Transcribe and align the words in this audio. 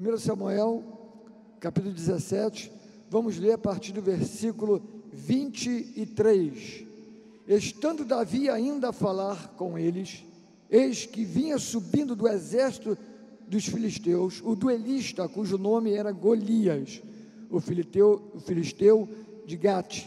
1 0.00 0.18
Samuel, 0.18 0.84
capítulo 1.58 1.92
17, 1.92 2.70
vamos 3.10 3.36
ler 3.36 3.54
a 3.54 3.58
partir 3.58 3.92
do 3.92 4.00
versículo 4.00 4.80
23. 5.12 6.84
Estando 7.48 8.04
Davi 8.04 8.48
ainda 8.48 8.90
a 8.90 8.92
falar 8.92 9.54
com 9.56 9.76
eles, 9.76 10.24
eis 10.70 11.04
que 11.04 11.24
vinha 11.24 11.58
subindo 11.58 12.14
do 12.14 12.28
exército 12.28 12.96
dos 13.48 13.66
filisteus 13.66 14.40
o 14.44 14.54
duelista, 14.54 15.28
cujo 15.28 15.58
nome 15.58 15.92
era 15.92 16.12
Golias, 16.12 17.02
o 17.50 17.58
filisteu, 17.58 18.30
o 18.32 18.38
filisteu 18.38 19.08
de 19.46 19.56
Gate, 19.56 20.06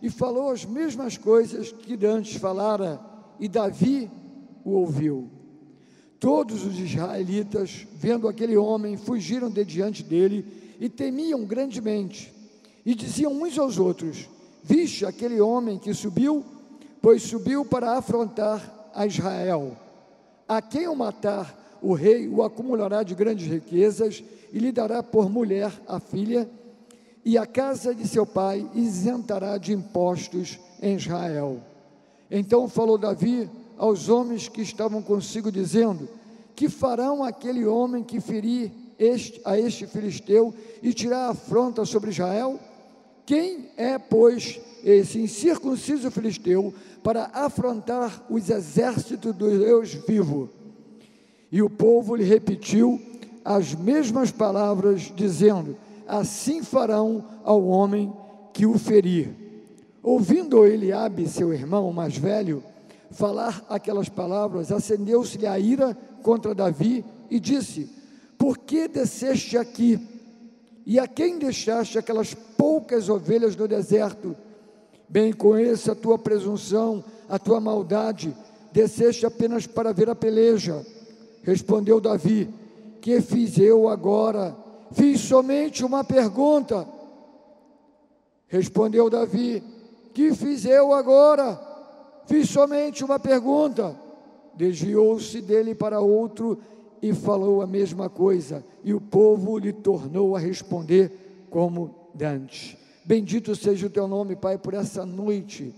e 0.00 0.08
falou 0.08 0.48
as 0.48 0.64
mesmas 0.64 1.18
coisas 1.18 1.72
que 1.72 2.06
antes 2.06 2.36
falara, 2.36 2.98
e 3.38 3.48
Davi 3.48 4.10
o 4.64 4.70
ouviu. 4.70 5.35
Todos 6.18 6.64
os 6.64 6.78
israelitas, 6.78 7.86
vendo 7.94 8.26
aquele 8.26 8.56
homem, 8.56 8.96
fugiram 8.96 9.50
de 9.50 9.64
diante 9.64 10.02
dele 10.02 10.44
e 10.80 10.88
temiam 10.88 11.44
grandemente. 11.44 12.32
E 12.84 12.94
diziam 12.94 13.32
uns 13.32 13.58
aos 13.58 13.78
outros: 13.78 14.28
Viste 14.62 15.04
aquele 15.04 15.40
homem 15.40 15.78
que 15.78 15.92
subiu? 15.92 16.44
Pois 17.02 17.22
subiu 17.22 17.64
para 17.64 17.98
afrontar 17.98 18.90
a 18.94 19.06
Israel. 19.06 19.76
A 20.48 20.62
quem 20.62 20.88
o 20.88 20.96
matar, 20.96 21.78
o 21.82 21.92
rei 21.92 22.28
o 22.28 22.42
acumulará 22.42 23.02
de 23.02 23.14
grandes 23.14 23.46
riquezas 23.46 24.24
e 24.52 24.58
lhe 24.58 24.72
dará 24.72 25.02
por 25.02 25.28
mulher 25.28 25.72
a 25.86 26.00
filha, 26.00 26.48
e 27.24 27.36
a 27.36 27.44
casa 27.44 27.94
de 27.94 28.06
seu 28.06 28.24
pai 28.24 28.66
isentará 28.74 29.58
de 29.58 29.72
impostos 29.72 30.58
em 30.80 30.94
Israel. 30.94 31.60
Então 32.30 32.68
falou 32.68 32.96
Davi 32.96 33.50
aos 33.76 34.08
homens 34.08 34.48
que 34.48 34.62
estavam 34.62 35.02
consigo, 35.02 35.50
dizendo: 35.50 36.08
Que 36.54 36.68
farão 36.68 37.22
aquele 37.22 37.66
homem 37.66 38.02
que 38.02 38.20
ferir 38.20 38.72
este, 38.98 39.40
a 39.44 39.58
este 39.58 39.86
filisteu 39.86 40.54
e 40.82 40.92
tirar 40.92 41.30
afronta 41.30 41.84
sobre 41.84 42.10
Israel? 42.10 42.58
Quem 43.24 43.70
é, 43.76 43.98
pois, 43.98 44.60
esse 44.84 45.18
incircunciso 45.18 46.10
filisteu 46.10 46.72
para 47.02 47.30
afrontar 47.32 48.24
os 48.30 48.48
exércitos 48.48 49.34
do 49.34 49.58
Deus 49.58 49.94
vivo? 49.94 50.48
E 51.50 51.60
o 51.60 51.68
povo 51.68 52.14
lhe 52.14 52.24
repetiu 52.24 53.00
as 53.44 53.74
mesmas 53.74 54.30
palavras, 54.30 55.12
dizendo: 55.14 55.76
Assim 56.06 56.62
farão 56.62 57.24
ao 57.44 57.64
homem 57.66 58.12
que 58.52 58.64
o 58.64 58.78
ferir. 58.78 59.30
Ouvindo 60.02 60.64
Eliabe, 60.64 61.28
seu 61.28 61.52
irmão 61.52 61.92
mais 61.92 62.16
velho, 62.16 62.62
falar 63.10 63.64
aquelas 63.68 64.08
palavras, 64.08 64.72
acendeu-se-lhe 64.72 65.46
a 65.46 65.58
ira 65.58 65.96
contra 66.22 66.54
Davi 66.54 67.04
e 67.30 67.38
disse: 67.38 67.88
Por 68.38 68.58
que 68.58 68.88
desceste 68.88 69.56
aqui? 69.56 70.00
E 70.84 70.98
a 70.98 71.06
quem 71.06 71.38
deixaste 71.38 71.98
aquelas 71.98 72.34
poucas 72.34 73.08
ovelhas 73.08 73.56
no 73.56 73.66
deserto? 73.66 74.36
Bem 75.08 75.32
conheço 75.32 75.90
a 75.90 75.94
tua 75.94 76.18
presunção, 76.18 77.04
a 77.28 77.38
tua 77.38 77.60
maldade, 77.60 78.36
desceste 78.72 79.24
apenas 79.24 79.66
para 79.66 79.92
ver 79.92 80.10
a 80.10 80.14
peleja. 80.14 80.84
Respondeu 81.42 82.00
Davi: 82.00 82.48
Que 83.00 83.20
fiz 83.20 83.58
eu 83.58 83.88
agora? 83.88 84.56
Fiz 84.92 85.20
somente 85.20 85.84
uma 85.84 86.04
pergunta. 86.04 86.86
Respondeu 88.48 89.10
Davi: 89.10 89.62
Que 90.14 90.34
fiz 90.34 90.64
eu 90.64 90.92
agora? 90.92 91.65
Fiz 92.26 92.50
somente 92.50 93.04
uma 93.04 93.18
pergunta. 93.18 93.96
Desviou-se 94.54 95.40
dele 95.40 95.74
para 95.74 96.00
outro 96.00 96.58
e 97.02 97.12
falou 97.12 97.62
a 97.62 97.66
mesma 97.66 98.08
coisa, 98.08 98.64
e 98.82 98.94
o 98.94 99.00
povo 99.00 99.58
lhe 99.58 99.72
tornou 99.72 100.34
a 100.34 100.38
responder 100.38 101.46
como 101.50 101.94
dantes. 102.14 102.76
Bendito 103.04 103.54
seja 103.54 103.86
o 103.86 103.90
teu 103.90 104.08
nome, 104.08 104.34
Pai, 104.34 104.58
por 104.58 104.74
essa 104.74 105.04
noite, 105.04 105.74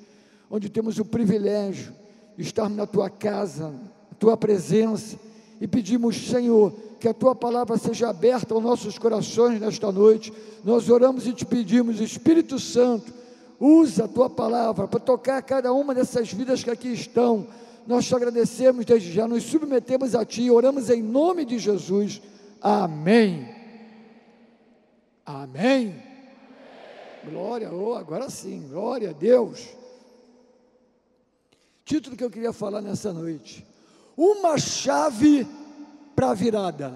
onde 0.50 0.69
temos 0.69 0.98
o 0.98 1.04
privilégio 1.04 1.92
de 2.37 2.42
estarmos 2.42 2.78
na 2.78 2.87
tua 2.87 3.10
casa, 3.10 3.69
na 3.69 4.16
tua 4.19 4.37
presença, 4.37 5.19
e 5.60 5.66
pedimos, 5.66 6.16
Senhor, 6.28 6.72
que 7.00 7.08
a 7.08 7.14
tua 7.14 7.34
palavra 7.34 7.76
seja 7.76 8.08
aberta 8.08 8.54
aos 8.54 8.62
nossos 8.62 8.97
corações 8.97 9.60
nesta 9.60 9.91
noite. 9.91 10.32
Nós 10.64 10.88
oramos 10.88 11.26
e 11.26 11.32
te 11.32 11.44
pedimos, 11.44 12.00
Espírito 12.00 12.58
Santo, 12.58 13.12
Usa 13.60 14.04
a 14.04 14.08
tua 14.08 14.30
palavra 14.30 14.86
para 14.86 15.00
tocar 15.00 15.42
cada 15.42 15.72
uma 15.72 15.94
dessas 15.94 16.32
vidas 16.32 16.62
que 16.62 16.70
aqui 16.70 16.92
estão. 16.92 17.46
Nós 17.86 18.06
te 18.06 18.14
agradecemos 18.14 18.84
desde 18.84 19.12
já, 19.12 19.26
nos 19.26 19.44
submetemos 19.44 20.14
a 20.14 20.24
ti, 20.24 20.50
oramos 20.50 20.91
em 20.91 21.02
nome 21.02 21.44
de 21.44 21.58
Jesus. 21.58 22.22
Amém. 22.60 23.54
Amém. 25.24 26.02
Glória, 27.24 27.72
oh, 27.72 27.94
agora 27.94 28.30
sim, 28.30 28.69
glória 28.69 29.10
a 29.10 29.12
Deus. 29.12 29.69
Título 31.84 32.16
que 32.16 32.22
eu 32.25 32.30
queria 32.30 32.52
falar 32.52 32.80
nessa 32.80 33.12
noite: 33.12 33.66
Uma 34.16 34.56
chave 34.58 35.46
para 36.14 36.34
virada. 36.34 36.94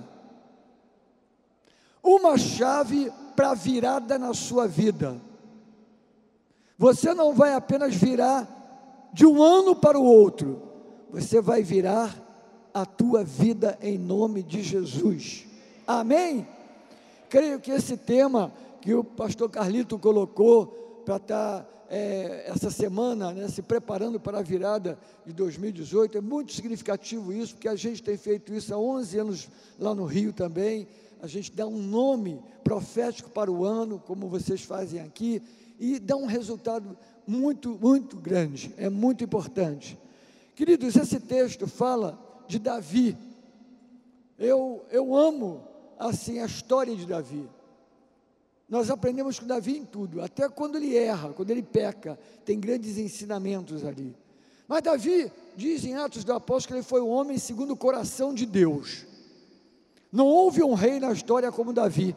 Uma 2.02 2.36
chave 2.36 3.10
para 3.34 3.54
virada 3.54 4.18
na 4.18 4.34
sua 4.34 4.68
vida. 4.68 5.16
Você 6.78 7.14
não 7.14 7.34
vai 7.34 7.54
apenas 7.54 7.94
virar 7.94 9.10
de 9.12 9.26
um 9.26 9.42
ano 9.42 9.76
para 9.76 9.98
o 9.98 10.04
outro, 10.04 10.62
você 11.10 11.40
vai 11.40 11.62
virar 11.62 12.16
a 12.72 12.86
tua 12.86 13.22
vida 13.22 13.78
em 13.82 13.98
nome 13.98 14.42
de 14.42 14.62
Jesus. 14.62 15.46
Amém? 15.86 16.46
Creio 17.28 17.60
que 17.60 17.70
esse 17.70 17.96
tema 17.96 18.52
que 18.80 18.94
o 18.94 19.04
pastor 19.04 19.50
Carlito 19.50 19.98
colocou 19.98 21.02
para 21.04 21.16
estar 21.16 21.60
tá, 21.60 21.66
é, 21.90 22.44
essa 22.46 22.70
semana 22.70 23.32
né, 23.32 23.48
se 23.48 23.60
preparando 23.60 24.18
para 24.18 24.38
a 24.38 24.42
virada 24.42 24.98
de 25.26 25.32
2018 25.32 26.16
é 26.16 26.20
muito 26.20 26.52
significativo 26.52 27.32
isso, 27.32 27.54
porque 27.54 27.68
a 27.68 27.76
gente 27.76 28.02
tem 28.02 28.16
feito 28.16 28.52
isso 28.54 28.74
há 28.74 28.78
11 28.78 29.18
anos 29.18 29.48
lá 29.78 29.94
no 29.94 30.04
Rio 30.04 30.32
também. 30.32 30.88
A 31.20 31.26
gente 31.26 31.52
dá 31.52 31.66
um 31.66 31.78
nome 31.78 32.42
profético 32.64 33.30
para 33.30 33.50
o 33.50 33.64
ano, 33.64 34.02
como 34.04 34.28
vocês 34.28 34.62
fazem 34.62 35.00
aqui, 35.00 35.42
e 35.82 35.98
dá 35.98 36.16
um 36.16 36.26
resultado 36.26 36.96
muito, 37.26 37.70
muito 37.70 38.16
grande, 38.16 38.72
é 38.76 38.88
muito 38.88 39.24
importante. 39.24 39.98
Queridos, 40.54 40.94
esse 40.94 41.18
texto 41.18 41.66
fala 41.66 42.16
de 42.46 42.60
Davi. 42.60 43.18
Eu, 44.38 44.84
eu 44.92 45.12
amo 45.16 45.66
assim 45.98 46.38
a 46.38 46.46
história 46.46 46.94
de 46.94 47.04
Davi. 47.04 47.50
Nós 48.68 48.90
aprendemos 48.90 49.40
com 49.40 49.46
Davi 49.46 49.76
em 49.78 49.84
tudo, 49.84 50.22
até 50.22 50.48
quando 50.48 50.76
ele 50.76 50.96
erra, 50.96 51.32
quando 51.32 51.50
ele 51.50 51.64
peca, 51.64 52.16
tem 52.44 52.60
grandes 52.60 52.96
ensinamentos 52.96 53.84
ali. 53.84 54.14
Mas 54.68 54.82
Davi 54.82 55.32
diz 55.56 55.84
em 55.84 55.96
Atos 55.96 56.22
do 56.22 56.32
Apóstolo 56.32 56.68
que 56.68 56.74
ele 56.74 56.88
foi 56.88 57.00
um 57.00 57.08
homem 57.08 57.38
segundo 57.38 57.72
o 57.72 57.76
coração 57.76 58.32
de 58.32 58.46
Deus. 58.46 59.04
Não 60.12 60.28
houve 60.28 60.62
um 60.62 60.74
rei 60.74 61.00
na 61.00 61.12
história 61.12 61.50
como 61.50 61.72
Davi, 61.72 62.14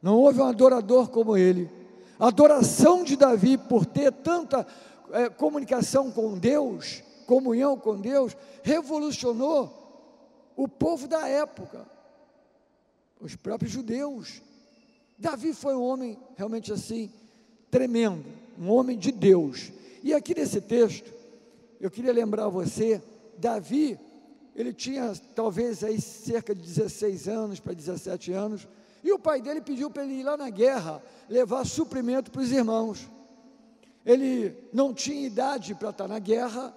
não 0.00 0.18
houve 0.18 0.40
um 0.40 0.46
adorador 0.46 1.08
como 1.08 1.36
ele. 1.36 1.79
A 2.20 2.28
adoração 2.28 3.02
de 3.02 3.16
Davi, 3.16 3.56
por 3.56 3.86
ter 3.86 4.12
tanta 4.12 4.66
é, 5.10 5.30
comunicação 5.30 6.10
com 6.10 6.36
Deus, 6.36 7.02
comunhão 7.26 7.78
com 7.78 7.98
Deus, 7.98 8.36
revolucionou 8.62 10.52
o 10.54 10.68
povo 10.68 11.08
da 11.08 11.26
época, 11.26 11.86
os 13.18 13.34
próprios 13.36 13.72
judeus. 13.72 14.42
Davi 15.18 15.54
foi 15.54 15.74
um 15.74 15.82
homem 15.82 16.18
realmente 16.36 16.70
assim, 16.70 17.10
tremendo, 17.70 18.26
um 18.58 18.70
homem 18.70 18.98
de 18.98 19.10
Deus. 19.10 19.72
E 20.02 20.12
aqui 20.12 20.34
nesse 20.34 20.60
texto, 20.60 21.10
eu 21.80 21.90
queria 21.90 22.12
lembrar 22.12 22.48
você, 22.48 23.02
Davi, 23.38 23.98
ele 24.54 24.74
tinha 24.74 25.14
talvez 25.34 25.82
aí 25.82 25.98
cerca 25.98 26.54
de 26.54 26.60
16 26.60 27.28
anos 27.28 27.60
para 27.60 27.72
17 27.72 28.30
anos, 28.30 28.68
e 29.02 29.12
o 29.12 29.18
pai 29.18 29.40
dele 29.40 29.60
pediu 29.60 29.90
para 29.90 30.04
ele 30.04 30.14
ir 30.14 30.22
lá 30.22 30.36
na 30.36 30.50
guerra, 30.50 31.02
levar 31.28 31.64
suprimento 31.64 32.30
para 32.30 32.42
os 32.42 32.52
irmãos. 32.52 33.08
Ele 34.04 34.56
não 34.72 34.92
tinha 34.92 35.26
idade 35.26 35.74
para 35.74 35.90
estar 35.90 36.08
na 36.08 36.18
guerra, 36.18 36.74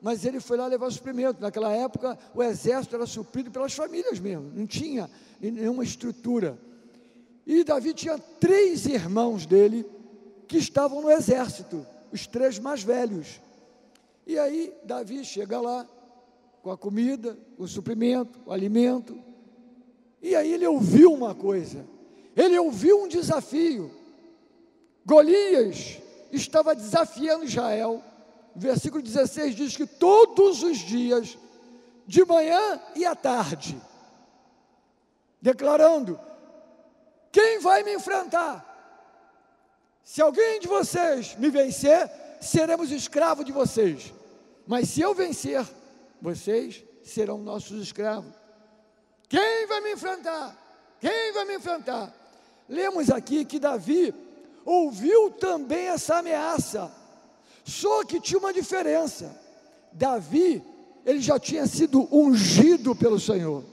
mas 0.00 0.24
ele 0.24 0.40
foi 0.40 0.56
lá 0.56 0.66
levar 0.66 0.90
suprimento. 0.90 1.40
Naquela 1.40 1.72
época, 1.72 2.18
o 2.34 2.42
exército 2.42 2.96
era 2.96 3.06
suprido 3.06 3.50
pelas 3.50 3.72
famílias 3.72 4.20
mesmo, 4.20 4.50
não 4.54 4.66
tinha 4.66 5.10
nenhuma 5.40 5.84
estrutura. 5.84 6.58
E 7.46 7.62
Davi 7.62 7.94
tinha 7.94 8.18
três 8.18 8.86
irmãos 8.86 9.46
dele 9.46 9.86
que 10.48 10.58
estavam 10.58 11.00
no 11.00 11.10
exército, 11.10 11.86
os 12.12 12.26
três 12.26 12.58
mais 12.58 12.82
velhos. 12.82 13.40
E 14.26 14.38
aí, 14.38 14.74
Davi 14.84 15.24
chega 15.24 15.60
lá 15.60 15.86
com 16.62 16.70
a 16.72 16.76
comida, 16.76 17.38
o 17.56 17.68
suprimento, 17.68 18.40
o 18.44 18.52
alimento. 18.52 19.16
E 20.26 20.34
aí 20.34 20.52
ele 20.52 20.66
ouviu 20.66 21.12
uma 21.12 21.36
coisa. 21.36 21.86
Ele 22.34 22.58
ouviu 22.58 23.04
um 23.04 23.06
desafio. 23.06 23.88
Golias 25.04 25.98
estava 26.32 26.74
desafiando 26.74 27.44
Israel. 27.44 28.02
Versículo 28.52 29.00
16 29.00 29.54
diz 29.54 29.76
que 29.76 29.86
todos 29.86 30.64
os 30.64 30.78
dias, 30.78 31.38
de 32.08 32.24
manhã 32.24 32.80
e 32.96 33.06
à 33.06 33.14
tarde, 33.14 33.80
declarando: 35.40 36.18
Quem 37.30 37.60
vai 37.60 37.84
me 37.84 37.94
enfrentar? 37.94 38.64
Se 40.02 40.20
alguém 40.20 40.58
de 40.58 40.66
vocês 40.66 41.36
me 41.36 41.50
vencer, 41.50 42.10
seremos 42.40 42.90
escravos 42.90 43.44
de 43.44 43.52
vocês. 43.52 44.12
Mas 44.66 44.88
se 44.88 45.00
eu 45.00 45.14
vencer, 45.14 45.64
vocês 46.20 46.82
serão 47.04 47.38
nossos 47.38 47.80
escravos. 47.80 48.34
Quem 49.28 49.66
vai 49.66 49.80
me 49.80 49.92
enfrentar? 49.92 50.56
Quem 51.00 51.32
vai 51.32 51.44
me 51.44 51.56
enfrentar? 51.56 52.12
Lemos 52.68 53.10
aqui 53.10 53.44
que 53.44 53.58
Davi 53.58 54.14
ouviu 54.64 55.30
também 55.30 55.86
essa 55.88 56.16
ameaça, 56.16 56.90
só 57.64 58.04
que 58.04 58.20
tinha 58.20 58.38
uma 58.38 58.52
diferença. 58.52 59.38
Davi, 59.92 60.62
ele 61.04 61.20
já 61.20 61.38
tinha 61.38 61.66
sido 61.66 62.08
ungido 62.14 62.94
pelo 62.94 63.20
Senhor. 63.20 63.64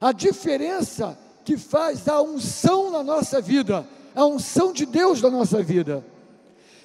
A 0.00 0.12
diferença 0.12 1.18
que 1.44 1.56
faz 1.56 2.08
a 2.08 2.20
unção 2.22 2.90
na 2.90 3.02
nossa 3.02 3.40
vida, 3.40 3.86
a 4.14 4.24
unção 4.24 4.72
de 4.72 4.86
Deus 4.86 5.20
na 5.20 5.30
nossa 5.30 5.62
vida. 5.62 6.04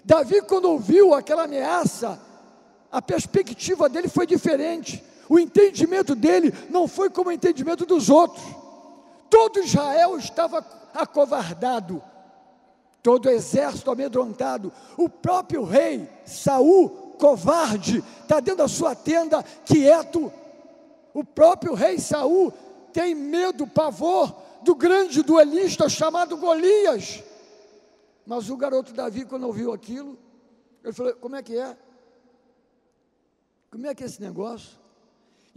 Davi, 0.03 0.41
quando 0.41 0.65
ouviu 0.65 1.13
aquela 1.13 1.43
ameaça, 1.43 2.19
a 2.91 3.01
perspectiva 3.01 3.89
dele 3.89 4.07
foi 4.07 4.25
diferente. 4.25 5.03
O 5.29 5.37
entendimento 5.39 6.15
dele 6.15 6.53
não 6.69 6.87
foi 6.87 7.09
como 7.09 7.29
o 7.29 7.33
entendimento 7.33 7.85
dos 7.85 8.09
outros. 8.09 8.43
Todo 9.29 9.59
Israel 9.59 10.17
estava 10.17 10.65
acovardado, 10.93 12.01
todo 13.03 13.25
o 13.25 13.29
exército 13.29 13.91
amedrontado. 13.91 14.71
O 14.97 15.09
próprio 15.09 15.63
rei 15.63 16.09
Saul, 16.25 16.89
covarde, 17.19 18.03
está 18.21 18.39
dentro 18.39 18.59
da 18.59 18.67
sua 18.67 18.95
tenda, 18.95 19.43
quieto. 19.65 20.31
O 21.13 21.23
próprio 21.23 21.73
rei 21.73 21.99
Saul 21.99 22.53
tem 22.93 23.13
medo, 23.13 23.67
pavor 23.67 24.33
do 24.61 24.75
grande 24.75 25.21
duelista 25.21 25.89
chamado 25.89 26.37
Golias. 26.37 27.23
Mas 28.25 28.49
o 28.49 28.57
garoto 28.57 28.93
Davi, 28.93 29.25
quando 29.25 29.45
ouviu 29.45 29.71
aquilo, 29.71 30.17
ele 30.83 30.93
falou: 30.93 31.13
Como 31.15 31.35
é 31.35 31.43
que 31.43 31.57
é? 31.57 31.77
Como 33.71 33.85
é 33.85 33.93
que 33.93 34.03
é 34.03 34.05
esse 34.05 34.21
negócio? 34.21 34.86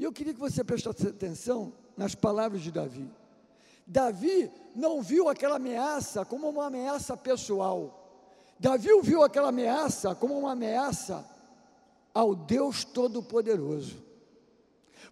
E 0.01 0.03
eu 0.03 0.11
queria 0.11 0.33
que 0.33 0.41
você 0.41 0.65
prestasse 0.65 1.07
atenção 1.07 1.75
nas 1.95 2.15
palavras 2.15 2.63
de 2.63 2.71
Davi. 2.71 3.07
Davi 3.87 4.51
não 4.75 5.03
viu 5.03 5.29
aquela 5.29 5.57
ameaça 5.57 6.25
como 6.25 6.49
uma 6.49 6.69
ameaça 6.69 7.15
pessoal. 7.19 8.25
Davi 8.59 8.89
viu 9.03 9.23
aquela 9.23 9.51
ameaça 9.51 10.15
como 10.15 10.39
uma 10.39 10.53
ameaça 10.53 11.23
ao 12.15 12.35
Deus 12.35 12.83
Todo-Poderoso. 12.83 14.03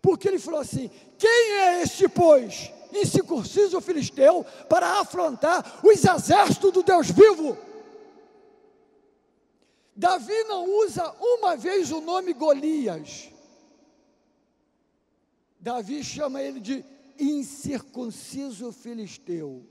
Porque 0.01 0.27
ele 0.27 0.39
falou 0.39 0.61
assim: 0.61 0.91
quem 1.19 1.53
é 1.59 1.83
este, 1.83 2.09
pois, 2.09 2.73
incircunciso 2.91 3.83
filisteu, 3.83 4.43
para 4.71 5.01
afrontar 5.03 5.81
os 5.85 6.03
exércitos 6.03 6.73
do 6.73 6.83
Deus 6.83 7.11
vivo? 7.11 7.59
Davi 9.95 10.45
não 10.45 10.65
usa 10.79 11.15
uma 11.21 11.59
vez 11.59 11.93
o 11.93 12.01
nome 12.01 12.33
Golias. 12.33 13.37
Davi 15.61 16.05
chama 16.05 16.43
ele 16.43 16.61
de 16.61 16.85
incircunciso 17.19 18.73
filisteu. 18.73 19.65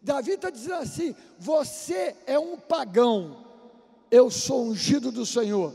Davi 0.00 0.32
está 0.32 0.50
dizendo 0.50 0.74
assim: 0.76 1.14
você 1.38 2.14
é 2.26 2.38
um 2.38 2.56
pagão, 2.56 3.44
eu 4.10 4.30
sou 4.30 4.66
ungido 4.66 5.10
do 5.10 5.26
Senhor, 5.26 5.74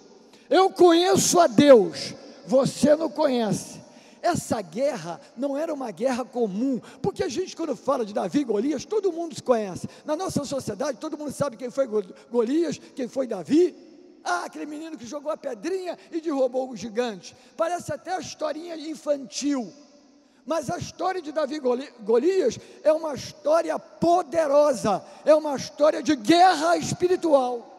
eu 0.50 0.70
conheço 0.70 1.40
a 1.40 1.48
Deus, 1.48 2.16
você 2.48 2.96
não 2.96 3.10
conhece. 3.10 3.84
Essa 4.22 4.62
guerra 4.62 5.20
não 5.36 5.58
era 5.58 5.74
uma 5.74 5.92
guerra 5.92 6.24
comum, 6.24 6.80
porque 7.02 7.26
a 7.26 7.28
gente, 7.28 7.58
quando 7.58 7.76
fala 7.76 8.06
de 8.06 8.14
Davi 8.14 8.40
e 8.40 8.44
Golias, 8.46 8.86
todo 8.86 9.12
mundo 9.12 9.36
se 9.36 9.44
conhece. 9.44 9.86
Na 10.06 10.16
nossa 10.16 10.46
sociedade, 10.46 10.98
todo 10.98 11.18
mundo 11.18 11.34
sabe 11.34 11.58
quem 11.58 11.70
foi 11.70 11.86
Golias, 12.32 12.80
quem 12.96 13.10
foi 13.10 13.28
Davi. 13.28 13.76
Ah, 14.24 14.46
aquele 14.46 14.66
menino 14.66 14.98
que 14.98 15.06
jogou 15.06 15.32
a 15.32 15.38
pedrinha 15.38 15.98
e 16.12 16.22
derrubou 16.22 16.70
o 16.70 16.78
gigante. 16.78 17.36
Parece 17.58 17.92
até 17.92 18.16
a 18.16 18.20
historinha 18.20 18.76
infantil. 18.76 19.74
Mas 20.46 20.70
a 20.70 20.78
história 20.78 21.22
de 21.22 21.32
Davi 21.32 21.60
Golias 21.60 22.60
é 22.84 22.92
uma 22.92 23.14
história 23.14 23.78
poderosa, 23.80 25.04
é 25.24 25.34
uma 25.34 25.56
história 25.56 26.04
de 26.04 26.16
guerra 26.16 26.76
espiritual. 26.78 27.70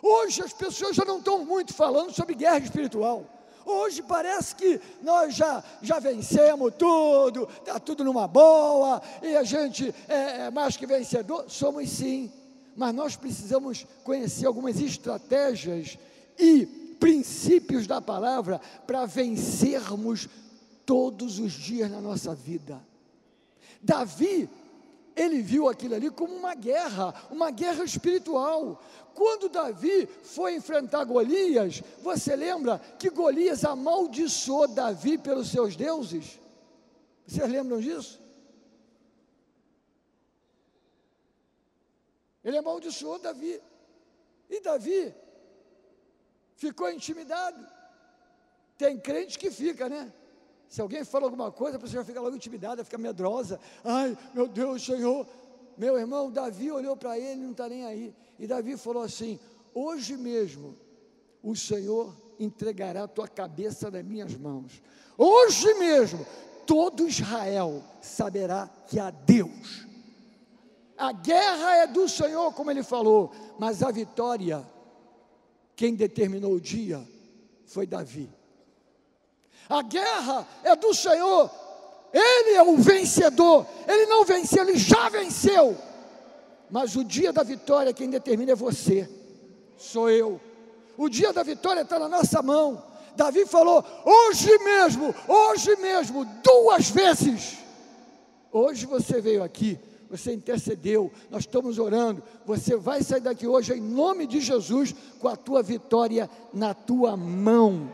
Hoje 0.00 0.42
as 0.42 0.52
pessoas 0.52 0.94
já 0.94 1.04
não 1.04 1.18
estão 1.18 1.44
muito 1.44 1.74
falando 1.74 2.12
sobre 2.12 2.34
guerra 2.34 2.58
espiritual. 2.58 3.24
Hoje 3.64 4.00
parece 4.04 4.54
que 4.54 4.80
nós 5.02 5.34
já, 5.34 5.64
já 5.82 5.98
vencemos 5.98 6.72
tudo, 6.78 7.48
está 7.58 7.80
tudo 7.80 8.04
numa 8.04 8.28
boa, 8.28 9.02
e 9.20 9.36
a 9.36 9.42
gente 9.42 9.92
é, 10.06 10.46
é 10.46 10.50
mais 10.52 10.76
que 10.76 10.86
vencedor. 10.86 11.46
Somos 11.48 11.90
sim, 11.90 12.32
mas 12.76 12.94
nós 12.94 13.16
precisamos 13.16 13.86
conhecer 14.04 14.46
algumas 14.46 14.78
estratégias 14.78 15.98
e 16.38 16.66
princípios 17.00 17.86
da 17.86 18.00
palavra 18.00 18.60
para 18.86 19.06
vencermos 19.06 20.28
todos 20.84 21.38
os 21.38 21.52
dias 21.52 21.90
na 21.90 22.00
nossa 22.00 22.34
vida. 22.34 22.80
Davi, 23.82 24.48
ele 25.14 25.40
viu 25.40 25.68
aquilo 25.68 25.94
ali 25.94 26.10
como 26.10 26.34
uma 26.34 26.54
guerra, 26.54 27.14
uma 27.30 27.50
guerra 27.50 27.84
espiritual. 27.84 28.82
Quando 29.14 29.48
Davi 29.48 30.06
foi 30.22 30.56
enfrentar 30.56 31.04
Golias, 31.04 31.82
você 32.02 32.36
lembra 32.36 32.78
que 32.98 33.08
Golias 33.08 33.64
amaldiçoou 33.64 34.68
Davi 34.68 35.16
pelos 35.16 35.48
seus 35.48 35.74
deuses? 35.74 36.38
Vocês 37.26 37.50
lembram 37.50 37.80
disso? 37.80 38.20
Ele 42.46 42.58
amaldiçoou 42.58 43.18
Davi. 43.18 43.60
E 44.48 44.60
Davi 44.60 45.12
ficou 46.54 46.88
intimidado. 46.88 47.66
Tem 48.78 48.96
crente 49.00 49.36
que 49.36 49.50
fica, 49.50 49.88
né? 49.88 50.12
Se 50.68 50.80
alguém 50.80 51.04
fala 51.04 51.24
alguma 51.24 51.50
coisa, 51.50 51.76
a 51.76 51.80
pessoa 51.80 52.04
fica 52.04 52.20
logo 52.20 52.36
intimidada, 52.36 52.84
fica 52.84 52.98
medrosa. 52.98 53.58
Ai, 53.82 54.16
meu 54.32 54.46
Deus, 54.46 54.84
Senhor. 54.84 55.26
Meu 55.76 55.98
irmão, 55.98 56.30
Davi 56.30 56.70
olhou 56.70 56.96
para 56.96 57.18
ele, 57.18 57.40
não 57.40 57.50
está 57.50 57.68
nem 57.68 57.84
aí. 57.84 58.14
E 58.38 58.46
Davi 58.46 58.76
falou 58.76 59.02
assim: 59.02 59.40
Hoje 59.74 60.16
mesmo 60.16 60.76
o 61.42 61.56
Senhor 61.56 62.16
entregará 62.38 63.02
a 63.02 63.08
tua 63.08 63.26
cabeça 63.26 63.90
nas 63.90 64.04
minhas 64.04 64.36
mãos. 64.36 64.80
Hoje 65.18 65.74
mesmo 65.74 66.24
todo 66.64 67.08
Israel 67.08 67.82
saberá 68.00 68.70
que 68.86 69.00
há 69.00 69.10
Deus. 69.10 69.84
A 70.96 71.12
guerra 71.12 71.76
é 71.76 71.86
do 71.86 72.08
Senhor, 72.08 72.52
como 72.52 72.70
ele 72.70 72.82
falou, 72.82 73.30
mas 73.58 73.82
a 73.82 73.90
vitória, 73.90 74.66
quem 75.74 75.94
determinou 75.94 76.52
o 76.52 76.60
dia 76.60 77.06
foi 77.66 77.86
Davi. 77.86 78.30
A 79.68 79.82
guerra 79.82 80.46
é 80.62 80.74
do 80.74 80.94
Senhor, 80.94 81.50
ele 82.12 82.54
é 82.54 82.62
o 82.62 82.76
vencedor, 82.76 83.66
ele 83.86 84.06
não 84.06 84.24
venceu, 84.24 84.62
ele 84.62 84.78
já 84.78 85.08
venceu. 85.08 85.76
Mas 86.70 86.96
o 86.96 87.04
dia 87.04 87.32
da 87.32 87.42
vitória, 87.42 87.92
quem 87.92 88.08
determina 88.08 88.52
é 88.52 88.56
você, 88.56 89.08
sou 89.76 90.10
eu. 90.10 90.40
O 90.96 91.08
dia 91.08 91.32
da 91.32 91.42
vitória 91.42 91.82
está 91.82 91.98
na 91.98 92.08
nossa 92.08 92.40
mão. 92.42 92.82
Davi 93.14 93.46
falou: 93.46 93.84
hoje 94.04 94.56
mesmo, 94.58 95.14
hoje 95.28 95.76
mesmo, 95.76 96.24
duas 96.42 96.90
vezes. 96.90 97.58
Hoje 98.50 98.86
você 98.86 99.20
veio 99.20 99.42
aqui, 99.42 99.78
você 100.10 100.32
intercedeu, 100.32 101.10
nós 101.30 101.40
estamos 101.42 101.78
orando. 101.78 102.22
Você 102.44 102.76
vai 102.76 103.02
sair 103.02 103.20
daqui 103.20 103.46
hoje 103.46 103.72
em 103.74 103.80
nome 103.80 104.26
de 104.26 104.40
Jesus 104.40 104.94
com 105.18 105.28
a 105.28 105.36
tua 105.36 105.62
vitória 105.62 106.30
na 106.52 106.74
tua 106.74 107.16
mão. 107.16 107.90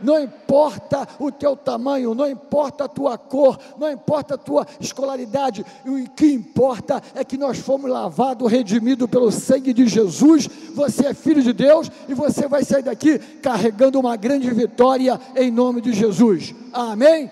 não 0.00 0.20
importa 0.20 1.06
o 1.18 1.30
teu 1.30 1.56
tamanho, 1.56 2.14
não 2.14 2.28
importa 2.28 2.84
a 2.84 2.88
tua 2.88 3.18
cor, 3.18 3.58
não 3.76 3.90
importa 3.90 4.34
a 4.34 4.38
tua 4.38 4.66
escolaridade, 4.80 5.64
o 5.84 6.08
que 6.10 6.26
importa 6.32 7.02
é 7.14 7.24
que 7.24 7.36
nós 7.36 7.58
fomos 7.58 7.90
lavados, 7.90 8.50
redimidos 8.50 9.08
pelo 9.08 9.30
sangue 9.30 9.72
de 9.72 9.86
Jesus. 9.86 10.48
Você 10.74 11.06
é 11.06 11.14
filho 11.14 11.42
de 11.42 11.52
Deus 11.52 11.90
e 12.08 12.14
você 12.14 12.46
vai 12.46 12.64
sair 12.64 12.82
daqui 12.82 13.18
carregando 13.18 13.98
uma 13.98 14.16
grande 14.16 14.50
vitória 14.50 15.20
em 15.34 15.50
nome 15.50 15.80
de 15.80 15.92
Jesus. 15.92 16.54
Amém? 16.72 17.30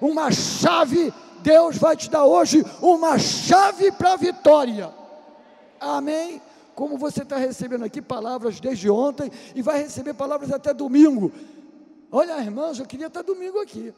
Uma 0.00 0.30
chave, 0.30 1.12
Deus 1.42 1.76
vai 1.76 1.96
te 1.96 2.10
dar 2.10 2.24
hoje 2.24 2.64
uma 2.80 3.18
chave 3.18 3.92
para 3.92 4.12
a 4.12 4.16
vitória. 4.16 4.92
Amém? 5.80 6.40
Como 6.74 6.96
você 6.96 7.22
está 7.22 7.36
recebendo 7.36 7.84
aqui 7.84 8.00
palavras 8.00 8.60
desde 8.60 8.88
ontem 8.88 9.30
e 9.54 9.62
vai 9.62 9.82
receber 9.82 10.14
palavras 10.14 10.52
até 10.52 10.72
domingo. 10.72 11.32
Olha, 12.10 12.40
irmãos, 12.40 12.78
eu 12.78 12.86
queria 12.86 13.08
estar 13.08 13.22
domingo 13.22 13.60
aqui. 13.60 13.92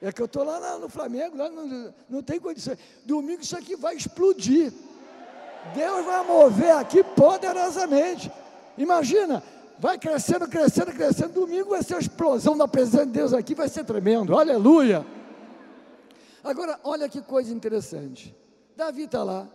É 0.00 0.12
que 0.12 0.20
eu 0.20 0.26
estou 0.26 0.44
lá 0.44 0.78
no 0.78 0.88
Flamengo, 0.88 1.36
lá 1.36 1.48
não, 1.48 1.94
não 2.08 2.22
tem 2.22 2.38
condições. 2.38 2.78
Domingo 3.04 3.40
isso 3.40 3.56
aqui 3.56 3.74
vai 3.74 3.96
explodir. 3.96 4.72
Deus 5.74 6.04
vai 6.04 6.24
mover 6.26 6.72
aqui 6.72 7.02
poderosamente. 7.02 8.30
Imagina, 8.76 9.42
vai 9.78 9.98
crescendo, 9.98 10.46
crescendo, 10.46 10.92
crescendo. 10.92 11.32
Domingo 11.32 11.70
vai 11.70 11.82
ser 11.82 11.94
a 11.94 11.98
explosão 11.98 12.56
da 12.56 12.68
presença 12.68 13.06
de 13.06 13.12
Deus 13.12 13.32
aqui, 13.32 13.54
vai 13.54 13.68
ser 13.68 13.84
tremendo. 13.84 14.36
Aleluia. 14.36 15.04
Agora, 16.46 16.78
olha 16.84 17.08
que 17.08 17.20
coisa 17.20 17.52
interessante. 17.52 18.32
Davi 18.76 19.02
está 19.02 19.24
lá 19.24 19.50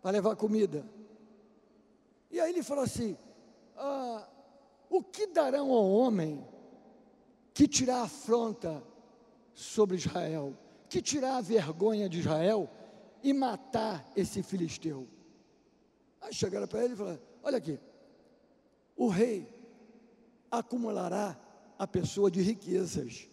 para 0.00 0.12
levar 0.12 0.36
comida. 0.36 0.84
E 2.30 2.38
aí 2.38 2.52
ele 2.52 2.62
falou 2.62 2.84
assim: 2.84 3.18
ah, 3.76 4.28
o 4.88 5.02
que 5.02 5.26
darão 5.26 5.72
ao 5.72 5.90
homem 5.90 6.46
que 7.52 7.66
tirar 7.66 7.96
a 7.96 8.02
afronta 8.04 8.80
sobre 9.52 9.96
Israel, 9.96 10.56
que 10.88 11.02
tirar 11.02 11.38
a 11.38 11.40
vergonha 11.40 12.08
de 12.08 12.20
Israel 12.20 12.70
e 13.20 13.32
matar 13.32 14.08
esse 14.14 14.44
filisteu? 14.44 15.08
Aí 16.20 16.32
chegaram 16.32 16.68
para 16.68 16.84
ele 16.84 16.94
e 16.94 16.96
falaram: 16.96 17.20
Olha 17.42 17.58
aqui, 17.58 17.80
o 18.96 19.08
rei 19.08 19.52
acumulará 20.48 21.36
a 21.76 21.86
pessoa 21.86 22.30
de 22.30 22.40
riquezas 22.42 23.29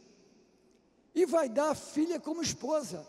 e 1.18 1.26
vai 1.26 1.50
dar 1.50 1.72
a 1.72 1.76
filha 1.76 2.20
como 2.20 2.44
esposa. 2.44 3.04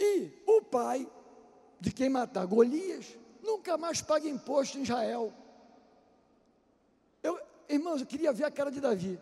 E 0.00 0.30
o 0.46 0.62
pai 0.62 1.06
de 1.78 1.92
quem 1.92 2.08
matar 2.08 2.46
Golias 2.46 3.14
nunca 3.42 3.76
mais 3.76 4.00
paga 4.00 4.26
imposto 4.26 4.78
em 4.78 4.82
Israel. 4.82 5.34
Irmãos, 7.68 8.00
eu 8.00 8.06
queria 8.06 8.32
ver 8.32 8.44
a 8.44 8.50
cara 8.50 8.70
de 8.70 8.80
Davi. 8.80 9.20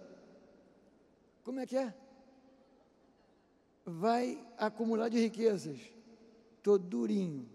Como 1.42 1.58
é 1.58 1.66
que 1.66 1.76
é? 1.76 1.92
Vai 3.84 4.38
acumular 4.56 5.08
de 5.08 5.18
riquezas. 5.18 5.78
Estou 6.56 6.78
durinho. 6.78 7.48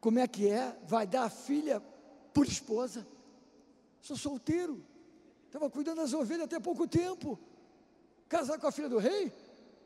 Como 0.00 0.20
é 0.20 0.28
que 0.28 0.48
é? 0.48 0.76
Vai 0.86 1.04
dar 1.04 1.24
a 1.24 1.30
filha 1.30 1.80
por 2.32 2.46
esposa. 2.46 3.04
Sou 4.00 4.16
solteiro. 4.16 4.84
Estava 5.50 5.68
cuidando 5.68 5.96
das 5.96 6.12
ovelhas 6.14 6.44
até 6.44 6.60
pouco 6.60 6.86
tempo. 6.86 7.36
Casar 8.28 8.56
com 8.56 8.68
a 8.68 8.70
filha 8.70 8.88
do 8.88 8.98
rei? 8.98 9.32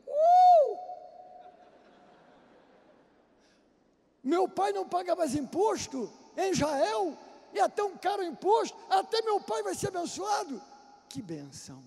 Uh! 0.07 0.77
Meu 4.23 4.47
pai 4.47 4.71
não 4.71 4.87
paga 4.87 5.15
mais 5.15 5.33
imposto 5.33 6.07
em 6.37 6.51
Israel 6.51 7.17
e 7.51 7.59
até 7.59 7.83
um 7.83 7.97
caro 7.97 8.21
imposto, 8.21 8.77
até 8.87 9.23
meu 9.23 9.41
pai 9.41 9.63
vai 9.63 9.73
ser 9.73 9.87
abençoado. 9.87 10.61
Que 11.09 11.19
benção. 11.19 11.81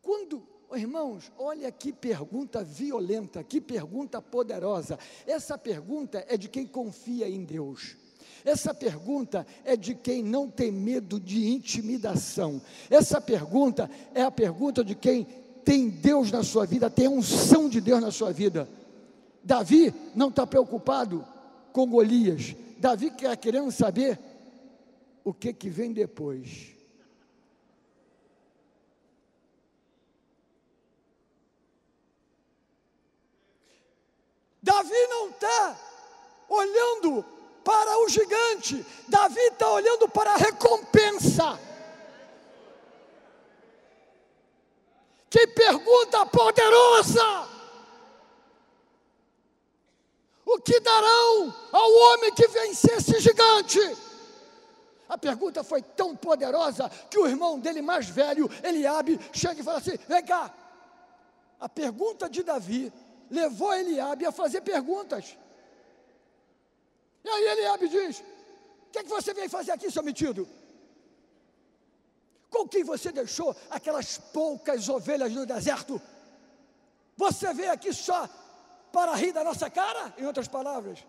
Quando, 0.00 0.42
irmãos, 0.72 1.30
olha 1.36 1.70
que 1.70 1.92
pergunta 1.92 2.64
violenta, 2.64 3.44
que 3.44 3.60
pergunta 3.60 4.22
poderosa. 4.22 4.98
Essa 5.26 5.58
pergunta 5.58 6.24
é 6.26 6.38
de 6.38 6.48
quem 6.48 6.66
confia 6.66 7.28
em 7.28 7.44
Deus. 7.44 8.07
Essa 8.44 8.72
pergunta 8.72 9.46
é 9.64 9.76
de 9.76 9.94
quem 9.94 10.22
não 10.22 10.48
tem 10.48 10.70
medo 10.70 11.18
de 11.18 11.48
intimidação. 11.48 12.60
Essa 12.90 13.20
pergunta 13.20 13.90
é 14.14 14.22
a 14.22 14.30
pergunta 14.30 14.84
de 14.84 14.94
quem 14.94 15.26
tem 15.64 15.88
Deus 15.88 16.30
na 16.30 16.42
sua 16.42 16.64
vida, 16.64 16.88
tem 16.88 17.06
a 17.06 17.10
unção 17.10 17.68
de 17.68 17.80
Deus 17.80 18.00
na 18.00 18.10
sua 18.10 18.32
vida. 18.32 18.68
Davi 19.44 19.94
não 20.14 20.28
está 20.28 20.46
preocupado 20.46 21.26
com 21.72 21.86
Golias. 21.86 22.54
Davi 22.78 23.10
quer 23.10 23.36
querendo 23.36 23.70
saber 23.70 24.18
o 25.24 25.32
que, 25.34 25.52
que 25.52 25.68
vem 25.68 25.92
depois. 25.92 26.78
Davi 34.62 35.06
não 35.08 35.30
está 35.30 35.78
olhando 36.48 37.24
para 37.64 37.98
o 37.98 38.08
gigante, 38.08 38.84
Davi 39.08 39.40
está 39.40 39.70
olhando 39.70 40.08
para 40.08 40.32
a 40.32 40.36
recompensa. 40.36 41.58
Que 45.30 45.46
pergunta 45.48 46.24
poderosa! 46.26 47.48
O 50.46 50.58
que 50.60 50.80
darão 50.80 51.54
ao 51.70 51.92
homem 51.92 52.32
que 52.32 52.48
vencer 52.48 52.96
esse 52.96 53.20
gigante? 53.20 53.78
A 55.06 55.18
pergunta 55.18 55.62
foi 55.62 55.82
tão 55.82 56.16
poderosa 56.16 56.88
que 57.10 57.18
o 57.18 57.26
irmão 57.26 57.58
dele 57.58 57.82
mais 57.82 58.08
velho, 58.08 58.50
Eliabe, 58.62 59.18
chega 59.32 59.60
e 59.60 59.64
fala 59.64 59.78
assim: 59.78 59.98
vem 60.08 60.24
cá. 60.24 60.52
A 61.60 61.68
pergunta 61.68 62.28
de 62.30 62.42
Davi 62.42 62.92
levou 63.30 63.74
Eliabe 63.74 64.24
a 64.24 64.32
fazer 64.32 64.60
perguntas. 64.60 65.36
E 67.28 67.30
aí 67.30 67.44
Eliabe 67.44 67.88
diz: 67.88 68.20
O 68.20 68.90
que, 68.90 69.00
é 69.00 69.02
que 69.02 69.10
você 69.10 69.34
veio 69.34 69.50
fazer 69.50 69.72
aqui, 69.72 69.90
seu 69.90 70.02
metido? 70.02 70.48
Com 72.48 72.66
quem 72.66 72.82
você 72.82 73.12
deixou 73.12 73.54
aquelas 73.68 74.16
poucas 74.16 74.88
ovelhas 74.88 75.30
no 75.32 75.44
deserto? 75.44 76.00
Você 77.14 77.52
veio 77.52 77.70
aqui 77.70 77.92
só 77.92 78.26
para 78.90 79.14
rir 79.14 79.32
da 79.32 79.44
nossa 79.44 79.68
cara? 79.68 80.14
Em 80.16 80.24
outras 80.24 80.48
palavras. 80.48 81.04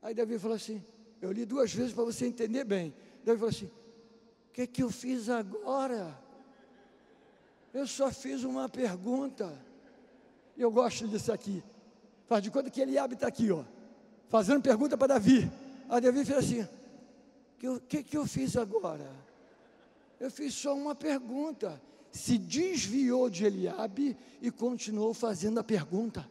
Aí 0.00 0.14
Davi 0.14 0.38
falou 0.38 0.56
assim: 0.56 0.80
Eu 1.20 1.32
li 1.32 1.44
duas 1.44 1.74
vezes 1.74 1.92
para 1.92 2.04
você 2.04 2.26
entender 2.26 2.62
bem. 2.62 2.94
Davi 3.24 3.38
falou 3.40 3.50
assim: 3.50 3.66
O 3.66 4.52
que, 4.52 4.62
é 4.62 4.66
que 4.68 4.84
eu 4.84 4.90
fiz 4.90 5.28
agora? 5.28 6.16
Eu 7.72 7.88
só 7.88 8.12
fiz 8.12 8.44
uma 8.44 8.68
pergunta. 8.68 9.52
E 10.56 10.62
eu 10.62 10.70
gosto 10.70 11.08
disso 11.08 11.32
aqui. 11.32 11.60
Faz 12.26 12.42
de 12.42 12.50
conta 12.50 12.70
que 12.70 12.80
Eliabe 12.80 13.14
está 13.14 13.26
aqui, 13.26 13.50
ó, 13.50 13.64
fazendo 14.28 14.62
pergunta 14.62 14.96
para 14.96 15.14
Davi. 15.14 15.50
Aí 15.88 16.00
Davi 16.00 16.24
fez 16.24 16.38
assim: 16.38 16.68
O 17.62 17.80
que, 17.80 18.02
que 18.02 18.16
eu 18.16 18.26
fiz 18.26 18.56
agora? 18.56 19.10
Eu 20.18 20.30
fiz 20.30 20.54
só 20.54 20.74
uma 20.74 20.94
pergunta. 20.94 21.80
Se 22.10 22.38
desviou 22.38 23.28
de 23.28 23.44
Eliabe 23.44 24.16
e 24.40 24.50
continuou 24.50 25.12
fazendo 25.12 25.58
a 25.58 25.64
pergunta. 25.64 26.28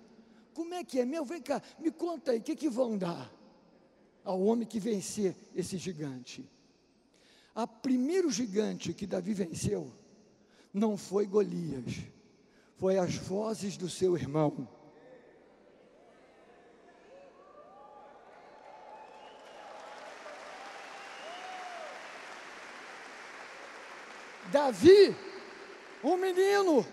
Como 0.54 0.74
é 0.74 0.84
que 0.84 1.00
é? 1.00 1.06
Meu, 1.06 1.26
vem 1.26 1.42
cá, 1.42 1.62
me 1.78 1.92
conta 1.92 2.32
aí, 2.32 2.40
o 2.40 2.42
que, 2.42 2.56
que 2.56 2.70
vão 2.70 2.98
dar? 2.98 3.30
ao 4.24 4.42
homem 4.42 4.68
que 4.68 4.80
vencer 4.80 5.36
esse 5.54 5.78
gigante. 5.78 6.48
A 7.54 7.68
primeiro 7.68 8.32
gigante 8.32 8.94
que 8.94 9.06
Davi 9.06 9.34
venceu 9.34 9.92
não 10.74 10.98
foi 10.98 11.28
Golias, 11.28 12.00
foi 12.78 12.98
as 12.98 13.16
vozes 13.16 13.78
do 13.78 13.90
seu 13.90 14.18
irmão. 14.18 14.68
Davi, 24.54 25.16
um 26.04 26.16
menino, 26.16 26.86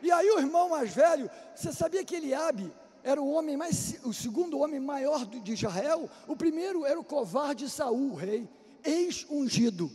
e 0.00 0.12
aí 0.12 0.30
o 0.30 0.38
irmão 0.38 0.68
mais 0.68 0.94
velho, 0.94 1.28
você 1.56 1.72
sabia 1.72 2.04
que 2.04 2.14
Eliabe 2.14 2.72
era 3.02 3.20
o 3.20 3.32
homem 3.32 3.56
mais, 3.56 3.98
o 4.04 4.12
segundo 4.12 4.60
homem 4.60 4.78
maior 4.78 5.26
de 5.26 5.52
Israel. 5.52 6.08
O 6.28 6.36
primeiro 6.36 6.86
era 6.86 7.00
o 7.00 7.02
covarde 7.02 7.68
Saul, 7.68 8.12
o 8.12 8.14
rei, 8.14 8.48
ex-ungido. 8.84 9.90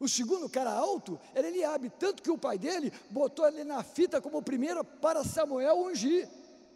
O 0.00 0.08
segundo 0.08 0.48
cara 0.48 0.72
alto 0.72 1.20
era 1.34 1.48
Eliabe, 1.48 1.90
tanto 1.98 2.22
que 2.22 2.30
o 2.30 2.38
pai 2.38 2.56
dele 2.56 2.90
botou 3.10 3.46
ele 3.46 3.62
na 3.62 3.82
fita 3.82 4.22
como 4.22 4.38
o 4.38 4.42
primeiro 4.42 4.82
para 4.82 5.22
Samuel 5.22 5.80
ungir, 5.80 6.26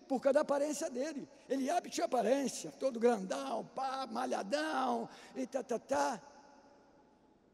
por 0.06 0.20
causa 0.20 0.34
da 0.34 0.40
aparência 0.42 0.90
dele. 0.90 1.26
Eliabe 1.48 1.88
tinha 1.88 2.04
aparência, 2.04 2.70
todo 2.78 3.00
grandão, 3.00 3.64
pá, 3.74 4.06
malhadão, 4.10 5.08
e 5.34 5.46
tá, 5.46 5.62
tá, 5.62 5.78
tá. 5.78 6.20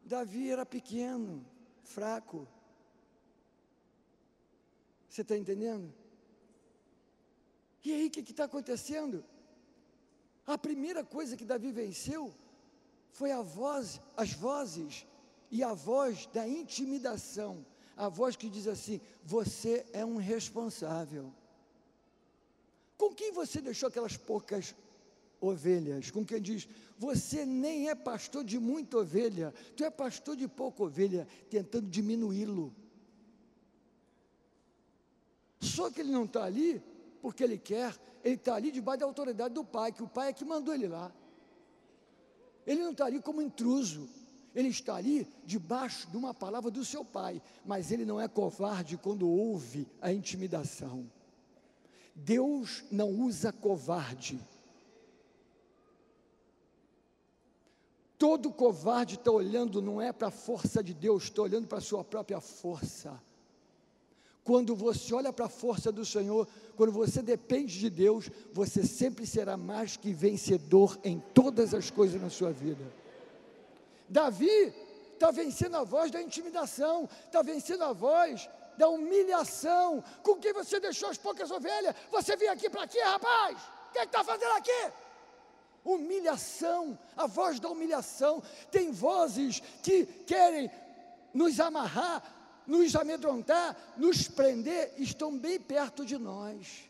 Davi 0.08 0.50
era 0.50 0.64
pequeno, 0.64 1.44
fraco. 1.82 2.48
Você 5.08 5.20
está 5.20 5.36
entendendo? 5.36 5.92
E 7.84 7.92
aí, 7.92 8.06
o 8.06 8.10
que 8.10 8.20
está 8.20 8.44
acontecendo? 8.44 9.22
A 10.46 10.56
primeira 10.56 11.04
coisa 11.04 11.36
que 11.36 11.44
Davi 11.44 11.70
venceu 11.70 12.34
foi 13.10 13.30
a 13.32 13.42
voz, 13.42 14.00
as 14.16 14.32
vozes 14.32 15.06
e 15.50 15.62
a 15.62 15.74
voz 15.74 16.26
da 16.26 16.48
intimidação, 16.48 17.64
a 17.94 18.08
voz 18.08 18.34
que 18.34 18.48
diz 18.48 18.66
assim: 18.66 19.00
você 19.22 19.86
é 19.92 20.04
um 20.04 20.16
responsável. 20.16 21.32
Com 22.96 23.14
quem 23.14 23.30
você 23.30 23.60
deixou 23.60 23.88
aquelas 23.88 24.16
poucas 24.16 24.74
ovelhas? 25.40 26.10
Com 26.10 26.24
quem 26.24 26.40
diz: 26.40 26.68
você 26.98 27.44
nem 27.44 27.88
é 27.88 27.94
pastor 27.94 28.44
de 28.44 28.58
muita 28.58 28.98
ovelha, 28.98 29.54
tu 29.76 29.84
é 29.84 29.90
pastor 29.90 30.36
de 30.36 30.48
pouca 30.48 30.82
ovelha, 30.82 31.26
tentando 31.48 31.88
diminuí-lo. 31.88 32.74
Só 35.60 35.90
que 35.90 36.00
ele 36.00 36.10
não 36.10 36.24
está 36.24 36.44
ali 36.44 36.82
porque 37.20 37.42
ele 37.42 37.58
quer, 37.58 37.96
ele 38.22 38.36
está 38.36 38.54
ali 38.54 38.70
debaixo 38.70 39.00
da 39.00 39.06
autoridade 39.06 39.54
do 39.54 39.64
pai, 39.64 39.92
que 39.92 40.02
o 40.02 40.08
pai 40.08 40.28
é 40.28 40.32
que 40.32 40.44
mandou 40.44 40.74
ele 40.74 40.88
lá. 40.88 41.12
Ele 42.66 42.82
não 42.82 42.92
está 42.92 43.06
ali 43.06 43.20
como 43.20 43.42
intruso, 43.42 44.08
ele 44.54 44.68
está 44.68 44.96
ali 44.96 45.26
debaixo 45.44 46.08
de 46.10 46.16
uma 46.16 46.34
palavra 46.34 46.70
do 46.70 46.84
seu 46.84 47.04
pai, 47.04 47.40
mas 47.64 47.90
ele 47.90 48.04
não 48.04 48.20
é 48.20 48.28
covarde 48.28 48.96
quando 48.96 49.28
ouve 49.28 49.86
a 50.00 50.12
intimidação. 50.12 51.10
Deus 52.14 52.84
não 52.90 53.10
usa 53.10 53.52
covarde. 53.52 54.40
Todo 58.18 58.50
covarde 58.50 59.14
está 59.14 59.30
olhando, 59.30 59.80
não 59.80 60.02
é 60.02 60.12
para 60.12 60.28
a 60.28 60.32
força 60.32 60.82
de 60.82 60.92
Deus, 60.92 61.24
está 61.24 61.42
olhando 61.42 61.68
para 61.68 61.78
a 61.78 61.80
sua 61.80 62.02
própria 62.02 62.40
força. 62.40 63.18
Quando 64.42 64.74
você 64.74 65.14
olha 65.14 65.32
para 65.32 65.46
a 65.46 65.48
força 65.48 65.92
do 65.92 66.04
Senhor, 66.04 66.48
quando 66.76 66.90
você 66.90 67.22
depende 67.22 67.78
de 67.78 67.88
Deus, 67.88 68.30
você 68.52 68.82
sempre 68.82 69.24
será 69.24 69.56
mais 69.56 69.96
que 69.96 70.12
vencedor 70.12 70.98
em 71.04 71.22
todas 71.32 71.74
as 71.74 71.90
coisas 71.90 72.20
na 72.20 72.30
sua 72.30 72.50
vida. 72.50 72.84
Davi 74.08 74.74
está 75.12 75.30
vencendo 75.30 75.76
a 75.76 75.84
voz 75.84 76.10
da 76.10 76.20
intimidação, 76.20 77.08
está 77.26 77.42
vencendo 77.42 77.84
a 77.84 77.92
voz 77.92 78.48
da 78.76 78.88
humilhação. 78.88 80.02
Com 80.22 80.36
quem 80.36 80.52
você 80.52 80.80
deixou 80.80 81.10
as 81.10 81.18
poucas 81.18 81.50
ovelhas? 81.50 81.94
Você 82.10 82.36
veio 82.36 82.52
aqui 82.52 82.70
para 82.70 82.86
quê, 82.86 83.00
rapaz? 83.00 83.58
O 83.88 83.92
que 83.92 83.98
é 83.98 84.04
está 84.04 84.24
fazendo 84.24 84.52
aqui? 84.52 84.92
Humilhação, 85.84 86.98
a 87.16 87.26
voz 87.26 87.58
da 87.60 87.68
humilhação. 87.68 88.42
Tem 88.70 88.90
vozes 88.90 89.60
que 89.82 90.04
querem 90.04 90.70
nos 91.32 91.60
amarrar, 91.60 92.22
nos 92.66 92.94
amedrontar, 92.94 93.76
nos 93.96 94.28
prender, 94.28 94.92
estão 94.98 95.36
bem 95.36 95.58
perto 95.58 96.04
de 96.04 96.18
nós. 96.18 96.88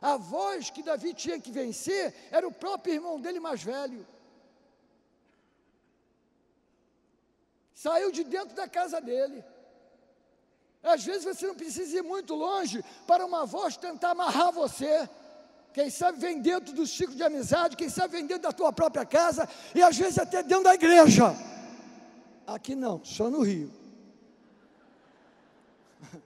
A 0.00 0.16
voz 0.16 0.70
que 0.70 0.82
Davi 0.82 1.12
tinha 1.12 1.40
que 1.40 1.50
vencer 1.50 2.14
era 2.30 2.46
o 2.46 2.52
próprio 2.52 2.94
irmão 2.94 3.20
dele 3.20 3.40
mais 3.40 3.62
velho. 3.62 4.06
Saiu 7.74 8.10
de 8.10 8.24
dentro 8.24 8.56
da 8.56 8.68
casa 8.68 9.00
dele. 9.00 9.44
Às 10.82 11.04
vezes 11.04 11.24
você 11.24 11.46
não 11.46 11.54
precisa 11.54 11.98
ir 11.98 12.02
muito 12.02 12.34
longe 12.34 12.84
para 13.06 13.26
uma 13.26 13.44
voz 13.44 13.76
tentar 13.76 14.10
amarrar 14.10 14.52
você. 14.52 15.08
Quem 15.78 15.90
sabe 15.90 16.18
vem 16.18 16.42
dentro 16.42 16.74
do 16.74 16.84
ciclo 16.84 17.14
de 17.14 17.22
amizade, 17.22 17.76
quem 17.76 17.88
sabe 17.88 18.14
vem 18.14 18.26
dentro 18.26 18.42
da 18.42 18.52
tua 18.52 18.72
própria 18.72 19.06
casa 19.06 19.48
e 19.72 19.80
às 19.80 19.96
vezes 19.96 20.18
até 20.18 20.42
dentro 20.42 20.64
da 20.64 20.74
igreja. 20.74 21.26
Aqui 22.44 22.74
não, 22.74 23.04
só 23.04 23.30
no 23.30 23.42
Rio. 23.42 23.70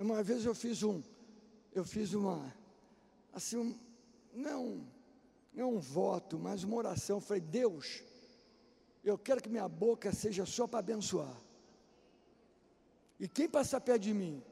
Uma 0.00 0.22
vez 0.22 0.46
eu 0.46 0.54
fiz 0.54 0.82
um, 0.82 1.02
eu 1.74 1.84
fiz 1.84 2.14
uma, 2.14 2.50
assim, 3.34 3.58
um, 3.58 3.78
não, 4.32 4.88
não 5.52 5.74
um 5.74 5.78
voto, 5.78 6.38
mas 6.38 6.64
uma 6.64 6.76
oração. 6.76 7.20
falei, 7.20 7.42
Deus, 7.42 8.02
eu 9.04 9.18
quero 9.18 9.42
que 9.42 9.50
minha 9.50 9.68
boca 9.68 10.14
seja 10.14 10.46
só 10.46 10.66
para 10.66 10.78
abençoar. 10.78 11.36
E 13.20 13.28
quem 13.28 13.46
passar 13.46 13.82
perto 13.82 14.00
de 14.00 14.14
mim, 14.14 14.42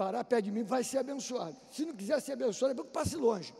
parar 0.00 0.24
perto 0.24 0.46
de 0.46 0.50
mim, 0.50 0.62
vai 0.62 0.82
ser 0.82 0.96
abençoado. 0.96 1.54
Se 1.70 1.84
não 1.84 1.94
quiser 1.94 2.18
ser 2.22 2.32
abençoado, 2.32 2.72
é 2.72 2.74
bom 2.74 2.84
que 2.84 2.90
passe 2.90 3.16
longe. 3.16 3.52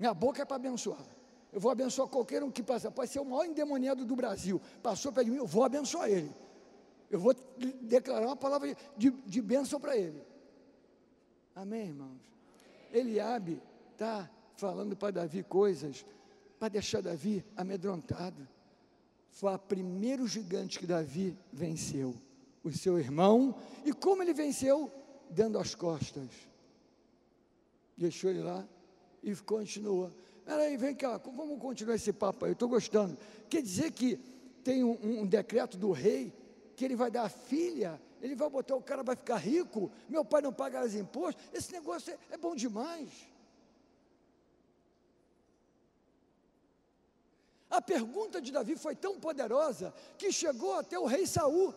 Minha 0.00 0.14
boca 0.14 0.40
é 0.40 0.44
para 0.46 0.56
abençoar. 0.56 1.04
Eu 1.52 1.60
vou 1.60 1.70
abençoar 1.70 2.08
qualquer 2.08 2.42
um 2.42 2.50
que 2.50 2.62
passa. 2.62 2.90
Pode 2.90 3.10
ser 3.10 3.20
o 3.20 3.26
maior 3.26 3.44
endemoniado 3.44 4.06
do 4.06 4.16
Brasil. 4.16 4.58
Passou 4.82 5.12
perto 5.12 5.26
de 5.26 5.32
mim, 5.32 5.36
eu 5.36 5.46
vou 5.46 5.64
abençoar 5.64 6.08
ele. 6.08 6.34
Eu 7.10 7.20
vou 7.20 7.34
declarar 7.82 8.24
uma 8.24 8.36
palavra 8.36 8.74
de, 8.96 9.10
de 9.10 9.42
bênção 9.42 9.78
para 9.78 9.94
ele. 9.98 10.22
Amém, 11.54 11.88
irmãos? 11.88 12.22
Eliabe 12.90 13.60
está 13.92 14.30
falando 14.56 14.96
para 14.96 15.10
Davi 15.10 15.42
coisas 15.42 16.06
para 16.58 16.68
deixar 16.68 17.02
Davi 17.02 17.44
amedrontado. 17.54 18.48
Foi 19.32 19.52
o 19.52 19.58
primeiro 19.58 20.26
gigante 20.26 20.78
que 20.78 20.86
Davi 20.86 21.36
venceu, 21.52 22.14
o 22.64 22.72
seu 22.72 22.98
irmão. 22.98 23.54
E 23.84 23.92
como 23.92 24.22
ele 24.22 24.32
venceu? 24.32 24.90
Dando 25.30 25.58
as 25.58 25.74
costas. 25.74 26.28
Deixou 27.96 28.30
ele 28.30 28.42
lá 28.42 28.66
e 29.22 29.34
continua. 29.36 30.12
Peraí, 30.44 30.76
vem 30.76 30.94
cá, 30.94 31.18
vamos 31.18 31.60
continuar 31.60 31.96
esse 31.96 32.12
papo 32.12 32.44
aí, 32.44 32.50
eu 32.50 32.54
estou 32.54 32.68
gostando. 32.68 33.18
Quer 33.50 33.62
dizer 33.62 33.90
que 33.90 34.16
tem 34.64 34.82
um, 34.82 35.20
um 35.20 35.26
decreto 35.26 35.76
do 35.76 35.90
rei 35.90 36.32
que 36.74 36.84
ele 36.84 36.96
vai 36.96 37.10
dar 37.10 37.24
a 37.24 37.28
filha, 37.28 38.00
ele 38.22 38.34
vai 38.34 38.48
botar 38.48 38.76
o 38.76 38.82
cara, 38.82 39.02
vai 39.02 39.16
ficar 39.16 39.36
rico, 39.36 39.90
meu 40.08 40.24
pai 40.24 40.40
não 40.40 40.52
paga 40.52 40.84
os 40.84 40.94
impostos, 40.94 41.42
esse 41.52 41.72
negócio 41.72 42.12
é, 42.12 42.34
é 42.34 42.38
bom 42.38 42.54
demais. 42.54 43.10
A 47.70 47.82
pergunta 47.82 48.40
de 48.40 48.50
Davi 48.50 48.76
foi 48.76 48.96
tão 48.96 49.20
poderosa 49.20 49.92
que 50.16 50.32
chegou 50.32 50.74
até 50.74 50.98
o 50.98 51.04
rei 51.04 51.26
Saul. 51.26 51.74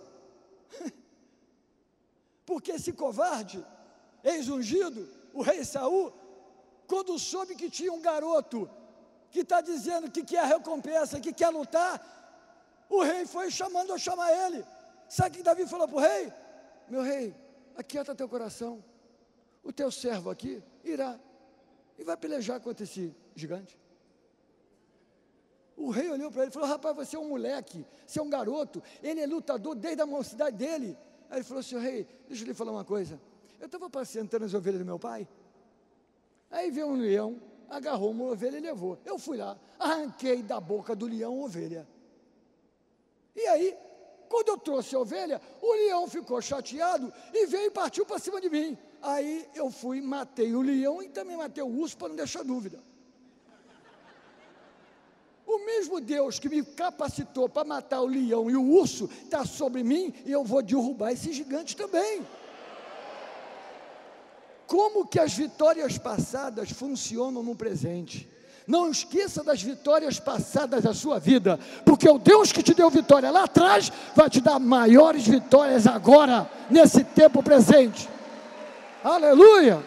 Porque 2.51 2.73
esse 2.73 2.91
covarde, 2.91 3.65
ex-ungido, 4.21 5.07
o 5.33 5.41
rei 5.41 5.63
Saul, 5.63 6.11
quando 6.85 7.17
soube 7.17 7.55
que 7.55 7.69
tinha 7.69 7.93
um 7.93 8.01
garoto 8.01 8.69
que 9.29 9.39
está 9.39 9.61
dizendo 9.61 10.11
que 10.11 10.21
quer 10.21 10.39
a 10.39 10.45
recompensa, 10.45 11.21
que 11.21 11.31
quer 11.31 11.47
lutar, 11.47 11.95
o 12.89 13.01
rei 13.03 13.25
foi 13.25 13.49
chamando 13.49 13.93
a 13.93 13.97
chamar 13.97 14.29
ele. 14.33 14.65
Sabe 15.07 15.29
o 15.29 15.37
que 15.37 15.43
Davi 15.43 15.65
falou 15.65 15.87
para 15.87 15.95
o 15.95 16.01
rei? 16.01 16.33
Meu 16.89 17.01
rei, 17.01 17.33
aquieta 17.73 18.13
teu 18.13 18.27
coração. 18.27 18.83
O 19.63 19.71
teu 19.71 19.89
servo 19.89 20.29
aqui 20.29 20.61
irá 20.83 21.17
e 21.97 22.03
vai 22.03 22.17
pelejar 22.17 22.59
contra 22.59 22.83
esse 22.83 23.15
gigante. 23.33 23.79
O 25.77 25.89
rei 25.89 26.09
olhou 26.09 26.29
para 26.29 26.41
ele 26.41 26.51
e 26.51 26.53
falou: 26.53 26.67
Rapaz, 26.67 26.97
você 26.97 27.15
é 27.15 27.19
um 27.19 27.29
moleque, 27.29 27.85
você 28.05 28.19
é 28.19 28.21
um 28.21 28.29
garoto, 28.29 28.83
ele 29.01 29.21
é 29.21 29.25
lutador 29.25 29.73
desde 29.73 30.01
a 30.01 30.05
mocidade 30.05 30.57
dele. 30.57 30.97
Aí 31.32 31.38
ele 31.38 31.44
falou: 31.44 31.63
Senhor 31.63 31.82
rei, 31.82 32.08
deixa 32.28 32.44
eu 32.44 32.48
lhe 32.48 32.54
falar 32.54 32.72
uma 32.72 32.86
coisa. 32.86 33.20
Eu 33.60 33.65
estava 33.65 33.89
passeando 33.89 34.30
as 34.44 34.54
ovelhas 34.54 34.80
do 34.80 34.86
meu 34.86 35.00
pai. 35.00 35.28
Aí 36.52 36.70
veio 36.70 36.88
um 36.88 36.96
leão, 36.96 37.41
agarrou 37.70 38.12
uma 38.12 38.26
ovelha 38.26 38.58
e 38.58 38.62
levou. 38.62 39.00
Eu 39.06 39.17
fui 39.17 39.38
lá, 39.38 39.58
arranquei 39.80 40.44
da 40.44 40.60
boca 40.60 40.96
do 40.96 41.08
leão 41.08 41.41
a 41.41 41.46
ovelha. 41.46 41.88
E 43.34 43.48
aí 43.48 43.78
quando 44.32 44.48
eu 44.48 44.58
trouxe 44.58 44.96
a 44.96 45.00
ovelha, 45.00 45.41
o 45.62 45.74
leão 45.74 46.08
ficou 46.08 46.41
chateado 46.41 47.13
e 47.34 47.46
veio 47.48 47.67
e 47.67 47.72
partiu 47.72 48.06
para 48.06 48.17
cima 48.17 48.39
de 48.39 48.50
mim. 48.50 48.78
Aí 49.02 49.46
eu 49.54 49.70
fui, 49.70 50.00
matei 50.00 50.54
o 50.54 50.62
leão 50.62 51.04
e 51.04 51.10
também 51.10 51.36
matei 51.36 51.62
o 51.62 51.67
urso 51.67 51.98
para 51.98 52.08
não 52.08 52.15
deixar 52.15 52.41
dúvida. 52.41 52.82
O 55.51 55.65
mesmo 55.65 55.99
Deus 55.99 56.39
que 56.39 56.47
me 56.47 56.63
capacitou 56.63 57.49
para 57.49 57.67
matar 57.67 57.99
o 57.99 58.07
leão 58.07 58.49
e 58.49 58.55
o 58.55 58.63
urso 58.63 59.09
está 59.21 59.43
sobre 59.43 59.83
mim 59.83 60.13
e 60.25 60.31
eu 60.31 60.45
vou 60.45 60.61
derrubar 60.61 61.11
esse 61.11 61.33
gigante 61.33 61.75
também. 61.75 62.25
Como 64.65 65.05
que 65.05 65.19
as 65.19 65.33
vitórias 65.33 65.97
passadas 65.97 66.71
funcionam 66.71 67.43
no 67.43 67.53
presente? 67.53 68.29
Não 68.65 68.89
esqueça 68.89 69.43
das 69.43 69.61
vitórias 69.61 70.21
passadas 70.21 70.83
da 70.83 70.93
sua 70.93 71.19
vida, 71.19 71.59
porque 71.83 72.09
o 72.09 72.17
Deus 72.17 72.53
que 72.53 72.63
te 72.63 72.73
deu 72.73 72.89
vitória 72.89 73.29
lá 73.29 73.43
atrás 73.43 73.91
vai 74.15 74.29
te 74.29 74.39
dar 74.39 74.57
maiores 74.57 75.27
vitórias 75.27 75.85
agora, 75.85 76.49
nesse 76.69 77.03
tempo 77.03 77.43
presente. 77.43 78.09
Aleluia! 79.03 79.83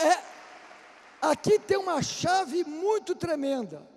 É, 0.00 0.31
aqui 1.22 1.58
tem 1.58 1.78
uma 1.78 2.02
chave 2.02 2.64
muito 2.64 3.14
tremenda. 3.14 3.88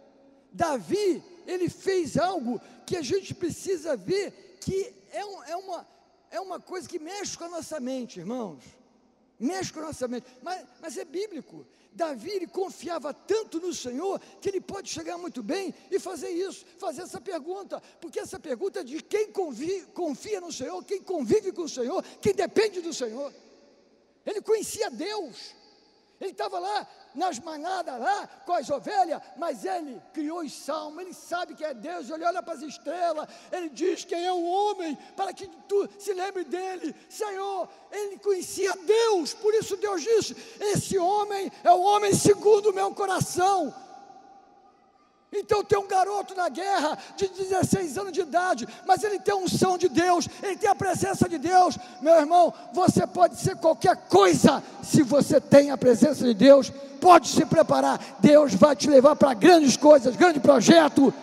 Davi, 0.51 1.21
ele 1.45 1.67
fez 1.67 2.15
algo 2.17 2.61
que 2.85 2.95
a 2.95 3.01
gente 3.01 3.33
precisa 3.33 3.97
ver 3.97 4.57
que 4.61 4.93
é, 5.11 5.25
um, 5.25 5.43
é, 5.43 5.55
uma, 5.57 5.87
é 6.31 6.39
uma 6.39 6.59
coisa 6.59 6.87
que 6.87 6.99
mexe 6.99 7.37
com 7.37 7.43
a 7.43 7.49
nossa 7.49 7.79
mente, 7.79 8.19
irmãos 8.19 8.63
mexe 9.39 9.71
com 9.71 9.79
a 9.79 9.83
nossa 9.83 10.07
mente, 10.07 10.25
mas, 10.41 10.65
mas 10.81 10.97
é 10.97 11.05
bíblico. 11.05 11.65
Davi 11.91 12.29
ele 12.29 12.47
confiava 12.47 13.13
tanto 13.13 13.59
no 13.59 13.73
Senhor 13.73 14.19
que 14.41 14.49
ele 14.49 14.59
pode 14.59 14.89
chegar 14.89 15.17
muito 15.17 15.41
bem 15.41 15.73
e 15.89 15.99
fazer 15.99 16.29
isso, 16.29 16.65
fazer 16.77 17.03
essa 17.03 17.21
pergunta, 17.21 17.81
porque 18.01 18.19
essa 18.19 18.39
pergunta 18.39 18.81
é 18.81 18.83
de 18.83 19.01
quem 19.01 19.31
confia 19.31 20.41
no 20.41 20.51
Senhor, 20.51 20.83
quem 20.83 21.01
convive 21.01 21.51
com 21.51 21.63
o 21.63 21.69
Senhor, 21.69 22.03
quem 22.21 22.33
depende 22.33 22.81
do 22.81 22.93
Senhor. 22.93 23.33
Ele 24.25 24.41
conhecia 24.41 24.89
Deus. 24.89 25.55
Ele 26.19 26.31
estava 26.31 26.59
lá 26.59 26.87
nas 27.13 27.39
manadas 27.39 27.99
lá 27.99 28.27
com 28.45 28.53
as 28.53 28.69
ovelhas, 28.69 29.21
mas 29.35 29.65
ele 29.65 30.01
criou 30.13 30.39
os 30.39 30.53
salmos, 30.53 31.01
ele 31.01 31.13
sabe 31.13 31.55
que 31.55 31.63
é 31.63 31.73
Deus, 31.73 32.09
ele 32.09 32.23
olha 32.23 32.41
para 32.41 32.53
as 32.53 32.61
estrelas, 32.61 33.27
ele 33.51 33.69
diz 33.69 34.05
quem 34.05 34.25
é 34.25 34.31
o 34.31 34.43
homem, 34.43 34.97
para 35.15 35.33
que 35.33 35.47
tu 35.67 35.89
se 35.99 36.13
lembre 36.13 36.43
dele, 36.43 36.95
Senhor, 37.09 37.67
ele 37.91 38.17
conhecia 38.19 38.73
Deus, 38.77 39.33
por 39.33 39.53
isso 39.53 39.75
Deus 39.77 40.01
disse: 40.01 40.35
esse 40.59 40.97
homem 40.97 41.51
é 41.63 41.71
o 41.71 41.81
homem 41.81 42.13
segundo 42.13 42.69
o 42.69 42.73
meu 42.73 42.93
coração. 42.93 43.73
Então 45.31 45.63
tem 45.63 45.77
um 45.77 45.87
garoto 45.87 46.33
na 46.33 46.47
guerra 46.49 46.97
de 47.17 47.27
16 47.27 47.97
anos 47.97 48.13
de 48.13 48.21
idade, 48.21 48.67
mas 48.85 49.03
ele 49.03 49.19
tem 49.19 49.33
a 49.33 49.37
unção 49.37 49.77
de 49.77 49.89
Deus, 49.89 50.27
ele 50.41 50.55
tem 50.55 50.69
a 50.69 50.75
presença 50.75 51.27
de 51.27 51.37
Deus. 51.37 51.77
Meu 52.01 52.13
irmão, 52.15 52.53
você 52.73 53.05
pode 53.05 53.35
ser 53.37 53.55
qualquer 53.57 53.95
coisa 54.07 54.63
se 54.83 55.03
você 55.03 55.41
tem 55.41 55.71
a 55.71 55.77
presença 55.77 56.25
de 56.25 56.33
Deus. 56.33 56.71
Pode 57.01 57.27
se 57.27 57.45
preparar, 57.45 58.17
Deus 58.19 58.53
vai 58.53 58.75
te 58.75 58.89
levar 58.89 59.15
para 59.15 59.33
grandes 59.33 59.75
coisas, 59.75 60.15
grande 60.15 60.39
projeto. 60.39 61.13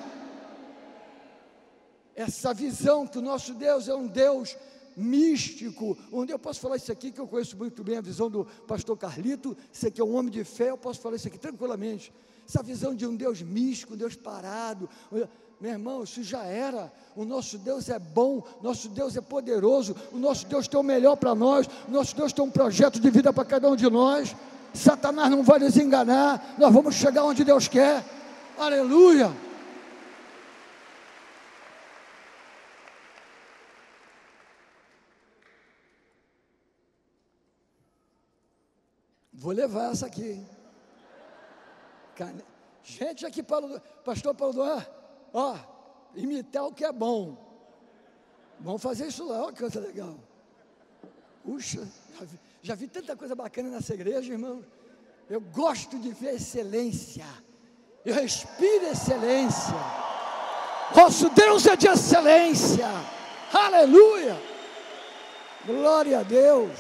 Essa 2.14 2.52
visão 2.52 3.06
que 3.06 3.18
o 3.18 3.22
nosso 3.22 3.54
Deus 3.54 3.88
é 3.88 3.94
um 3.94 4.06
Deus 4.06 4.56
místico, 4.94 5.96
onde 6.12 6.30
eu 6.30 6.38
posso 6.38 6.60
falar 6.60 6.76
isso 6.76 6.92
aqui, 6.92 7.10
que 7.10 7.18
eu 7.18 7.26
conheço 7.26 7.56
muito 7.56 7.82
bem 7.82 7.96
a 7.96 8.02
visão 8.02 8.30
do 8.30 8.44
pastor 8.66 8.98
Carlito, 8.98 9.56
sei 9.72 9.90
que 9.90 10.02
é 10.02 10.04
um 10.04 10.14
homem 10.14 10.30
de 10.30 10.44
fé, 10.44 10.68
eu 10.68 10.76
posso 10.76 11.00
falar 11.00 11.16
isso 11.16 11.26
aqui 11.26 11.38
tranquilamente 11.38 12.12
essa 12.52 12.62
visão 12.62 12.94
de 12.94 13.06
um 13.06 13.16
Deus 13.16 13.40
místico, 13.40 13.94
um 13.94 13.96
Deus 13.96 14.14
parado. 14.14 14.86
Meu 15.58 15.70
irmão, 15.70 16.04
isso 16.04 16.22
já 16.22 16.44
era. 16.44 16.92
O 17.16 17.24
nosso 17.24 17.56
Deus 17.56 17.88
é 17.88 17.98
bom, 17.98 18.46
nosso 18.60 18.90
Deus 18.90 19.16
é 19.16 19.22
poderoso, 19.22 19.96
o 20.12 20.18
nosso 20.18 20.46
Deus 20.46 20.68
tem 20.68 20.78
o 20.78 20.82
melhor 20.82 21.16
para 21.16 21.34
nós, 21.34 21.66
o 21.88 21.90
nosso 21.90 22.14
Deus 22.14 22.30
tem 22.30 22.44
um 22.44 22.50
projeto 22.50 23.00
de 23.00 23.10
vida 23.10 23.32
para 23.32 23.44
cada 23.46 23.70
um 23.70 23.76
de 23.76 23.88
nós. 23.88 24.36
Satanás 24.74 25.30
não 25.30 25.42
vai 25.42 25.58
nos 25.58 25.78
enganar, 25.78 26.56
nós 26.58 26.72
vamos 26.72 26.94
chegar 26.94 27.24
onde 27.24 27.42
Deus 27.42 27.68
quer. 27.68 28.04
Aleluia! 28.58 29.32
Vou 39.32 39.52
levar 39.52 39.90
essa 39.90 40.06
aqui. 40.06 40.40
Cane... 42.22 42.44
Gente 42.85 43.26
aqui, 43.26 43.42
Paulo, 43.42 43.80
pastor 44.04 44.35
Paulo 44.35 44.54
Duan, 44.54 44.87
ó, 45.32 45.56
imitar 46.14 46.66
o 46.66 46.72
que 46.72 46.85
é 46.85 46.92
bom. 46.92 47.37
Vamos 48.58 48.82
fazer 48.82 49.06
isso 49.08 49.26
lá, 49.26 49.42
olha 49.42 49.52
que 49.52 49.61
coisa 49.61 49.80
legal. 49.80 50.16
Puxa, 51.44 51.87
já 52.18 52.24
vi, 52.24 52.40
já 52.62 52.74
vi 52.74 52.88
tanta 52.88 53.16
coisa 53.16 53.35
bacana 53.35 53.70
nessa 53.70 53.94
igreja, 53.94 54.32
irmão. 54.32 54.64
Eu 55.28 55.40
gosto 55.40 55.98
de 55.98 56.12
ver 56.12 56.35
excelência. 56.35 57.26
Eu 58.04 58.14
respiro 58.14 58.87
excelência. 58.87 59.74
Nosso 60.94 61.30
Deus 61.30 61.66
é 61.66 61.76
de 61.76 61.87
excelência. 61.87 62.87
Aleluia. 63.52 64.37
Glória 65.64 66.18
a 66.20 66.22
Deus. 66.22 66.72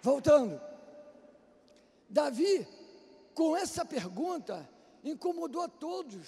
Voltando. 0.00 0.60
Davi 2.08 2.66
com 3.34 3.56
essa 3.56 3.84
pergunta, 3.84 4.68
incomodou 5.02 5.62
a 5.62 5.68
todos. 5.68 6.26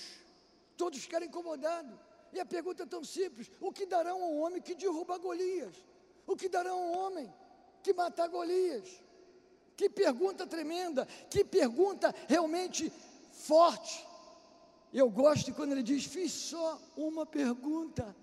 Todos 0.76 0.98
ficaram 0.98 1.26
incomodados. 1.26 1.96
E 2.32 2.40
a 2.40 2.44
pergunta 2.44 2.82
é 2.82 2.86
tão 2.86 3.04
simples: 3.04 3.50
o 3.60 3.72
que 3.72 3.86
dará 3.86 4.14
um 4.14 4.40
homem 4.40 4.60
que 4.60 4.74
derruba 4.74 5.16
Golias? 5.16 5.74
O 6.26 6.36
que 6.36 6.48
dará 6.48 6.74
um 6.74 6.96
homem 6.98 7.32
que 7.82 7.92
mata 7.92 8.26
Golias? 8.26 8.88
Que 9.76 9.88
pergunta 9.88 10.46
tremenda, 10.46 11.06
que 11.30 11.44
pergunta 11.44 12.14
realmente 12.26 12.90
forte. 13.30 14.06
Eu 14.92 15.08
gosto 15.10 15.54
quando 15.54 15.72
ele 15.72 15.82
diz: 15.82 16.04
Fiz 16.04 16.32
só 16.32 16.80
uma 16.96 17.24
pergunta. 17.24 18.14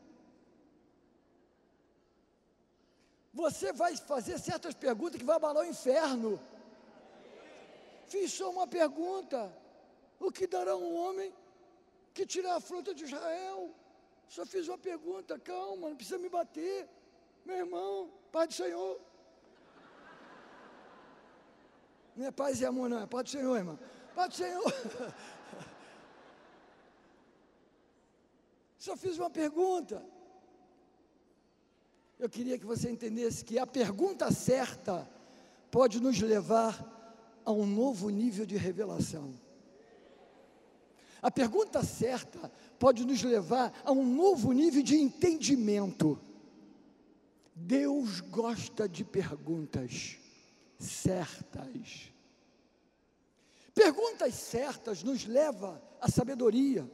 Você 3.33 3.73
vai 3.73 3.95
fazer 3.97 4.37
certas 4.39 4.75
perguntas 4.75 5.17
que 5.19 5.25
vai 5.25 5.37
abalar 5.37 5.63
o 5.63 5.67
inferno. 5.67 6.39
Fiz 8.13 8.31
só 8.31 8.47
uma 8.51 8.67
pergunta: 8.67 9.39
o 10.19 10.31
que 10.31 10.45
dará 10.45 10.75
um 10.75 10.95
homem 11.03 11.33
que 12.13 12.27
tirar 12.27 12.55
a 12.57 12.59
fruta 12.59 12.93
de 12.93 13.05
Israel? 13.05 13.73
Só 14.27 14.45
fiz 14.45 14.67
uma 14.67 14.77
pergunta, 14.77 15.39
calma, 15.39 15.89
não 15.89 15.95
precisa 15.95 16.19
me 16.19 16.29
bater, 16.29 16.87
meu 17.43 17.57
irmão, 17.63 18.11
Pai 18.31 18.45
do 18.45 18.53
Senhor. 18.53 19.01
Não 22.15 22.27
é 22.27 22.31
paz 22.31 22.61
e 22.61 22.65
amor, 22.67 22.87
não, 22.87 23.01
é 23.01 23.07
Pai 23.07 23.23
do 23.23 23.31
Senhor, 23.31 23.55
irmão. 23.57 23.79
Pai 24.13 24.29
do 24.29 24.35
Senhor. 24.35 24.63
Só 28.77 28.95
fiz 28.95 29.17
uma 29.17 29.31
pergunta. 29.31 30.05
Eu 32.19 32.29
queria 32.29 32.59
que 32.59 32.65
você 32.65 32.91
entendesse 32.91 33.43
que 33.43 33.57
a 33.57 33.65
pergunta 33.65 34.31
certa 34.31 35.09
pode 35.71 35.99
nos 35.99 36.21
levar 36.21 36.93
a 37.45 37.51
um 37.51 37.65
novo 37.65 38.09
nível 38.09 38.45
de 38.45 38.57
revelação. 38.57 39.33
A 41.21 41.31
pergunta 41.31 41.83
certa 41.83 42.51
pode 42.77 43.05
nos 43.05 43.23
levar 43.23 43.73
a 43.85 43.91
um 43.91 44.05
novo 44.05 44.51
nível 44.51 44.83
de 44.83 44.95
entendimento. 44.95 46.19
Deus 47.55 48.19
gosta 48.19 48.89
de 48.89 49.05
perguntas 49.05 50.17
certas. 50.77 52.11
Perguntas 53.73 54.33
certas 54.35 55.01
nos 55.01 55.25
leva 55.25 55.81
à 56.01 56.09
sabedoria. 56.09 56.89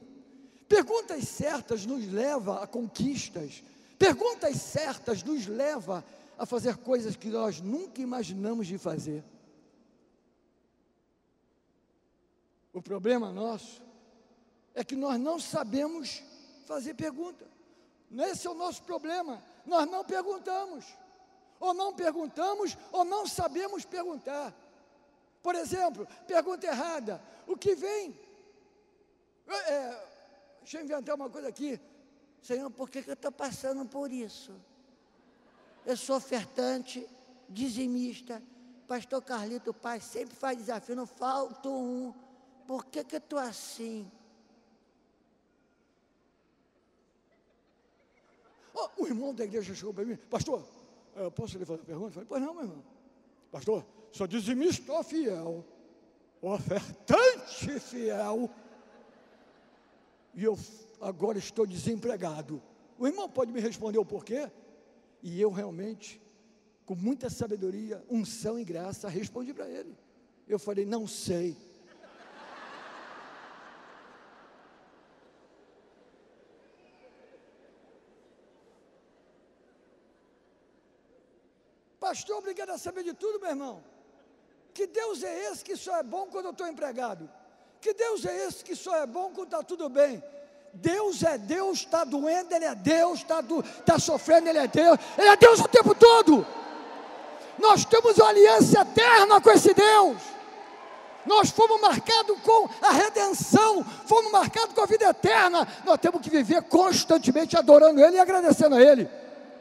Perguntas 0.68 1.28
certas 1.28 1.86
nos 1.86 2.06
leva 2.08 2.64
a 2.64 2.68
conquistas. 2.68 3.64
Perguntas 3.98 4.58
certas 4.58 5.24
nos 5.24 5.48
leva 5.48 6.06
a 6.38 6.46
fazer 6.46 6.78
coisas 6.78 7.16
que 7.16 7.30
nós 7.30 7.60
nunca 7.60 8.02
imaginamos 8.02 8.68
de 8.68 8.78
fazer. 8.78 9.24
O 12.80 12.82
problema 12.82 13.30
nosso 13.30 13.82
é 14.74 14.86
que 14.86 14.96
nós 14.96 15.20
não 15.20 15.38
sabemos 15.38 16.24
fazer 16.66 16.94
pergunta. 16.94 17.46
Esse 18.32 18.48
é 18.48 18.50
o 18.50 18.54
nosso 18.54 18.84
problema. 18.84 19.44
Nós 19.66 19.86
não 19.86 20.06
perguntamos. 20.06 20.86
Ou 21.60 21.74
não 21.74 21.94
perguntamos, 21.94 22.78
ou 22.94 23.04
não 23.04 23.28
sabemos 23.28 23.84
perguntar. 23.84 24.56
Por 25.44 25.56
exemplo, 25.56 26.08
pergunta 26.26 26.68
errada: 26.68 27.22
o 27.46 27.58
que 27.58 27.76
vem? 27.76 28.18
É, 29.46 29.74
é 29.74 30.08
deixa 30.62 30.78
eu 30.78 30.84
inventar 30.86 31.16
uma 31.16 31.30
coisa 31.30 31.50
aqui. 31.50 31.78
Senhor, 32.42 32.72
por 32.72 32.90
que, 32.90 33.04
que 33.04 33.10
eu 33.10 33.14
estou 33.16 33.34
passando 33.34 33.86
por 33.90 34.10
isso? 34.10 34.56
Eu 35.86 35.98
sou 35.98 36.16
ofertante, 36.16 37.06
dizimista. 37.50 38.42
Pastor 38.88 39.22
Carlito 39.22 39.74
Pai 39.74 40.00
sempre 40.00 40.34
faz 40.34 40.58
desafio, 40.58 40.96
não 40.96 41.06
falta 41.06 41.68
um 41.68 42.14
por 42.70 42.86
que 42.86 43.04
que 43.04 43.16
eu 43.16 43.18
estou 43.18 43.40
assim? 43.40 44.12
Oh, 48.76 48.90
o 49.02 49.08
irmão 49.08 49.34
da 49.34 49.44
igreja 49.44 49.74
chegou 49.74 49.92
para 49.92 50.06
mim, 50.06 50.16
pastor, 50.30 50.64
eu 51.16 51.26
eh, 51.26 51.30
posso 51.32 51.58
lhe 51.58 51.66
fazer 51.66 51.80
uma 51.80 51.86
pergunta? 51.88 52.10
Eu 52.10 52.12
falei, 52.12 52.28
pois 52.30 52.42
não, 52.44 52.54
meu 52.54 52.64
irmão. 52.66 52.84
Pastor, 53.52 53.84
sou 54.12 54.28
dizimista 54.28 55.04
fiel, 55.04 55.66
ofertante 56.40 57.80
fiel, 57.80 58.48
e 60.36 60.44
eu 60.44 60.56
agora 61.02 61.40
estou 61.40 61.66
desempregado. 61.66 62.62
O 63.00 63.08
irmão 63.08 63.28
pode 63.28 63.52
me 63.52 63.60
responder 63.60 63.98
o 63.98 64.06
porquê? 64.06 64.48
E 65.24 65.42
eu 65.42 65.50
realmente, 65.50 66.22
com 66.86 66.94
muita 66.94 67.32
sabedoria, 67.32 68.06
unção 68.08 68.60
e 68.60 68.64
graça, 68.64 69.10
respondi 69.10 69.56
para 69.56 69.68
ele. 69.68 69.98
Eu 70.48 70.60
falei, 70.60 70.86
não 70.86 71.08
sei. 71.08 71.58
Pastor 82.10 82.38
obrigado 82.38 82.72
a 82.72 82.78
saber 82.78 83.04
de 83.04 83.14
tudo, 83.14 83.40
meu 83.40 83.52
irmão. 83.52 83.84
Que 84.74 84.88
Deus 84.88 85.22
é 85.24 85.52
esse 85.52 85.64
que 85.64 85.76
só 85.76 85.98
é 85.98 86.04
bom 86.04 86.26
quando 86.32 86.46
eu 86.46 86.52
estou 86.52 86.68
empregado? 86.68 87.30
Que 87.80 87.94
Deus 87.94 88.26
é 88.26 88.48
esse 88.48 88.64
que 88.64 88.76
só 88.76 88.96
é 88.96 89.06
bom 89.06 89.32
quando 89.32 89.50
está 89.50 89.62
tudo 89.62 89.88
bem? 89.90 90.24
Deus 90.74 91.22
é 91.22 91.38
Deus, 91.38 91.80
está 91.80 92.04
doendo, 92.04 92.54
Ele 92.56 92.66
é 92.66 92.74
Deus, 92.74 93.20
está 93.20 93.44
tá 93.86 94.00
sofrendo, 94.00 94.50
Ele 94.50 94.58
é 94.58 94.68
Deus, 94.68 94.98
Ele 95.20 95.28
é 95.28 95.38
Deus 95.38 95.60
o 95.60 95.68
tempo 95.68 95.94
todo. 95.94 96.46
Nós 97.60 97.86
temos 97.86 98.18
uma 98.18 98.30
aliança 98.30 98.82
eterna 98.82 99.40
com 99.40 99.52
esse 99.52 99.72
Deus. 99.72 100.18
Nós 101.28 101.52
fomos 101.52 101.80
marcados 101.80 102.40
com 102.42 102.68
a 102.82 102.92
redenção, 102.92 103.86
fomos 104.08 104.32
marcados 104.32 104.74
com 104.74 104.82
a 104.82 104.88
vida 104.88 105.06
eterna. 105.10 105.68
Nós 105.86 106.00
temos 106.00 106.22
que 106.22 106.30
viver 106.32 106.64
constantemente 106.64 107.56
adorando 107.56 108.04
Ele 108.04 108.18
e 108.18 108.20
agradecendo 108.20 108.76
a 108.76 108.82
Ele. 108.82 109.08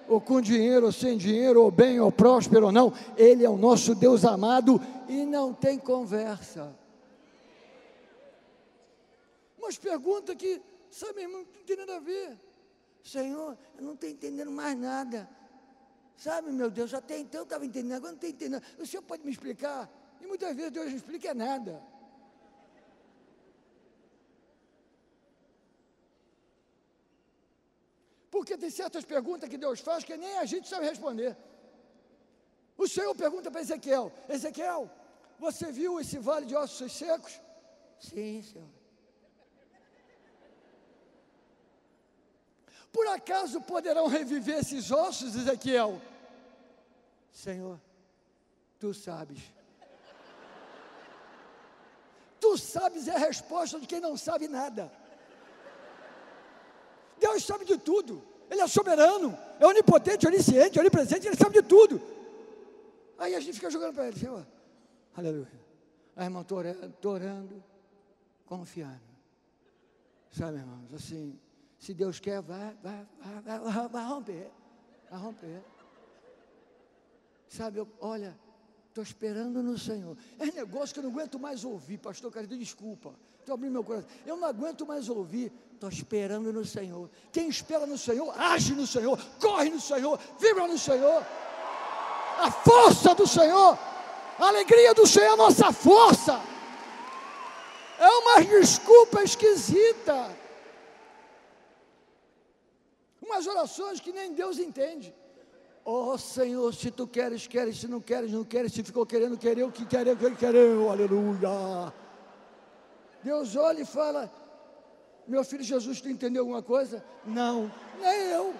Ou 0.08 0.20
com 0.20 0.40
dinheiro, 0.40 0.86
ou 0.86 0.92
sem 0.92 1.16
dinheiro, 1.16 1.62
ou 1.62 1.70
bem, 1.70 2.00
ou 2.00 2.10
próspero, 2.10 2.66
ou 2.66 2.72
não, 2.72 2.92
Ele 3.16 3.44
é 3.44 3.50
o 3.50 3.56
nosso 3.56 3.94
Deus 3.94 4.24
amado 4.24 4.80
e 5.08 5.24
não 5.24 5.52
tem 5.52 5.78
conversa. 5.78 6.74
Umas 9.58 9.76
perguntas 9.76 10.34
que, 10.36 10.60
sabe, 10.90 11.22
irmão, 11.22 11.40
não 11.40 11.64
tem 11.64 11.76
nada 11.76 11.96
a 11.96 12.00
ver. 12.00 12.38
Senhor, 13.02 13.56
eu 13.76 13.84
não 13.84 13.92
estou 13.92 14.08
entendendo 14.08 14.50
mais 14.50 14.78
nada. 14.78 15.28
Sabe, 16.16 16.50
meu 16.50 16.70
Deus, 16.70 16.92
até 16.94 17.18
então 17.18 17.42
eu 17.42 17.44
estava 17.44 17.64
entendendo, 17.64 17.92
agora 17.92 18.12
não 18.12 18.16
estou 18.16 18.30
entendendo. 18.30 18.62
O 18.78 18.86
senhor 18.86 19.02
pode 19.02 19.24
me 19.24 19.30
explicar? 19.30 19.88
E 20.20 20.26
muitas 20.26 20.54
vezes 20.56 20.72
Deus 20.72 20.86
não 20.86 20.96
explica 20.96 21.32
nada. 21.32 21.80
Porque 28.38 28.56
tem 28.56 28.70
certas 28.70 29.04
perguntas 29.04 29.48
que 29.52 29.58
Deus 29.58 29.80
faz 29.80 30.04
que 30.04 30.16
nem 30.16 30.38
a 30.38 30.44
gente 30.44 30.68
sabe 30.68 30.86
responder. 30.86 31.36
O 32.76 32.86
Senhor 32.86 33.12
pergunta 33.22 33.50
para 33.50 33.60
Ezequiel: 33.60 34.12
Ezequiel, 34.28 34.88
você 35.40 35.72
viu 35.72 35.98
esse 36.00 36.18
vale 36.18 36.46
de 36.46 36.54
ossos 36.54 36.92
secos? 36.92 37.32
Sim, 37.98 38.40
Senhor. 38.50 38.68
Por 42.92 43.08
acaso 43.08 43.60
poderão 43.60 44.06
reviver 44.06 44.58
esses 44.60 44.92
ossos, 44.92 45.34
Ezequiel? 45.34 46.00
Senhor, 47.32 47.76
tu 48.78 48.94
sabes. 48.94 49.40
Tu 52.40 52.56
sabes 52.56 53.08
é 53.08 53.16
a 53.16 53.18
resposta 53.30 53.80
de 53.80 53.86
quem 53.88 53.98
não 53.98 54.16
sabe 54.16 54.46
nada. 54.46 54.92
Deus 57.18 57.44
sabe 57.44 57.64
de 57.64 57.76
tudo. 57.78 58.22
Ele 58.50 58.60
é 58.60 58.66
soberano, 58.66 59.36
é 59.60 59.66
onipotente, 59.66 60.26
onisciente, 60.26 60.78
onipresente, 60.78 61.26
ele 61.26 61.36
sabe 61.36 61.60
de 61.60 61.68
tudo. 61.68 62.00
Aí 63.18 63.34
a 63.34 63.40
gente 63.40 63.54
fica 63.54 63.70
jogando 63.70 63.94
para 63.94 64.08
ele, 64.08 64.46
aleluia. 65.14 65.68
Aí, 66.16 66.24
irmão, 66.24 66.42
estou 66.42 66.58
orando, 66.58 66.94
orando, 67.04 67.64
confiando. 68.46 69.00
Sabe, 70.30 70.58
irmãos, 70.58 70.92
assim, 70.94 71.38
se 71.78 71.92
Deus 71.92 72.18
quer, 72.18 72.40
vai, 72.40 72.76
vai, 72.82 73.06
vai, 73.42 73.58
vai, 73.60 73.88
vai 73.88 74.04
romper, 74.04 74.50
vai 75.10 75.20
romper. 75.20 75.62
Sabe, 77.48 77.78
eu, 77.78 77.88
olha, 78.00 78.38
estou 78.88 79.02
esperando 79.02 79.62
no 79.62 79.78
Senhor. 79.78 80.16
É 80.38 80.46
negócio 80.46 80.92
que 80.92 81.00
eu 81.00 81.04
não 81.04 81.10
aguento 81.10 81.38
mais 81.38 81.64
ouvir, 81.64 81.98
pastor 81.98 82.32
Carido, 82.32 82.56
desculpa. 82.56 83.14
Estou 83.40 83.54
abrindo 83.54 83.72
meu 83.72 83.84
coração. 83.84 84.08
Eu 84.26 84.36
não 84.36 84.46
aguento 84.46 84.86
mais 84.86 85.08
ouvir. 85.08 85.52
Estou 85.78 85.90
esperando 85.90 86.52
no 86.52 86.64
Senhor. 86.64 87.08
Quem 87.30 87.48
espera 87.48 87.86
no 87.86 87.96
Senhor, 87.96 88.34
age 88.36 88.74
no 88.74 88.84
Senhor, 88.84 89.16
corre 89.40 89.70
no 89.70 89.80
Senhor, 89.80 90.18
vibra 90.36 90.66
no 90.66 90.76
Senhor. 90.76 91.24
A 92.40 92.50
força 92.50 93.14
do 93.14 93.28
Senhor, 93.28 93.78
a 94.40 94.48
alegria 94.48 94.92
do 94.92 95.06
Senhor 95.06 95.26
é 95.26 95.32
a 95.34 95.36
nossa 95.36 95.70
força. 95.70 96.42
É 97.96 98.08
uma 98.08 98.42
desculpa 98.42 99.22
esquisita. 99.22 100.36
Umas 103.22 103.46
orações 103.46 104.00
que 104.00 104.10
nem 104.10 104.34
Deus 104.34 104.58
entende. 104.58 105.14
Oh 105.84 106.18
Senhor, 106.18 106.74
se 106.74 106.90
tu 106.90 107.06
queres, 107.06 107.46
queres, 107.46 107.78
se 107.78 107.86
não 107.86 108.00
queres, 108.00 108.32
não 108.32 108.42
queres, 108.42 108.72
se 108.72 108.82
ficou 108.82 109.06
querendo, 109.06 109.38
querer 109.38 109.62
o 109.62 109.70
que 109.70 109.86
querer, 109.86 110.14
o 110.14 110.16
que 110.16 110.34
querer, 110.34 110.76
aleluia. 110.90 111.92
Deus 113.22 113.54
olha 113.54 113.82
e 113.82 113.84
fala: 113.84 114.28
meu 115.28 115.44
filho 115.44 115.62
Jesus, 115.62 116.00
tu 116.00 116.08
entendeu 116.08 116.42
alguma 116.42 116.62
coisa? 116.62 117.04
Não, 117.26 117.70
nem 118.00 118.30
eu. 118.30 118.54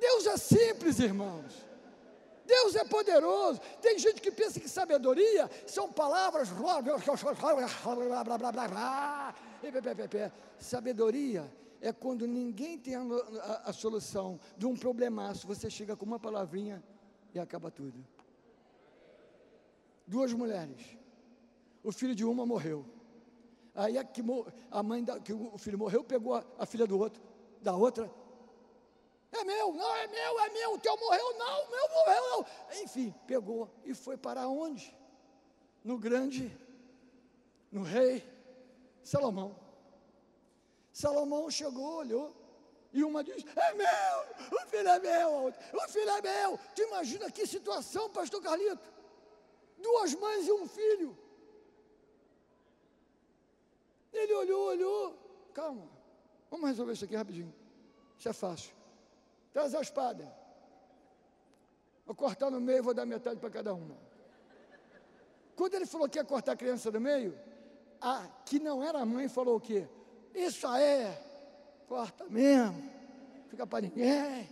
Deus 0.00 0.26
é 0.26 0.36
simples, 0.38 0.98
irmãos. 0.98 1.68
Deus 2.46 2.74
é 2.74 2.84
poderoso. 2.84 3.60
Tem 3.82 3.98
gente 3.98 4.22
que 4.22 4.30
pensa 4.30 4.58
que 4.58 4.68
sabedoria 4.68 5.50
são 5.66 5.92
palavras. 5.92 6.48
Sabedoria 10.58 11.52
é 11.82 11.92
quando 11.92 12.26
ninguém 12.26 12.78
tem 12.78 12.94
a, 12.94 13.02
a, 13.02 13.70
a 13.70 13.72
solução 13.74 14.40
de 14.56 14.66
um 14.66 14.74
problemaço, 14.74 15.46
você 15.46 15.68
chega 15.68 15.94
com 15.94 16.06
uma 16.06 16.18
palavrinha 16.18 16.82
e 17.34 17.38
acaba 17.38 17.70
tudo. 17.70 18.02
Duas 20.06 20.32
mulheres 20.32 20.99
o 21.82 21.92
filho 21.92 22.14
de 22.14 22.24
uma 22.24 22.44
morreu. 22.44 22.84
Aí 23.74 23.96
a, 23.96 24.04
que, 24.04 24.22
a 24.70 24.82
mãe 24.82 25.04
da, 25.04 25.20
que 25.20 25.32
o 25.32 25.56
filho 25.58 25.78
morreu 25.78 26.02
pegou 26.02 26.34
a, 26.34 26.44
a 26.58 26.66
filha 26.66 26.86
do 26.86 26.98
outro, 26.98 27.22
da 27.60 27.74
outra. 27.74 28.10
É 29.32 29.44
meu, 29.44 29.72
não 29.72 29.96
é 29.96 30.06
meu, 30.08 30.40
é 30.40 30.48
meu, 30.50 30.74
o 30.74 30.78
teu 30.78 30.96
morreu, 30.96 31.38
não, 31.38 31.64
o 31.64 31.70
meu 31.70 31.88
morreu, 31.88 32.30
não. 32.30 32.46
Enfim, 32.82 33.14
pegou 33.26 33.70
e 33.84 33.94
foi 33.94 34.16
para 34.16 34.48
onde? 34.48 34.94
No 35.84 35.98
grande, 35.98 36.50
no 37.70 37.82
rei 37.82 38.24
Salomão. 39.02 39.56
Salomão 40.92 41.48
chegou, 41.50 41.98
olhou, 41.98 42.34
e 42.92 43.04
uma 43.04 43.22
diz: 43.22 43.44
É 43.56 43.74
meu, 43.74 44.58
o 44.58 44.66
filho 44.66 44.88
é 44.88 44.98
meu, 44.98 45.46
o 45.46 45.88
filho 45.88 46.10
é 46.10 46.20
meu. 46.20 46.58
Tu 46.74 46.82
imagina 46.82 47.30
que 47.30 47.46
situação, 47.46 48.10
pastor 48.10 48.42
Carlito? 48.42 48.90
Duas 49.78 50.14
mães 50.14 50.46
e 50.46 50.52
um 50.52 50.66
filho. 50.66 51.16
Ele 54.20 54.34
olhou, 54.34 54.66
olhou, 54.66 55.50
calma, 55.54 55.88
vamos 56.50 56.68
resolver 56.68 56.92
isso 56.92 57.04
aqui 57.04 57.16
rapidinho. 57.16 57.54
Isso 58.18 58.28
é 58.28 58.32
fácil. 58.32 58.74
Traz 59.52 59.74
a 59.74 59.80
espada. 59.80 60.30
Vou 62.04 62.14
cortar 62.14 62.50
no 62.50 62.60
meio, 62.60 62.82
vou 62.82 62.92
dar 62.92 63.06
metade 63.06 63.40
para 63.40 63.50
cada 63.50 63.72
uma. 63.72 63.96
Quando 65.56 65.74
ele 65.74 65.86
falou 65.86 66.08
que 66.08 66.18
ia 66.18 66.24
cortar 66.24 66.52
a 66.52 66.56
criança 66.56 66.90
no 66.90 67.00
meio, 67.00 67.38
a 68.00 68.26
que 68.44 68.58
não 68.58 68.82
era 68.82 68.98
a 68.98 69.06
mãe 69.06 69.28
falou 69.28 69.56
o 69.56 69.60
quê? 69.60 69.88
Isso 70.34 70.66
é, 70.74 71.18
corta 71.88 72.24
mesmo, 72.28 72.90
fica 73.48 73.66
para 73.66 73.82
ninguém. 73.82 74.48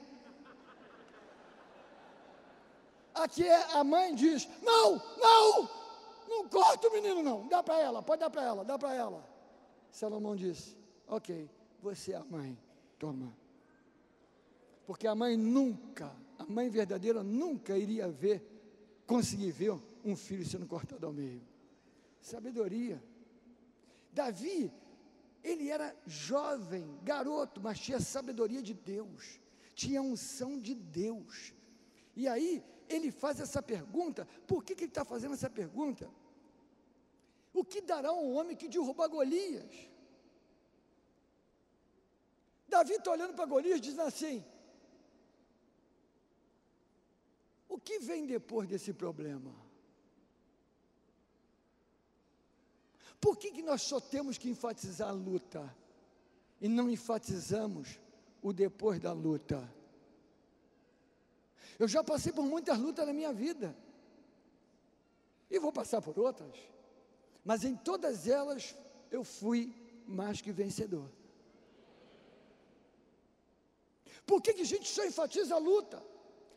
Aqui 3.14 3.46
é 3.46 3.74
a 3.74 3.84
mãe 3.84 4.14
diz: 4.14 4.48
Não, 4.62 5.02
não, 5.16 5.70
não 6.28 6.48
corta 6.48 6.88
o 6.88 6.92
menino, 6.92 7.22
não, 7.22 7.48
dá 7.48 7.62
para 7.62 7.78
ela, 7.80 8.02
pode 8.02 8.20
dar 8.20 8.30
para 8.30 8.42
ela, 8.42 8.64
dá 8.64 8.78
para 8.78 8.94
ela. 8.94 9.37
Salomão 9.90 10.36
disse: 10.36 10.76
Ok, 11.06 11.48
você 11.80 12.12
é 12.12 12.16
a 12.16 12.24
mãe, 12.24 12.58
toma. 12.98 13.36
Porque 14.86 15.06
a 15.06 15.14
mãe 15.14 15.36
nunca, 15.36 16.14
a 16.38 16.44
mãe 16.46 16.68
verdadeira 16.68 17.22
nunca 17.22 17.76
iria 17.76 18.08
ver, 18.08 18.42
conseguir 19.06 19.52
ver 19.52 19.72
um 20.04 20.16
filho 20.16 20.46
sendo 20.46 20.66
cortado 20.66 21.06
ao 21.06 21.12
meio. 21.12 21.42
Sabedoria. 22.20 23.02
Davi, 24.12 24.72
ele 25.42 25.68
era 25.68 25.94
jovem, 26.06 26.98
garoto, 27.02 27.60
mas 27.60 27.78
tinha 27.78 28.00
sabedoria 28.00 28.62
de 28.62 28.74
Deus, 28.74 29.38
tinha 29.74 30.02
unção 30.02 30.58
de 30.58 30.74
Deus. 30.74 31.52
E 32.16 32.26
aí, 32.26 32.64
ele 32.88 33.10
faz 33.10 33.38
essa 33.40 33.62
pergunta, 33.62 34.26
por 34.46 34.64
que, 34.64 34.74
que 34.74 34.84
ele 34.84 34.90
está 34.90 35.04
fazendo 35.04 35.34
essa 35.34 35.50
pergunta? 35.50 36.10
O 37.52 37.64
que 37.64 37.80
dará 37.80 38.12
um 38.12 38.34
homem 38.36 38.56
que 38.56 38.68
derruba 38.68 39.06
Golias? 39.08 39.88
Davi 42.68 42.92
está 42.92 43.10
olhando 43.10 43.34
para 43.34 43.46
Golias 43.46 43.80
dizendo 43.80 44.02
assim: 44.02 44.44
O 47.68 47.78
que 47.78 47.98
vem 47.98 48.26
depois 48.26 48.68
desse 48.68 48.92
problema? 48.92 49.54
Por 53.20 53.36
que, 53.36 53.50
que 53.50 53.62
nós 53.62 53.82
só 53.82 53.98
temos 53.98 54.38
que 54.38 54.48
enfatizar 54.48 55.08
a 55.08 55.12
luta 55.12 55.74
e 56.60 56.68
não 56.68 56.88
enfatizamos 56.88 57.98
o 58.40 58.52
depois 58.52 59.00
da 59.00 59.12
luta? 59.12 59.68
Eu 61.78 61.88
já 61.88 62.04
passei 62.04 62.32
por 62.32 62.44
muitas 62.44 62.78
lutas 62.78 63.06
na 63.06 63.12
minha 63.12 63.32
vida 63.32 63.74
e 65.50 65.58
vou 65.58 65.72
passar 65.72 66.02
por 66.02 66.18
outras 66.18 66.54
mas 67.48 67.64
em 67.64 67.74
todas 67.74 68.28
elas 68.28 68.76
eu 69.10 69.24
fui 69.24 69.74
mais 70.06 70.38
que 70.42 70.52
vencedor. 70.52 71.08
Por 74.26 74.42
que, 74.42 74.52
que 74.52 74.60
a 74.60 74.66
gente 74.66 74.86
só 74.86 75.02
enfatiza 75.06 75.54
a 75.54 75.58
luta? 75.58 76.04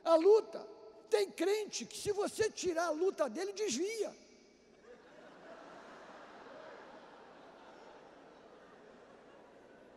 A 0.03 0.15
luta. 0.15 0.67
Tem 1.09 1.31
crente 1.31 1.85
que, 1.85 1.97
se 1.97 2.11
você 2.11 2.51
tirar 2.51 2.87
a 2.87 2.89
luta 2.89 3.29
dele, 3.29 3.53
desvia. 3.53 4.13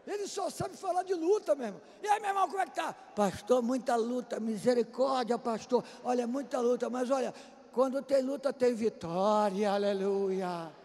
Ele 0.06 0.28
só 0.28 0.48
sabe 0.48 0.76
falar 0.76 1.02
de 1.02 1.14
luta, 1.14 1.56
meu 1.56 1.66
irmão. 1.66 1.82
E 2.04 2.06
aí, 2.06 2.20
meu 2.20 2.28
irmão, 2.28 2.46
como 2.46 2.60
é 2.60 2.66
que 2.66 2.76
tá? 2.76 2.92
Pastor, 2.92 3.60
muita 3.60 3.96
luta, 3.96 4.38
misericórdia, 4.38 5.36
pastor. 5.40 5.84
Olha, 6.04 6.24
muita 6.24 6.60
luta, 6.60 6.88
mas 6.88 7.10
olha, 7.10 7.34
quando 7.72 8.00
tem 8.00 8.22
luta, 8.22 8.52
tem 8.52 8.72
vitória, 8.76 9.72
aleluia. 9.72 10.83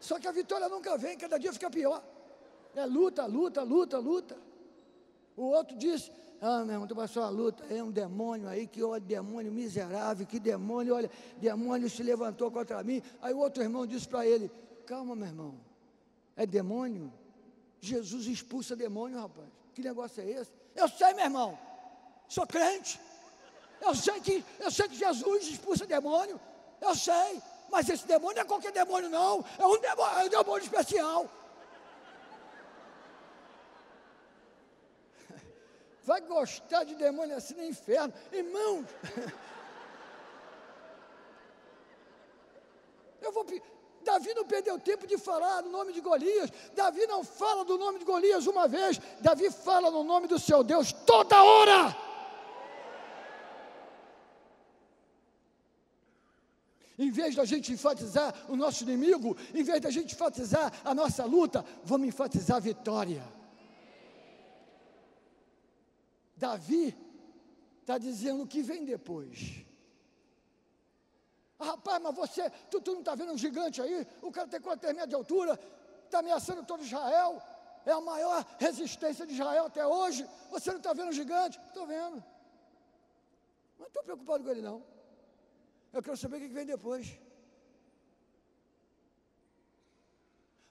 Só 0.00 0.18
que 0.18 0.28
a 0.28 0.32
vitória 0.32 0.68
nunca 0.68 0.96
vem, 0.96 1.16
cada 1.16 1.38
dia 1.38 1.52
fica 1.52 1.70
pior. 1.70 2.02
É 2.74 2.84
luta, 2.84 3.26
luta, 3.26 3.62
luta, 3.62 3.98
luta. 3.98 4.36
O 5.36 5.44
outro 5.44 5.76
disse: 5.76 6.10
Ah, 6.40 6.64
meu 6.64 6.74
irmão, 6.74 6.86
tu 6.86 6.94
passou 6.94 7.22
uma 7.22 7.30
luta, 7.30 7.64
é 7.70 7.82
um 7.82 7.90
demônio 7.90 8.48
aí, 8.48 8.66
que 8.66 8.82
olha, 8.82 9.00
demônio 9.00 9.52
miserável, 9.52 10.26
que 10.26 10.38
demônio, 10.38 10.94
olha, 10.94 11.10
demônio 11.38 11.88
se 11.88 12.02
levantou 12.02 12.50
contra 12.50 12.82
mim. 12.82 13.02
Aí 13.20 13.32
o 13.34 13.38
outro 13.38 13.62
irmão 13.62 13.86
disse 13.86 14.06
para 14.06 14.26
ele: 14.26 14.50
Calma, 14.86 15.14
meu 15.16 15.26
irmão, 15.26 15.54
é 16.36 16.46
demônio? 16.46 17.12
Jesus 17.80 18.26
expulsa 18.26 18.74
demônio, 18.74 19.18
rapaz. 19.18 19.48
Que 19.74 19.82
negócio 19.82 20.22
é 20.22 20.30
esse? 20.30 20.50
Eu 20.74 20.88
sei, 20.88 21.14
meu 21.14 21.24
irmão, 21.24 21.58
sou 22.28 22.46
crente. 22.46 23.00
Eu 23.80 23.94
sei 23.94 24.20
que, 24.20 24.44
eu 24.58 24.70
sei 24.70 24.88
que 24.88 24.96
Jesus 24.96 25.48
expulsa 25.48 25.86
demônio. 25.86 26.40
Eu 26.80 26.94
sei, 26.94 27.40
mas 27.70 27.88
esse 27.88 28.06
demônio 28.06 28.36
não 28.36 28.42
é 28.42 28.44
qualquer 28.44 28.72
demônio, 28.72 29.10
não. 29.10 29.44
É 29.58 29.66
um 29.66 29.78
demônio, 29.78 30.18
é 30.18 30.24
um 30.24 30.28
demônio 30.28 30.62
especial. 30.62 31.30
Vai 36.04 36.20
gostar 36.22 36.84
de 36.84 36.94
demônio 36.94 37.36
assim 37.36 37.54
no 37.54 37.64
inferno. 37.64 38.12
Irmãos. 38.32 38.86
Eu 43.20 43.32
vou. 43.32 43.44
Davi 44.02 44.32
não 44.32 44.44
perdeu 44.44 44.78
tempo 44.78 45.06
de 45.06 45.18
falar 45.18 45.62
no 45.62 45.70
nome 45.70 45.92
de 45.92 46.00
Golias. 46.00 46.50
Davi 46.74 47.06
não 47.06 47.22
fala 47.22 47.64
do 47.64 47.76
nome 47.76 47.98
de 47.98 48.06
Golias 48.06 48.46
uma 48.46 48.66
vez. 48.66 48.98
Davi 49.20 49.50
fala 49.50 49.90
no 49.90 50.02
nome 50.02 50.26
do 50.26 50.38
seu 50.38 50.64
Deus 50.64 50.92
toda 50.92 51.42
hora. 51.42 52.07
Em 56.98 57.10
vez 57.10 57.36
da 57.36 57.44
gente 57.44 57.72
enfatizar 57.72 58.34
o 58.48 58.56
nosso 58.56 58.82
inimigo, 58.82 59.36
em 59.54 59.62
vez 59.62 59.80
da 59.80 59.90
gente 59.90 60.14
enfatizar 60.14 60.72
a 60.84 60.92
nossa 60.92 61.24
luta, 61.24 61.64
vamos 61.84 62.08
enfatizar 62.08 62.56
a 62.56 62.60
vitória. 62.60 63.22
Davi 66.36 66.96
está 67.80 67.98
dizendo 67.98 68.42
o 68.42 68.46
que 68.46 68.62
vem 68.62 68.84
depois. 68.84 69.64
Ah, 71.58 71.66
rapaz, 71.66 72.02
mas 72.02 72.14
você, 72.14 72.50
tu, 72.70 72.80
tu 72.80 72.92
não 72.92 73.00
está 73.00 73.14
vendo 73.14 73.32
um 73.32 73.38
gigante 73.38 73.80
aí? 73.80 74.06
O 74.20 74.32
cara 74.32 74.48
tem 74.48 74.60
quantos 74.60 74.88
metros 74.88 75.08
de 75.08 75.14
altura, 75.14 75.58
está 76.04 76.18
ameaçando 76.18 76.64
todo 76.64 76.84
Israel, 76.84 77.40
é 77.86 77.92
a 77.92 78.00
maior 78.00 78.44
resistência 78.58 79.24
de 79.24 79.34
Israel 79.34 79.66
até 79.66 79.86
hoje. 79.86 80.28
Você 80.50 80.70
não 80.70 80.78
está 80.78 80.92
vendo 80.92 81.08
um 81.08 81.12
gigante? 81.12 81.60
Estou 81.66 81.86
vendo. 81.86 82.22
Não 83.78 83.86
estou 83.86 84.02
preocupado 84.02 84.42
com 84.42 84.50
ele, 84.50 84.62
não. 84.62 84.97
Eu 85.92 86.02
quero 86.02 86.16
saber 86.16 86.36
o 86.36 86.40
que 86.40 86.48
vem 86.48 86.66
depois. 86.66 87.18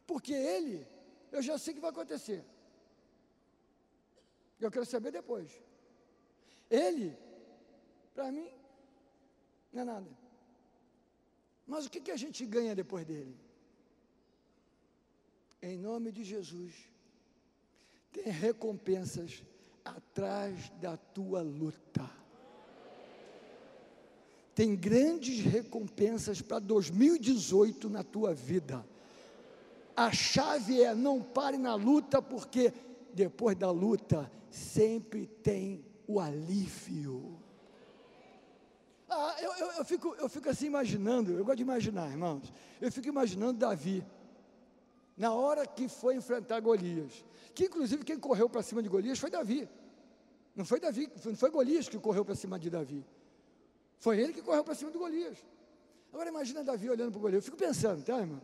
Porque 0.06 0.34
ele, 0.34 0.88
eu 1.32 1.42
já 1.42 1.58
sei 1.58 1.74
o 1.74 1.76
que 1.76 1.82
vai 1.82 1.90
acontecer. 1.92 2.44
Eu 4.60 4.72
quero 4.72 4.86
saber 4.86 5.12
depois. 5.12 5.52
Ele, 6.70 7.18
para 8.14 8.32
mim, 8.32 8.50
não 9.72 9.82
é 9.82 9.86
nada. 9.86 10.18
Mas 11.66 11.86
o 11.86 11.90
que, 11.90 12.00
que 12.00 12.12
a 12.12 12.18
gente 12.18 12.46
ganha 12.46 12.74
depois 12.74 13.06
dele? 13.06 13.38
Em 15.62 15.78
nome 15.78 16.12
de 16.12 16.24
Jesus, 16.24 16.74
tem 18.12 18.32
recompensas 18.32 19.44
atrás 19.84 20.70
da 20.82 20.96
tua 20.96 21.42
luta. 21.42 22.10
Tem 24.58 24.76
grandes 24.76 25.46
recompensas 25.46 26.42
para 26.42 26.58
2018 26.58 27.92
na 27.92 28.04
tua 28.04 28.34
vida. 28.34 28.84
A 29.96 30.12
chave 30.12 30.82
é 30.82 30.96
não 30.96 31.22
pare 31.22 31.60
na 31.60 31.76
luta, 31.76 32.24
porque 32.24 32.74
depois 33.14 33.56
da 33.56 33.70
luta 33.70 34.32
sempre 34.50 35.28
tem 35.28 35.86
o 36.08 36.20
alívio. 36.20 37.38
Ah, 39.08 39.36
eu, 39.40 39.54
eu, 39.58 39.72
eu, 39.74 39.86
fico, 39.86 40.16
eu 40.16 40.28
fico 40.28 40.50
assim 40.50 40.66
imaginando, 40.66 41.34
eu 41.34 41.46
gosto 41.46 41.58
de 41.58 41.62
imaginar, 41.62 42.10
irmãos. 42.10 42.52
Eu 42.82 42.92
fico 42.92 43.08
imaginando 43.08 43.60
Davi, 43.60 44.04
na 45.16 45.36
hora 45.36 45.68
que 45.68 45.88
foi 45.88 46.16
enfrentar 46.16 46.60
Golias. 46.62 47.24
Que 47.54 47.66
inclusive 47.66 48.04
quem 48.04 48.18
correu 48.18 48.50
para 48.50 48.64
cima 48.64 48.82
de 48.82 48.90
Golias 48.90 49.20
foi 49.20 49.30
Davi. 49.30 49.70
Não 50.56 50.66
foi 50.66 50.80
Davi, 50.80 51.12
não 51.24 51.36
foi 51.36 51.52
Golias 51.52 51.88
que 51.88 52.00
correu 52.00 52.26
para 52.26 52.34
cima 52.34 52.58
de 52.58 52.72
Davi. 52.72 53.06
Foi 54.00 54.20
ele 54.20 54.34
que 54.34 54.42
correu 54.42 54.64
para 54.64 54.76
cima 54.76 54.92
de 54.92 54.98
Golias. 54.98 55.38
Agora 56.12 56.30
imagina 56.30 56.64
Davi 56.64 56.90
olhando 56.90 57.12
para 57.12 57.22
Golias. 57.22 57.44
Eu 57.44 57.46
fico 57.46 57.58
pensando, 57.58 58.04
tá, 58.04 58.20
irmão? 58.20 58.42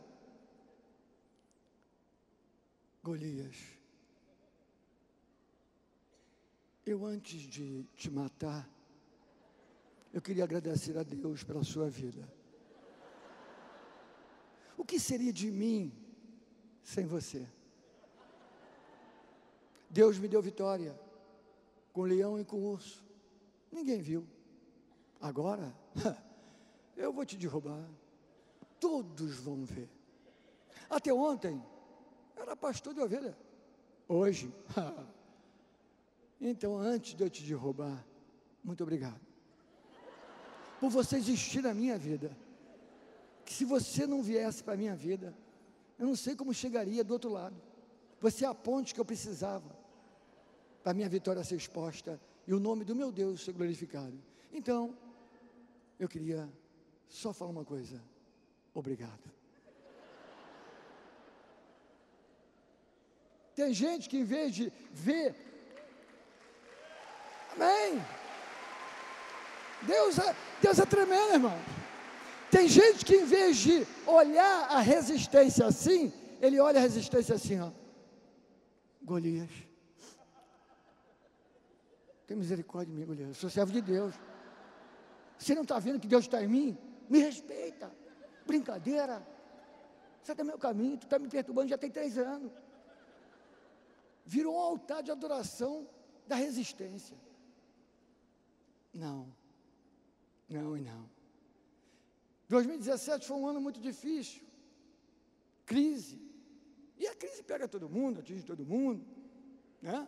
Golias. 3.03 3.55
Eu 6.85 7.05
antes 7.05 7.41
de 7.41 7.83
te 7.95 8.09
matar, 8.09 8.69
eu 10.11 10.21
queria 10.21 10.43
agradecer 10.43 10.97
a 10.97 11.03
Deus 11.03 11.43
pela 11.43 11.63
sua 11.63 11.89
vida. 11.89 12.27
O 14.77 14.83
que 14.83 14.99
seria 14.99 15.31
de 15.31 15.49
mim 15.49 15.93
sem 16.83 17.05
você? 17.05 17.47
Deus 19.89 20.17
me 20.17 20.27
deu 20.27 20.41
vitória 20.41 20.99
com 21.93 22.01
leão 22.01 22.39
e 22.39 22.43
com 22.43 22.63
urso. 22.63 23.05
Ninguém 23.71 24.01
viu. 24.01 24.27
Agora, 25.23 25.73
eu 26.97 27.13
vou 27.13 27.25
te 27.25 27.37
derrubar. 27.37 27.89
Todos 28.77 29.37
vão 29.37 29.63
ver. 29.63 29.89
Até 30.89 31.13
ontem, 31.13 31.63
era 32.35 32.57
pastor 32.57 32.93
de 32.93 32.99
ovelha. 32.99 33.37
Hoje, 34.05 34.53
então 36.41 36.77
antes 36.77 37.15
de 37.15 37.23
eu 37.23 37.29
te 37.29 37.41
derrubar, 37.41 38.05
muito 38.61 38.83
obrigado 38.83 39.21
por 40.77 40.89
você 40.89 41.15
existir 41.15 41.63
na 41.63 41.73
minha 41.73 41.97
vida. 41.97 42.35
Que 43.45 43.53
se 43.53 43.63
você 43.63 44.05
não 44.05 44.21
viesse 44.21 44.61
para 44.61 44.73
a 44.73 44.77
minha 44.77 44.93
vida, 44.93 45.33
eu 45.97 46.05
não 46.05 46.17
sei 46.17 46.35
como 46.35 46.53
chegaria 46.53 47.01
do 47.01 47.13
outro 47.13 47.31
lado. 47.31 47.55
Você 48.19 48.43
é 48.43 48.49
a 48.49 48.53
ponte 48.53 48.93
que 48.93 48.99
eu 48.99 49.05
precisava 49.05 49.73
para 50.83 50.91
a 50.91 50.93
minha 50.93 51.07
vitória 51.07 51.41
ser 51.45 51.55
exposta 51.55 52.19
e 52.45 52.53
o 52.53 52.59
nome 52.59 52.83
do 52.83 52.93
meu 52.93 53.09
Deus 53.09 53.45
ser 53.45 53.53
glorificado. 53.53 54.21
Então, 54.51 54.93
eu 55.99 56.07
queria 56.07 56.49
só 57.07 57.33
falar 57.33 57.51
uma 57.51 57.65
coisa. 57.65 58.01
Obrigado. 58.73 59.31
Tem 63.55 63.73
gente 63.73 64.09
que 64.09 64.17
em 64.17 64.23
vez 64.23 64.55
de 64.55 64.73
ver, 64.91 65.35
amém. 67.53 68.01
Deus 69.83 70.17
é, 70.17 70.35
Deus 70.61 70.79
é 70.79 70.85
tremendo, 70.85 71.33
irmão. 71.33 71.57
Tem 72.49 72.67
gente 72.67 73.05
que 73.05 73.15
em 73.15 73.25
vez 73.25 73.57
de 73.57 73.85
olhar 74.07 74.67
a 74.69 74.79
resistência 74.79 75.65
assim, 75.65 76.11
ele 76.41 76.59
olha 76.59 76.79
a 76.79 76.81
resistência 76.81 77.35
assim, 77.35 77.59
ó. 77.59 77.71
Golias. 79.01 79.49
Tem 82.25 82.37
misericórdia 82.37 82.93
de 82.93 82.99
mim, 82.99 83.05
Golias. 83.05 83.29
Eu 83.29 83.35
sou 83.35 83.49
servo 83.49 83.71
de 83.71 83.81
Deus. 83.81 84.15
Você 85.43 85.53
não 85.53 85.63
está 85.63 85.77
vendo 85.77 85.99
que 85.99 86.07
Deus 86.07 86.23
está 86.23 86.41
em 86.41 86.47
mim? 86.47 86.77
Me 87.09 87.19
respeita. 87.19 87.93
Brincadeira. 88.45 89.27
Você 90.21 90.31
está 90.31 90.41
no 90.41 90.51
meu 90.51 90.57
caminho, 90.57 90.97
tu 90.97 91.03
está 91.03 91.19
me 91.19 91.27
perturbando 91.27 91.67
já 91.67 91.77
tem 91.77 91.91
três 91.91 92.17
anos. 92.17 92.49
Virou 94.25 94.55
um 94.55 94.59
altar 94.59 95.03
de 95.03 95.11
adoração 95.11 95.85
da 96.25 96.37
resistência. 96.37 97.17
Não. 98.93 99.35
Não 100.47 100.77
e 100.77 100.81
não. 100.81 101.09
2017 102.47 103.27
foi 103.27 103.35
um 103.35 103.45
ano 103.45 103.59
muito 103.59 103.81
difícil. 103.81 104.43
Crise. 105.65 106.21
E 106.97 107.05
a 107.05 107.15
crise 107.15 107.43
pega 107.43 107.67
todo 107.67 107.89
mundo, 107.89 108.21
atinge 108.21 108.45
todo 108.45 108.65
mundo. 108.65 109.05
Né? 109.81 110.07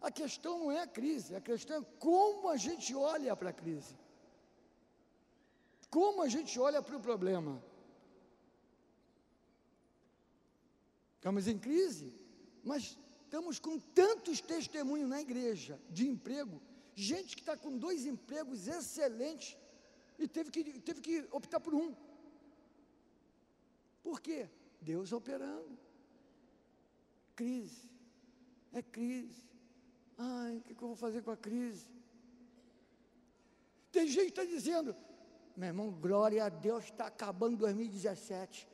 A 0.00 0.10
questão 0.10 0.58
não 0.58 0.72
é 0.72 0.80
a 0.80 0.88
crise, 0.88 1.36
a 1.36 1.40
questão 1.40 1.82
é 1.82 1.86
como 2.00 2.48
a 2.48 2.56
gente 2.56 2.92
olha 2.96 3.36
para 3.36 3.50
a 3.50 3.52
crise. 3.52 3.99
Como 5.90 6.22
a 6.22 6.28
gente 6.28 6.58
olha 6.58 6.80
para 6.80 6.96
o 6.96 7.00
problema. 7.00 7.62
Estamos 11.16 11.46
em 11.46 11.58
crise, 11.58 12.14
mas 12.64 12.96
estamos 13.24 13.58
com 13.58 13.78
tantos 13.78 14.40
testemunhos 14.40 15.08
na 15.08 15.20
igreja 15.20 15.78
de 15.90 16.08
emprego 16.08 16.62
Gente 16.94 17.34
que 17.34 17.40
está 17.40 17.56
com 17.56 17.78
dois 17.78 18.04
empregos 18.04 18.68
excelentes 18.68 19.56
e 20.18 20.28
teve 20.28 20.50
que, 20.50 20.80
teve 20.80 21.00
que 21.00 21.26
optar 21.30 21.60
por 21.60 21.74
um. 21.74 21.94
Por 24.02 24.20
quê? 24.20 24.50
Deus 24.80 25.10
operando. 25.10 25.78
Crise. 27.34 27.88
É 28.72 28.82
crise. 28.82 29.48
Ai, 30.18 30.58
o 30.58 30.60
que, 30.60 30.74
que 30.74 30.82
eu 30.82 30.88
vou 30.88 30.96
fazer 30.96 31.22
com 31.22 31.30
a 31.30 31.36
crise? 31.36 31.88
Tem 33.90 34.06
gente 34.06 34.32
que 34.32 34.40
está 34.40 34.44
dizendo, 34.44 34.94
meu 35.56 35.68
irmão, 35.68 35.90
glória 35.90 36.44
a 36.44 36.48
Deus, 36.48 36.84
está 36.84 37.06
acabando 37.06 37.56
2017. 37.58 38.68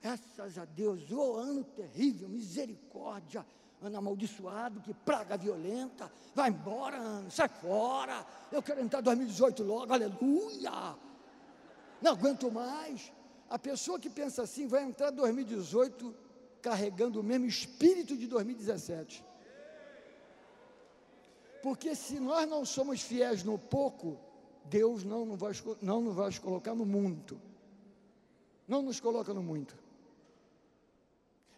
Graças 0.00 0.58
a 0.58 0.64
Deus, 0.64 1.10
o 1.10 1.18
oh, 1.18 1.36
ano 1.36 1.64
terrível, 1.64 2.28
misericórdia. 2.28 3.44
ano 3.80 3.98
amaldiçoado, 3.98 4.80
que 4.80 4.94
praga 4.94 5.36
violenta, 5.36 6.10
vai 6.34 6.50
embora, 6.50 6.96
ano, 6.96 7.30
sai 7.30 7.48
fora, 7.48 8.26
eu 8.50 8.62
quero 8.62 8.80
entrar 8.80 9.00
em 9.00 9.02
2018 9.02 9.62
logo, 9.62 9.92
aleluia, 9.92 10.96
não 12.00 12.12
aguento 12.12 12.50
mais. 12.50 13.12
A 13.48 13.58
pessoa 13.58 13.98
que 13.98 14.10
pensa 14.10 14.42
assim 14.42 14.66
vai 14.66 14.84
entrar 14.84 15.12
em 15.12 15.16
2018 15.16 16.14
carregando 16.60 17.20
o 17.20 17.22
mesmo 17.22 17.46
espírito 17.46 18.16
de 18.16 18.26
2017. 18.26 19.24
Porque 21.62 21.94
se 21.94 22.18
nós 22.20 22.48
não 22.48 22.64
somos 22.64 23.00
fiéis 23.00 23.42
no 23.42 23.58
pouco, 23.58 24.18
Deus 24.64 25.04
não 25.04 25.26
nos 25.26 25.38
vai, 25.38 25.52
não 25.82 26.00
nos 26.00 26.14
vai 26.14 26.32
colocar 26.38 26.74
no 26.74 26.86
muito. 26.86 27.40
Não 28.66 28.82
nos 28.82 28.98
coloca 28.98 29.32
no 29.34 29.42
muito. 29.42 29.76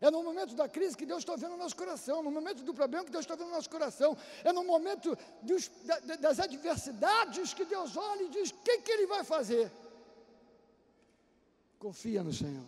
É 0.01 0.11
no 0.11 0.23
momento 0.23 0.55
da 0.55 0.69
crise 0.69 0.97
que 0.97 1.07
Deus 1.07 1.21
está 1.21 1.37
vendo 1.37 1.55
o 1.55 1.57
nosso 1.57 1.75
coração, 1.75 2.23
no 2.23 2.31
momento 2.31 2.63
do 2.63 2.75
problema 2.75 3.05
que 3.05 3.11
Deus 3.11 3.25
está 3.25 3.35
vendo 3.35 3.49
o 3.49 3.53
nosso 3.53 3.71
coração, 3.71 4.17
é 4.45 4.53
no 4.53 4.63
momento 4.63 5.17
dos, 5.43 5.71
das 6.21 6.39
adversidades 6.39 7.55
que 7.55 7.65
Deus 7.65 7.97
olha 7.97 8.25
e 8.25 8.29
diz: 8.29 8.51
o 8.51 8.55
que, 8.57 8.79
que 8.79 8.93
Ele 8.93 9.07
vai 9.07 9.25
fazer? 9.25 9.71
Confia 11.79 12.23
no 12.23 12.33
Senhor. 12.33 12.67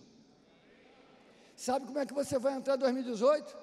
Sabe 1.55 1.87
como 1.87 1.99
é 1.99 2.07
que 2.07 2.15
você 2.15 2.39
vai 2.39 2.55
entrar 2.55 2.77
em 2.77 2.79
2018? 2.79 3.57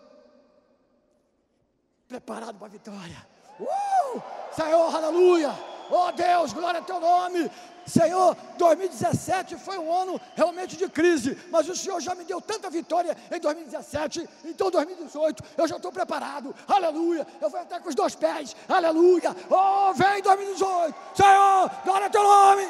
Preparado 2.08 2.58
para 2.58 2.68
a 2.68 2.70
vitória. 2.70 3.28
Uh! 3.60 4.22
Senhor, 4.54 4.94
aleluia! 4.94 5.75
Oh 5.90 6.12
Deus, 6.12 6.54
glória 6.54 6.80
ao 6.80 6.86
teu 6.86 7.00
nome. 7.00 7.50
Senhor, 7.86 8.36
2017 8.58 9.58
foi 9.58 9.78
um 9.78 9.94
ano 9.94 10.20
realmente 10.36 10.76
de 10.76 10.90
crise, 10.90 11.38
mas 11.52 11.70
o 11.70 11.76
Senhor 11.76 12.02
já 12.02 12.16
me 12.16 12.24
deu 12.24 12.42
tanta 12.42 12.68
vitória 12.68 13.16
em 13.32 13.40
2017, 13.40 14.28
então 14.44 14.72
2018 14.72 15.44
eu 15.56 15.68
já 15.68 15.76
estou 15.76 15.92
preparado, 15.92 16.54
aleluia. 16.68 17.28
Eu 17.40 17.50
vou 17.50 17.60
entrar 17.60 17.80
com 17.80 17.90
os 17.90 17.94
dois 17.94 18.16
pés, 18.16 18.56
aleluia. 18.68 19.36
Oh, 19.50 19.94
vem 19.94 20.22
2018, 20.24 20.96
Senhor, 21.14 21.72
glória 21.84 22.08
ao 22.08 22.12
teu 22.12 22.24
nome. 22.24 22.68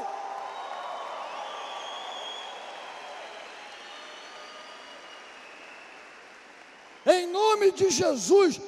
Em 7.06 7.28
nome 7.28 7.72
de 7.72 7.90
Jesus, 7.90 8.60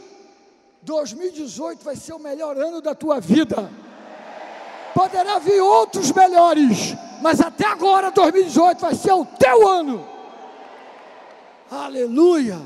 2018 0.84 1.84
vai 1.84 1.96
ser 1.96 2.14
o 2.14 2.20
melhor 2.20 2.56
ano 2.56 2.80
da 2.80 2.96
tua 2.96 3.20
vida. 3.20 3.70
Poderá 4.98 5.38
vir 5.38 5.62
outros 5.62 6.12
melhores, 6.12 6.96
mas 7.22 7.40
até 7.40 7.68
agora, 7.68 8.10
2018, 8.10 8.80
vai 8.80 8.96
ser 8.96 9.14
o 9.14 9.24
teu 9.24 9.68
ano. 9.68 10.04
Aleluia! 11.70 12.58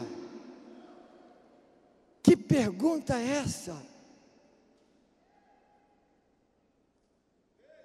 Que 2.24 2.38
pergunta 2.38 3.20
é 3.20 3.40
essa? 3.44 3.76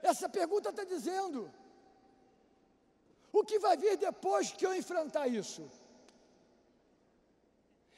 Essa 0.01 0.28
pergunta 0.28 0.68
está 0.68 0.84
dizendo: 0.84 1.51
o 3.32 3.42
que 3.42 3.59
vai 3.59 3.76
vir 3.76 3.97
depois 3.97 4.53
que 4.53 4.64
eu 4.64 4.76
enfrentar 4.76 5.26
isso? 5.26 5.68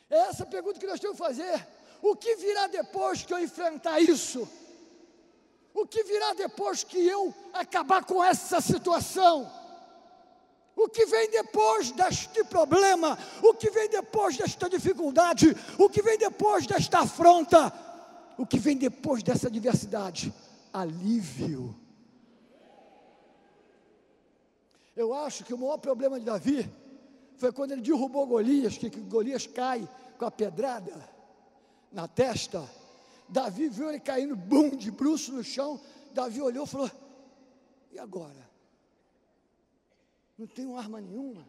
É 0.09 0.17
essa 0.31 0.47
pergunta 0.47 0.81
que 0.81 0.87
nós 0.87 0.99
temos 0.99 1.19
que 1.19 1.23
fazer. 1.23 1.69
O 2.01 2.17
que 2.17 2.37
virá 2.37 2.69
depois 2.69 3.23
que 3.23 3.35
eu 3.35 3.39
enfrentar 3.39 4.01
isso? 4.01 4.49
O 5.81 5.87
que 5.87 6.03
virá 6.03 6.35
depois 6.35 6.83
que 6.83 6.99
eu 6.99 7.33
acabar 7.53 8.05
com 8.05 8.23
essa 8.23 8.61
situação? 8.61 9.49
O 10.75 10.89
que 10.89 11.07
vem 11.07 11.31
depois 11.31 11.93
deste 11.93 12.43
problema? 12.45 13.17
O 13.41 13.55
que 13.55 13.71
vem 13.71 13.89
depois 13.89 14.37
desta 14.37 14.69
dificuldade? 14.69 15.57
O 15.79 15.89
que 15.89 16.03
vem 16.03 16.19
depois 16.19 16.67
desta 16.67 16.99
afronta? 17.01 17.73
O 18.37 18.45
que 18.45 18.59
vem 18.59 18.77
depois 18.77 19.23
dessa 19.23 19.47
adversidade? 19.47 20.35
Alívio. 20.73 21.77
Eu 24.97 25.15
acho 25.15 25.45
que 25.45 25.55
o 25.55 25.59
maior 25.59 25.79
problema 25.79 26.19
de 26.19 26.27
Davi 26.27 26.69
foi 27.37 27.53
quando 27.53 27.71
ele 27.71 27.83
derrubou 27.83 28.27
Golias, 28.27 28.77
que 28.77 28.91
Golias 28.91 29.47
cai 29.47 29.89
com 30.19 30.25
a 30.25 30.31
pedrada 30.31 31.09
na 31.93 32.09
testa 32.09 32.69
Davi 33.29 33.69
viu 33.69 33.89
ele 33.89 34.01
caindo, 34.01 34.35
bum, 34.35 34.71
de 34.71 34.91
bruxo 34.91 35.33
no 35.33 35.45
chão. 35.45 35.81
Davi 36.13 36.41
olhou 36.41 36.65
e 36.65 36.69
falou: 36.69 36.91
E 37.93 37.99
agora? 37.99 38.49
Não 40.37 40.47
tenho 40.47 40.77
arma 40.77 41.01
nenhuma. 41.01 41.47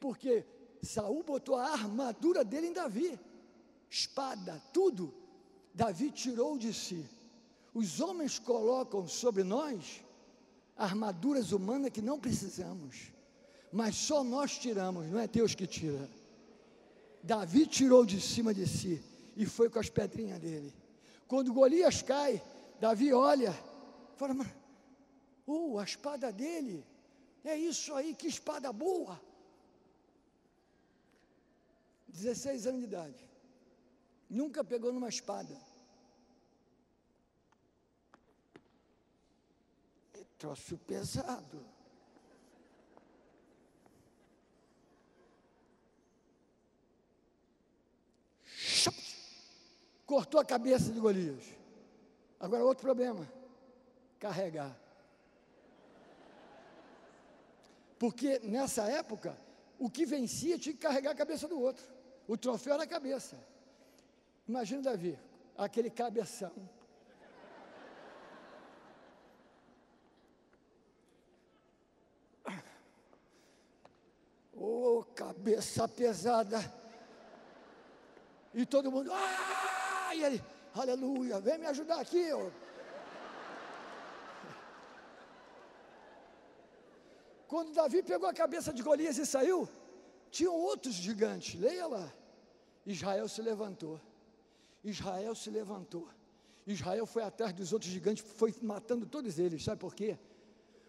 Porque 0.00 0.44
Saul 0.82 1.22
botou 1.22 1.54
a 1.54 1.70
armadura 1.70 2.44
dele 2.44 2.68
em 2.68 2.72
Davi, 2.72 3.18
espada, 3.88 4.60
tudo. 4.72 5.14
Davi 5.72 6.10
tirou 6.10 6.58
de 6.58 6.72
si. 6.72 7.08
Os 7.72 8.00
homens 8.00 8.38
colocam 8.38 9.06
sobre 9.06 9.42
nós 9.42 10.02
armaduras 10.76 11.52
humanas 11.52 11.90
que 11.90 12.02
não 12.02 12.18
precisamos, 12.18 13.12
mas 13.72 13.96
só 13.96 14.24
nós 14.24 14.58
tiramos, 14.58 15.06
não 15.06 15.18
é 15.18 15.26
Deus 15.26 15.54
que 15.54 15.66
tira. 15.66 16.08
Davi 17.22 17.66
tirou 17.66 18.04
de 18.04 18.20
cima 18.20 18.52
de 18.52 18.66
si 18.66 19.02
e 19.36 19.46
foi 19.46 19.68
com 19.68 19.78
as 19.78 19.88
pedrinhas 19.88 20.38
dele. 20.38 20.72
Quando 21.26 21.52
Golias 21.52 22.02
cai, 22.02 22.42
Davi 22.80 23.12
olha, 23.12 23.52
fala, 24.16 24.34
uh, 25.46 25.78
a 25.78 25.84
espada 25.84 26.32
dele, 26.32 26.84
é 27.42 27.56
isso 27.56 27.94
aí, 27.94 28.14
que 28.14 28.26
espada 28.26 28.72
boa. 28.72 29.20
16 32.08 32.66
anos 32.68 32.80
de 32.80 32.86
idade, 32.86 33.28
nunca 34.30 34.62
pegou 34.62 34.92
numa 34.92 35.08
espada. 35.08 35.56
E 40.14 40.24
troço 40.38 40.78
pesado. 40.78 41.73
Cortou 50.14 50.40
a 50.40 50.44
cabeça 50.44 50.92
de 50.92 51.00
Golias. 51.00 51.44
Agora, 52.38 52.64
outro 52.64 52.84
problema: 52.84 53.28
carregar. 54.20 54.72
Porque 57.98 58.38
nessa 58.44 58.84
época, 58.84 59.36
o 59.76 59.90
que 59.90 60.06
vencia 60.06 60.56
tinha 60.56 60.72
que 60.72 60.80
carregar 60.80 61.10
a 61.10 61.16
cabeça 61.16 61.48
do 61.48 61.60
outro. 61.60 61.84
O 62.28 62.36
troféu 62.36 62.74
era 62.74 62.84
a 62.84 62.86
cabeça. 62.86 63.36
Imagina 64.46 64.82
Davi, 64.82 65.18
aquele 65.56 65.90
cabeção. 65.90 66.52
Oh, 74.56 75.04
cabeça 75.14 75.88
pesada. 75.88 76.58
E 78.54 78.64
todo 78.64 78.92
mundo. 78.92 79.10
E 80.14 80.22
ele, 80.22 80.44
aleluia, 80.74 81.40
vem 81.40 81.58
me 81.58 81.66
ajudar 81.66 82.00
aqui. 82.00 82.32
Ó. 82.32 82.50
Quando 87.48 87.72
Davi 87.72 88.02
pegou 88.02 88.28
a 88.28 88.34
cabeça 88.34 88.72
de 88.72 88.82
Golias 88.82 89.18
e 89.18 89.26
saiu, 89.26 89.68
tinham 90.30 90.54
outros 90.54 90.94
gigantes, 90.94 91.60
leia 91.60 91.86
lá. 91.86 92.12
Israel 92.86 93.28
se 93.28 93.40
levantou. 93.42 94.00
Israel 94.82 95.34
se 95.34 95.50
levantou. 95.50 96.08
Israel 96.66 97.06
foi 97.06 97.22
atrás 97.22 97.52
dos 97.52 97.72
outros 97.72 97.90
gigantes, 97.90 98.24
foi 98.36 98.54
matando 98.62 99.06
todos 99.06 99.38
eles. 99.38 99.62
Sabe 99.62 99.80
por 99.80 99.94
quê? 99.94 100.18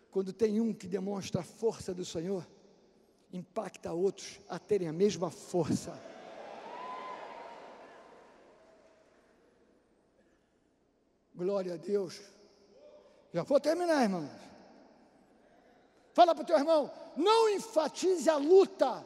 Quando 0.10 0.32
tem 0.32 0.60
um 0.60 0.74
que 0.74 0.88
demonstra 0.88 1.42
a 1.42 1.44
força 1.44 1.94
do 1.94 2.06
Senhor, 2.06 2.48
impacta 3.32 3.92
outros 3.92 4.40
a 4.48 4.58
terem 4.58 4.88
a 4.88 4.94
mesma 4.94 5.30
força. 5.30 5.94
Glória 11.36 11.74
a 11.74 11.78
Deus. 11.78 12.22
Já 13.34 13.44
vou 13.44 13.60
terminar, 13.60 14.04
irmãos. 14.04 14.30
Fala 16.14 16.34
para 16.34 16.44
o 16.44 16.46
teu 16.46 16.58
irmão, 16.58 16.90
não 17.18 17.50
enfatize 17.50 18.30
a 18.30 18.38
luta, 18.38 19.06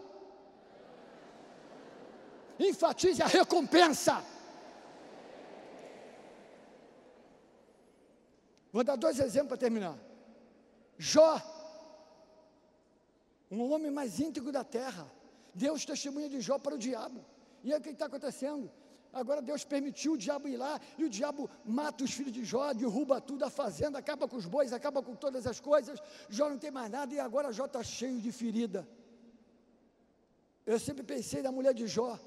enfatize 2.59 3.23
a 3.23 3.25
recompensa. 3.25 4.23
Vou 8.71 8.83
dar 8.83 8.95
dois 8.95 9.19
exemplos 9.19 9.49
para 9.49 9.57
terminar. 9.57 9.97
Jó, 10.99 11.41
um 13.49 13.73
homem 13.73 13.89
mais 13.89 14.19
íntegro 14.19 14.51
da 14.51 14.63
terra, 14.63 15.07
Deus 15.55 15.83
testemunha 15.83 16.29
de 16.29 16.39
Jó 16.39 16.59
para 16.59 16.75
o 16.75 16.77
diabo. 16.77 17.25
E 17.63 17.73
aí 17.73 17.79
o 17.79 17.81
que 17.81 17.89
está 17.89 18.05
acontecendo? 18.05 18.71
Agora 19.11 19.41
Deus 19.41 19.63
permitiu 19.63 20.13
o 20.13 20.17
diabo 20.17 20.47
ir 20.47 20.57
lá 20.57 20.79
e 20.97 21.03
o 21.03 21.09
diabo 21.09 21.49
mata 21.65 22.03
os 22.03 22.11
filhos 22.11 22.31
de 22.31 22.45
Jó, 22.45 22.71
derruba 22.73 23.19
tudo, 23.19 23.43
a 23.43 23.49
fazenda, 23.49 23.97
acaba 23.97 24.27
com 24.27 24.35
os 24.35 24.45
bois, 24.45 24.71
acaba 24.71 25.01
com 25.01 25.15
todas 25.15 25.47
as 25.47 25.59
coisas. 25.59 25.99
Jó 26.29 26.47
não 26.47 26.59
tem 26.59 26.69
mais 26.69 26.91
nada 26.91 27.13
e 27.13 27.19
agora 27.19 27.51
Jó 27.51 27.65
está 27.65 27.81
cheio 27.81 28.19
de 28.19 28.31
ferida. 28.31 28.87
Eu 30.63 30.79
sempre 30.79 31.03
pensei 31.03 31.41
na 31.41 31.51
mulher 31.51 31.73
de 31.73 31.87
Jó. 31.87 32.19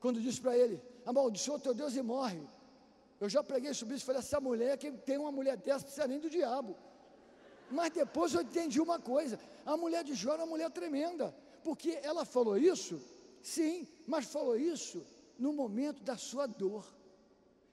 quando 0.00 0.22
disse 0.22 0.40
para 0.40 0.56
ele: 0.56 0.82
amaldiçoa 1.04 1.58
teu 1.58 1.74
Deus 1.74 1.94
e 1.94 2.02
morre. 2.02 2.40
Eu 3.20 3.28
já 3.28 3.42
preguei 3.44 3.74
sobre 3.74 3.96
isso, 3.96 4.06
falei, 4.06 4.20
essa 4.20 4.40
mulher, 4.40 4.78
quem 4.78 4.96
tem 4.96 5.18
uma 5.18 5.30
mulher 5.30 5.58
dessa, 5.58 5.84
precisa 5.84 6.06
nem 6.06 6.18
do 6.18 6.30
diabo. 6.30 6.74
Mas 7.70 7.90
depois 7.90 8.32
eu 8.32 8.40
entendi 8.40 8.80
uma 8.80 8.98
coisa: 8.98 9.38
a 9.66 9.76
mulher 9.76 10.02
de 10.02 10.14
Jó 10.14 10.32
era 10.32 10.44
uma 10.44 10.52
mulher 10.54 10.70
tremenda, 10.70 11.34
porque 11.62 12.00
ela 12.02 12.24
falou 12.24 12.56
isso, 12.56 12.98
sim, 13.42 13.86
mas 14.06 14.24
falou 14.24 14.56
isso 14.56 15.04
no 15.40 15.54
momento 15.54 16.02
da 16.02 16.16
sua 16.18 16.46
dor. 16.46 16.86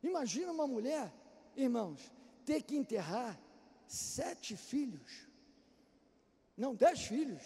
Imagina 0.01 0.53
uma 0.53 0.65
mulher, 0.65 1.13
irmãos, 1.55 1.99
ter 2.45 2.63
que 2.63 2.77
enterrar 2.77 3.37
sete 3.85 4.55
filhos, 4.55 5.27
não, 6.55 6.73
dez 6.73 7.01
filhos. 7.01 7.43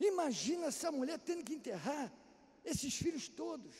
Imagina 0.00 0.66
essa 0.66 0.90
mulher 0.90 1.18
tendo 1.18 1.44
que 1.44 1.54
enterrar 1.54 2.10
esses 2.64 2.94
filhos 2.94 3.28
todos. 3.28 3.74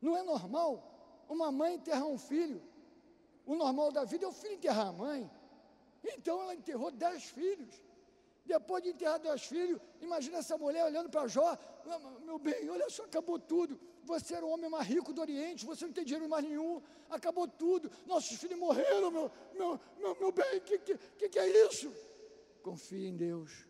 Não 0.00 0.16
é 0.16 0.22
normal 0.22 1.24
uma 1.28 1.52
mãe 1.52 1.76
enterrar 1.76 2.06
um 2.06 2.18
filho. 2.18 2.60
O 3.46 3.54
normal 3.54 3.92
da 3.92 4.04
vida 4.04 4.24
é 4.24 4.28
o 4.28 4.32
filho 4.32 4.54
enterrar 4.54 4.88
a 4.88 4.92
mãe. 4.92 5.30
Então 6.04 6.42
ela 6.42 6.54
enterrou 6.54 6.90
dez 6.90 7.24
filhos. 7.24 7.80
Depois 8.44 8.82
de 8.82 8.90
enterrar 8.90 9.20
dez 9.20 9.44
filhos, 9.44 9.80
imagina 10.00 10.38
essa 10.38 10.58
mulher 10.58 10.84
olhando 10.84 11.08
para 11.08 11.26
Jó, 11.28 11.56
meu 12.24 12.38
bem, 12.38 12.68
olha 12.68 12.88
só, 12.90 13.04
acabou 13.04 13.38
tudo. 13.38 13.78
Você 14.04 14.34
era 14.34 14.44
o 14.44 14.50
homem 14.50 14.70
mais 14.70 14.86
rico 14.86 15.12
do 15.12 15.20
Oriente, 15.20 15.66
você 15.66 15.86
não 15.86 15.92
tem 15.92 16.04
dinheiro 16.04 16.28
mais 16.28 16.44
nenhum, 16.44 16.82
acabou 17.10 17.46
tudo. 17.48 17.90
Nossos 18.06 18.36
filhos 18.38 18.58
morreram, 18.58 19.10
meu, 19.10 19.30
meu, 19.54 19.80
meu, 19.98 20.16
meu 20.20 20.32
bem, 20.32 20.58
o 20.58 20.60
que, 20.60 20.78
que, 20.78 21.28
que 21.28 21.38
é 21.38 21.66
isso? 21.66 21.92
Confie 22.62 23.06
em 23.06 23.16
Deus. 23.16 23.66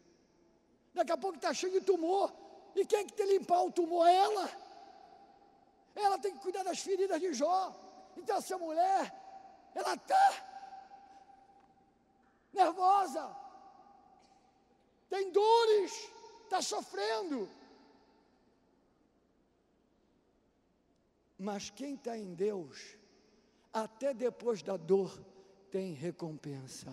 Daqui 0.95 1.13
a 1.13 1.17
pouco 1.17 1.37
está 1.37 1.53
cheio 1.53 1.73
de 1.73 1.81
tumor. 1.81 2.33
E 2.75 2.85
quem 2.85 3.01
é 3.01 3.05
que 3.05 3.13
tem 3.13 3.27
que 3.27 3.33
limpar 3.39 3.63
o 3.63 3.73
tumor? 3.73 4.07
Ela. 4.07 4.51
Ela 5.95 6.19
tem 6.19 6.33
que 6.33 6.41
cuidar 6.41 6.63
das 6.63 6.81
feridas 6.81 7.21
de 7.21 7.33
Jó. 7.33 7.75
Então 8.17 8.37
essa 8.37 8.57
mulher, 8.59 9.13
ela 9.75 9.95
está 9.95 10.45
nervosa, 12.53 13.37
tem 15.09 15.31
dores, 15.31 16.11
está 16.45 16.63
sofrendo. 16.63 17.49
Mas 21.39 21.71
quem 21.71 21.95
está 21.95 22.17
em 22.17 22.35
Deus, 22.35 22.97
até 23.73 24.15
depois 24.15 24.63
da 24.63 24.77
dor, 24.77 25.19
tem 25.71 25.93
recompensa. 25.93 26.93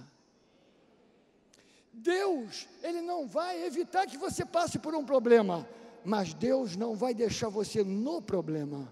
Deus, 1.93 2.67
Ele 2.81 3.01
não 3.01 3.27
vai 3.27 3.63
evitar 3.63 4.07
que 4.07 4.17
você 4.17 4.45
passe 4.45 4.79
por 4.79 4.95
um 4.95 5.05
problema, 5.05 5.67
mas 6.03 6.33
Deus 6.33 6.75
não 6.75 6.95
vai 6.95 7.13
deixar 7.13 7.49
você 7.49 7.83
no 7.83 8.21
problema. 8.21 8.91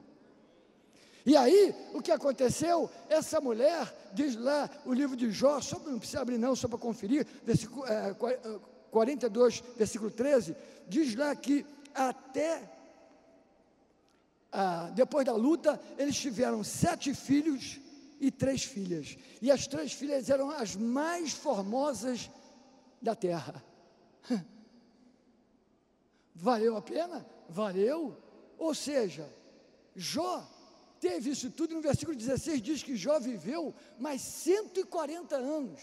E 1.25 1.35
aí, 1.35 1.75
o 1.93 2.01
que 2.01 2.11
aconteceu? 2.11 2.89
Essa 3.09 3.39
mulher, 3.39 3.93
diz 4.13 4.35
lá 4.35 4.69
o 4.85 4.93
livro 4.93 5.15
de 5.15 5.29
Jó, 5.31 5.59
só, 5.61 5.77
não 5.79 5.99
precisa 5.99 6.21
abrir 6.21 6.37
não, 6.37 6.55
só 6.55 6.67
para 6.67 6.79
conferir, 6.79 7.27
versículo, 7.43 7.85
é, 7.85 8.15
42, 8.89 9.63
versículo 9.77 10.09
13, 10.09 10.55
diz 10.87 11.15
lá 11.15 11.35
que 11.35 11.65
até 11.93 12.61
ah, 14.51 14.89
depois 14.93 15.25
da 15.25 15.33
luta, 15.33 15.79
eles 15.97 16.17
tiveram 16.17 16.63
sete 16.63 17.13
filhos 17.13 17.79
e 18.19 18.29
três 18.29 18.63
filhas. 18.63 19.17
E 19.41 19.49
as 19.49 19.65
três 19.65 19.93
filhas 19.93 20.29
eram 20.29 20.49
as 20.51 20.75
mais 20.75 21.31
formosas 21.31 22.29
da 23.01 23.15
terra. 23.15 23.63
Valeu 26.35 26.75
a 26.75 26.81
pena? 26.81 27.25
Valeu. 27.47 28.17
Ou 28.57 28.75
seja, 28.75 29.27
Jó 29.95 30.45
teve 30.99 31.31
isso 31.31 31.49
tudo, 31.49 31.73
no 31.73 31.81
versículo 31.81 32.15
16 32.15 32.61
diz 32.61 32.83
que 32.83 32.95
Jó 32.95 33.19
viveu 33.19 33.73
mais 33.97 34.21
140 34.21 35.35
anos. 35.35 35.81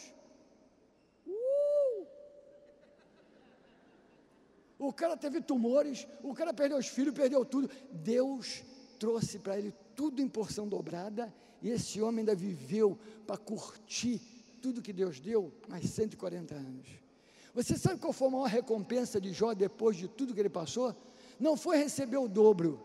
O 4.78 4.92
cara 4.92 5.16
teve 5.16 5.40
tumores, 5.40 6.06
o 6.22 6.32
cara 6.32 6.54
perdeu 6.54 6.78
os 6.78 6.86
filhos, 6.86 7.12
perdeu 7.12 7.44
tudo. 7.44 7.68
Deus 7.90 8.62
trouxe 8.98 9.38
para 9.38 9.58
ele 9.58 9.74
tudo 9.94 10.22
em 10.22 10.28
porção 10.28 10.68
dobrada, 10.68 11.34
e 11.60 11.70
esse 11.70 12.00
homem 12.00 12.20
ainda 12.20 12.34
viveu 12.34 12.98
para 13.26 13.36
curtir 13.36 14.20
tudo 14.62 14.82
que 14.82 14.92
Deus 14.92 15.18
deu 15.18 15.52
mais 15.68 15.90
140 15.90 16.54
anos. 16.54 16.88
Você 17.54 17.76
sabe 17.76 18.00
qual 18.00 18.12
foi 18.12 18.28
a 18.28 18.30
maior 18.30 18.48
recompensa 18.48 19.20
de 19.20 19.32
Jó 19.32 19.52
depois 19.52 19.96
de 19.96 20.06
tudo 20.06 20.32
que 20.32 20.40
ele 20.40 20.48
passou? 20.48 20.94
Não 21.40 21.56
foi 21.56 21.76
receber 21.76 22.16
o 22.16 22.28
dobro, 22.28 22.80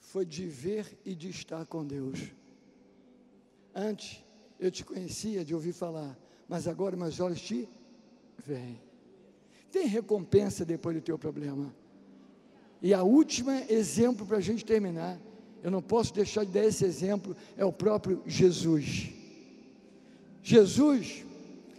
foi 0.00 0.24
de 0.24 0.46
ver 0.46 0.98
e 1.04 1.14
de 1.14 1.28
estar 1.28 1.66
com 1.66 1.86
Deus. 1.86 2.32
Antes 3.74 4.24
eu 4.58 4.70
te 4.70 4.84
conhecia 4.84 5.44
de 5.44 5.54
ouvir 5.54 5.72
falar, 5.72 6.18
mas 6.48 6.66
agora 6.66 6.96
meus 6.96 7.20
olhos 7.20 7.40
te 7.40 7.68
veem. 8.44 8.80
Tem 9.70 9.86
recompensa 9.86 10.64
depois 10.64 10.96
do 10.96 11.02
teu 11.02 11.18
problema. 11.18 11.74
E 12.80 12.94
a 12.94 13.02
última 13.02 13.62
exemplo 13.70 14.24
para 14.24 14.38
a 14.38 14.40
gente 14.40 14.64
terminar, 14.64 15.18
eu 15.62 15.70
não 15.70 15.82
posso 15.82 16.14
deixar 16.14 16.44
de 16.44 16.52
dar 16.52 16.64
esse 16.64 16.84
exemplo, 16.84 17.36
é 17.56 17.64
o 17.64 17.72
próprio 17.72 18.22
Jesus. 18.24 19.10
Jesus, 20.42 21.24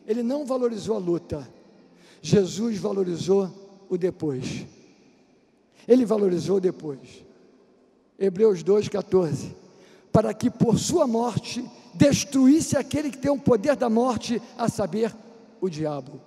ele 0.05 0.21
não 0.21 0.45
valorizou 0.45 0.95
a 0.95 0.99
luta, 0.99 1.49
Jesus 2.21 2.77
valorizou 2.77 3.49
o 3.89 3.97
depois. 3.97 4.65
Ele 5.87 6.05
valorizou 6.05 6.57
o 6.57 6.61
depois. 6.61 7.25
Hebreus 8.19 8.63
2,14. 8.63 9.55
Para 10.11 10.33
que 10.33 10.49
por 10.49 10.79
sua 10.79 11.05
morte 11.05 11.63
destruísse 11.93 12.77
aquele 12.77 13.11
que 13.11 13.17
tem 13.17 13.31
o 13.31 13.39
poder 13.39 13.75
da 13.75 13.89
morte, 13.89 14.41
a 14.57 14.69
saber, 14.69 15.15
o 15.61 15.69
diabo. 15.69 16.21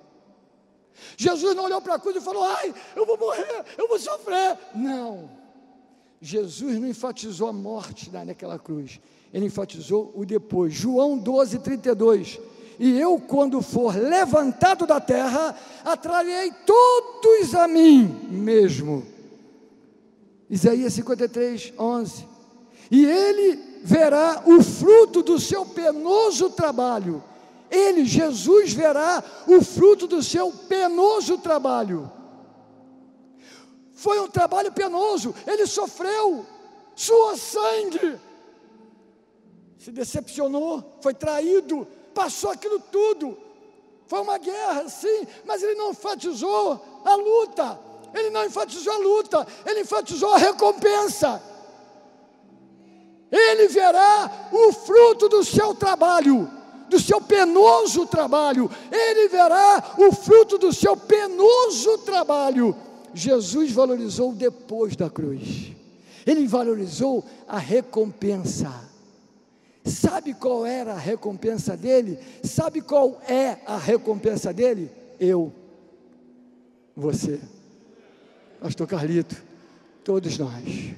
Jesus 1.17 1.57
não 1.57 1.65
olhou 1.65 1.81
para 1.81 1.95
a 1.95 1.99
cruz 1.99 2.17
e 2.17 2.21
falou: 2.21 2.45
Ai, 2.45 2.75
eu 2.95 3.07
vou 3.07 3.19
morrer, 3.19 3.65
eu 3.77 3.89
vou 3.89 3.99
sofrer. 3.99 4.59
Não. 4.75 5.31
Jesus 6.21 6.79
não 6.79 6.87
enfatizou 6.87 7.49
a 7.49 7.53
morte 7.53 8.11
naquela 8.11 8.59
cruz, 8.59 9.01
ele 9.33 9.47
enfatizou 9.47 10.13
o 10.15 10.25
depois. 10.25 10.73
João 10.73 11.19
12, 11.19 11.59
32. 11.59 12.39
E 12.79 12.99
eu, 12.99 13.19
quando 13.19 13.61
for 13.61 13.95
levantado 13.95 14.87
da 14.87 15.01
terra, 15.01 15.57
atrairei 15.85 16.53
todos 16.67 17.55
a 17.55 17.69
mim 17.69 18.05
mesmo. 18.31 19.05
Isaías 20.49 20.93
53, 20.93 21.75
11. 21.79 22.27
E 22.91 23.05
ele 23.05 23.72
verá 23.83 24.43
o 24.47 24.63
fruto 24.63 25.23
do 25.23 25.39
seu 25.39 25.67
penoso 25.67 26.51
trabalho. 26.51 27.23
Ele, 27.71 28.05
Jesus, 28.05 28.73
verá 28.73 29.23
o 29.47 29.63
fruto 29.63 30.07
do 30.07 30.23
seu 30.23 30.53
penoso 30.53 31.39
trabalho. 31.39 32.11
Foi 33.93 34.21
um 34.21 34.29
trabalho 34.29 34.73
penoso, 34.73 35.35
ele 35.47 35.67
sofreu, 35.67 36.45
suou 36.95 37.37
sangue, 37.37 38.21
se 39.79 39.91
decepcionou, 39.91 40.99
foi 41.01 41.15
traído, 41.15 41.87
passou 42.15 42.51
aquilo 42.51 42.79
tudo. 42.79 43.37
Foi 44.07 44.21
uma 44.21 44.39
guerra, 44.39 44.89
sim, 44.89 45.27
mas 45.45 45.63
ele 45.63 45.75
não 45.75 45.93
enfatizou 45.93 46.81
a 47.05 47.15
luta, 47.15 47.81
ele 48.15 48.31
não 48.31 48.45
enfatizou 48.45 48.93
a 48.93 48.99
luta, 48.99 49.47
ele 49.65 49.81
enfatizou 49.81 50.35
a 50.35 50.39
recompensa. 50.39 51.43
Ele 53.33 53.67
verá 53.69 54.49
o 54.53 54.73
fruto 54.75 55.27
do 55.27 55.43
seu 55.43 55.75
trabalho, 55.75 56.51
do 56.91 57.01
seu 57.01 57.19
penoso 57.19 58.07
trabalho. 58.07 58.71
Ele 58.91 59.27
verá 59.29 59.95
o 59.97 60.13
fruto 60.13 60.59
do 60.59 60.71
seu 60.71 60.95
penoso 60.95 61.97
trabalho. 61.99 62.77
Jesus 63.15 63.73
valorizou 63.73 64.35
depois 64.35 64.95
da 64.95 65.09
cruz. 65.09 65.73
Ele 66.27 66.47
valorizou 66.47 67.25
a 67.49 67.59
recompensa. 67.59 68.71
Sabe 69.83 70.35
qual 70.35 70.67
era 70.67 70.93
a 70.93 70.99
recompensa 70.99 71.75
dele? 71.75 72.19
Sabe 72.45 72.83
qual 72.83 73.21
é 73.27 73.59
a 73.67 73.79
recompensa 73.79 74.53
dele? 74.53 74.91
Eu, 75.19 75.51
você. 76.95 77.41
Pastor 78.61 78.87
Carlito, 78.87 79.43
todos 80.05 80.39
nós. 80.39 80.95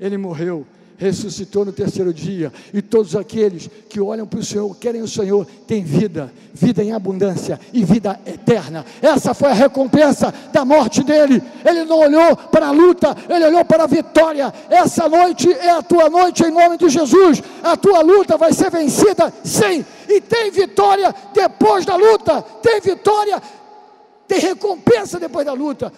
Ele 0.00 0.16
morreu 0.16 0.66
ressuscitou 0.98 1.64
no 1.64 1.72
terceiro 1.72 2.12
dia, 2.12 2.52
e 2.72 2.80
todos 2.80 3.14
aqueles 3.14 3.68
que 3.88 4.00
olham 4.00 4.26
para 4.26 4.40
o 4.40 4.44
Senhor, 4.44 4.74
querem 4.76 5.02
o 5.02 5.08
Senhor, 5.08 5.46
têm 5.66 5.84
vida, 5.84 6.32
vida 6.52 6.82
em 6.82 6.92
abundância 6.92 7.58
e 7.72 7.84
vida 7.84 8.18
eterna. 8.26 8.84
Essa 9.00 9.34
foi 9.34 9.50
a 9.50 9.54
recompensa 9.54 10.32
da 10.52 10.64
morte 10.64 11.02
dele. 11.02 11.42
Ele 11.64 11.84
não 11.84 11.98
olhou 11.98 12.36
para 12.36 12.68
a 12.68 12.70
luta, 12.70 13.16
ele 13.28 13.44
olhou 13.46 13.64
para 13.64 13.84
a 13.84 13.86
vitória. 13.86 14.52
Essa 14.70 15.08
noite 15.08 15.50
é 15.52 15.70
a 15.70 15.82
tua 15.82 16.08
noite 16.08 16.42
em 16.42 16.50
nome 16.50 16.76
de 16.78 16.88
Jesus. 16.88 17.42
A 17.62 17.76
tua 17.76 18.00
luta 18.00 18.36
vai 18.36 18.52
ser 18.52 18.70
vencida, 18.70 19.32
sim, 19.44 19.84
e 20.08 20.20
tem 20.20 20.50
vitória 20.50 21.14
depois 21.34 21.84
da 21.84 21.96
luta, 21.96 22.42
tem 22.62 22.80
vitória, 22.80 23.42
tem 24.26 24.38
recompensa 24.38 25.18
depois 25.18 25.44
da 25.44 25.52
luta. 25.52 25.92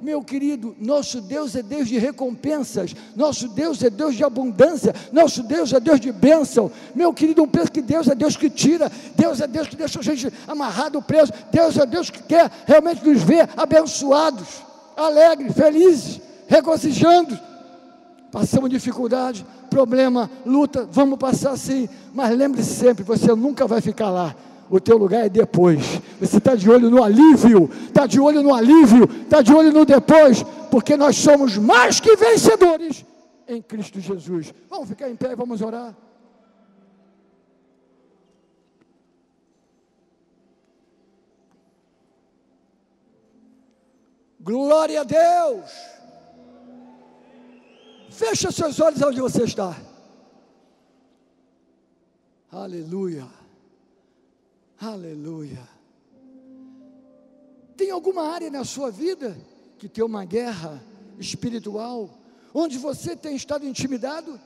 Meu 0.00 0.22
querido, 0.22 0.74
nosso 0.78 1.20
Deus 1.20 1.54
é 1.54 1.62
Deus 1.62 1.86
de 1.86 1.98
recompensas, 1.98 2.96
nosso 3.14 3.48
Deus 3.48 3.82
é 3.82 3.90
Deus 3.90 4.14
de 4.14 4.24
abundância, 4.24 4.94
nosso 5.12 5.42
Deus 5.42 5.72
é 5.74 5.78
Deus 5.78 6.00
de 6.00 6.10
bênção. 6.10 6.72
Meu 6.94 7.12
querido, 7.12 7.42
não 7.42 7.48
pensa 7.48 7.70
que 7.70 7.82
Deus 7.82 8.08
é 8.08 8.14
Deus 8.14 8.34
que 8.34 8.48
tira, 8.48 8.90
Deus 9.14 9.42
é 9.42 9.46
Deus 9.46 9.68
que 9.68 9.76
deixa 9.76 10.00
a 10.00 10.02
gente 10.02 10.32
amarrado, 10.48 11.02
preso, 11.02 11.32
Deus 11.52 11.76
é 11.76 11.84
Deus 11.84 12.08
que 12.08 12.22
quer 12.22 12.50
realmente 12.66 13.06
nos 13.06 13.22
ver 13.22 13.46
abençoados, 13.54 14.48
alegres, 14.96 15.52
felizes, 15.54 16.18
regozijando. 16.48 17.38
Passamos 18.32 18.70
dificuldade, 18.70 19.44
problema, 19.68 20.30
luta, 20.46 20.88
vamos 20.90 21.18
passar 21.18 21.58
sim, 21.58 21.88
mas 22.14 22.34
lembre-se 22.34 22.74
sempre: 22.74 23.04
você 23.04 23.34
nunca 23.34 23.66
vai 23.66 23.82
ficar 23.82 24.08
lá 24.08 24.34
o 24.70 24.80
teu 24.80 24.96
lugar 24.96 25.26
é 25.26 25.28
depois. 25.28 26.00
Você 26.20 26.38
está 26.38 26.54
de 26.54 26.70
olho 26.70 26.88
no 26.88 27.02
alívio, 27.02 27.68
está 27.88 28.06
de 28.06 28.20
olho 28.20 28.40
no 28.42 28.54
alívio, 28.54 29.04
está 29.22 29.42
de 29.42 29.52
olho 29.52 29.72
no 29.72 29.84
depois, 29.84 30.44
porque 30.70 30.96
nós 30.96 31.16
somos 31.16 31.58
mais 31.58 31.98
que 31.98 32.14
vencedores 32.14 33.04
em 33.48 33.60
Cristo 33.60 34.00
Jesus. 34.00 34.54
Vamos 34.68 34.88
ficar 34.88 35.10
em 35.10 35.16
pé 35.16 35.32
e 35.32 35.34
vamos 35.34 35.60
orar. 35.60 35.94
Glória 44.38 45.00
a 45.00 45.04
Deus. 45.04 45.70
Fecha 48.08 48.50
seus 48.52 48.78
olhos 48.80 49.02
onde 49.02 49.20
você 49.20 49.42
está. 49.42 49.76
Aleluia. 52.50 53.39
Aleluia. 54.80 55.68
Tem 57.76 57.90
alguma 57.90 58.22
área 58.28 58.50
na 58.50 58.64
sua 58.64 58.90
vida 58.90 59.36
que 59.78 59.88
tem 59.88 60.02
uma 60.02 60.24
guerra 60.24 60.82
espiritual, 61.18 62.08
onde 62.54 62.78
você 62.78 63.14
tem 63.14 63.36
estado 63.36 63.66
intimidado? 63.66 64.40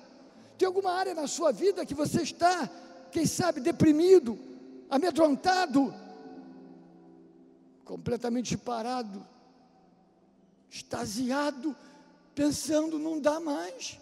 Tem 0.58 0.66
alguma 0.66 0.92
área 0.92 1.14
na 1.14 1.28
sua 1.28 1.52
vida 1.52 1.86
que 1.86 1.94
você 1.94 2.22
está, 2.22 2.68
quem 3.12 3.26
sabe, 3.26 3.60
deprimido, 3.60 4.36
amedrontado, 4.90 5.94
completamente 7.84 8.56
parado, 8.56 9.24
extasiado, 10.68 11.76
pensando, 12.34 12.98
não 12.98 13.20
dá 13.20 13.38
mais. 13.38 14.00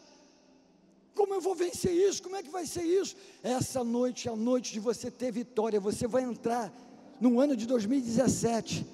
Como 1.15 1.35
eu 1.35 1.41
vou 1.41 1.55
vencer 1.55 1.93
isso? 1.93 2.23
Como 2.23 2.37
é 2.37 2.43
que 2.43 2.51
vai 2.51 2.67
ser 2.67 2.83
isso? 2.83 3.15
Essa 3.43 3.85
noite 3.85 4.29
é 4.29 4.33
a 4.33 4.37
noite 4.37 4.73
de 4.73 4.81
você 4.81 5.11
ter 5.11 5.31
vitória. 5.31 5.79
Você 5.81 6.07
vai 6.07 6.23
entrar 6.23 6.73
no 7.21 7.39
ano 7.39 7.57
de 7.57 7.67
2017 7.67 8.87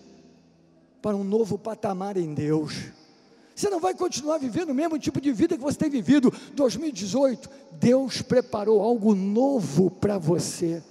para 1.00 1.16
um 1.16 1.24
novo 1.24 1.56
patamar 1.56 2.16
em 2.16 2.34
Deus. 2.34 2.74
Você 3.54 3.70
não 3.70 3.80
vai 3.80 3.94
continuar 3.94 4.38
vivendo 4.38 4.70
o 4.70 4.74
mesmo 4.74 4.98
tipo 4.98 5.20
de 5.20 5.32
vida 5.32 5.56
que 5.56 5.62
você 5.62 5.78
tem 5.78 5.90
vivido 5.90 6.32
2018. 6.54 7.48
Deus 7.72 8.22
preparou 8.22 8.80
algo 8.80 9.14
novo 9.14 9.90
para 9.90 10.18
você. 10.18 10.82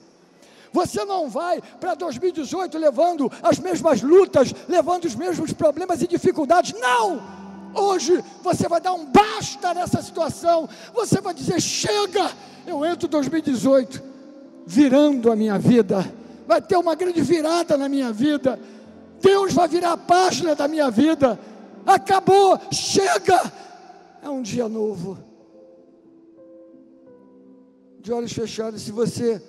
Você 0.73 1.05
não 1.05 1.29
vai 1.29 1.61
para 1.79 1.95
2018 1.95 2.77
levando 2.77 3.31
as 3.41 3.57
mesmas 3.57 4.01
lutas, 4.01 4.53
levando 4.67 5.05
os 5.05 5.15
mesmos 5.15 5.53
problemas 5.53 6.01
e 6.01 6.07
dificuldades. 6.07 6.73
Não! 6.79 7.36
Hoje 7.77 8.23
você 8.41 8.67
vai 8.67 8.81
dar 8.81 8.93
um 8.93 9.05
basta 9.05 9.73
nessa 9.73 10.01
situação. 10.01 10.67
Você 10.93 11.21
vai 11.21 11.33
dizer: 11.33 11.61
chega, 11.61 12.31
eu 12.65 12.83
entro 12.83 13.07
2018, 13.07 14.03
virando 14.65 15.31
a 15.31 15.35
minha 15.35 15.59
vida. 15.59 16.11
Vai 16.47 16.61
ter 16.61 16.77
uma 16.77 16.95
grande 16.95 17.21
virada 17.21 17.77
na 17.77 17.87
minha 17.87 18.11
vida. 18.11 18.59
Deus 19.21 19.53
vai 19.53 19.67
virar 19.67 19.93
a 19.93 19.97
página 19.97 20.55
da 20.55 20.67
minha 20.67 20.89
vida. 20.89 21.39
Acabou, 21.85 22.59
chega. 22.71 23.51
É 24.21 24.29
um 24.29 24.41
dia 24.41 24.67
novo. 24.67 25.17
De 27.99 28.11
olhos 28.11 28.31
fechados, 28.31 28.81
se 28.81 28.91
você 28.91 29.41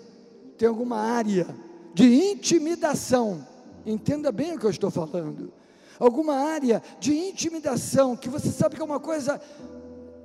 tem 0.56 0.68
alguma 0.68 0.98
área 0.98 1.46
de 1.94 2.32
intimidação, 2.32 3.46
entenda 3.86 4.32
bem 4.32 4.54
o 4.54 4.58
que 4.58 4.66
eu 4.66 4.70
estou 4.70 4.90
falando 4.90 5.52
alguma 5.98 6.34
área 6.34 6.82
de 7.00 7.12
intimidação, 7.12 8.16
que 8.16 8.28
você 8.28 8.50
sabe 8.50 8.76
que 8.76 8.82
é 8.82 8.84
uma 8.84 9.00
coisa 9.00 9.40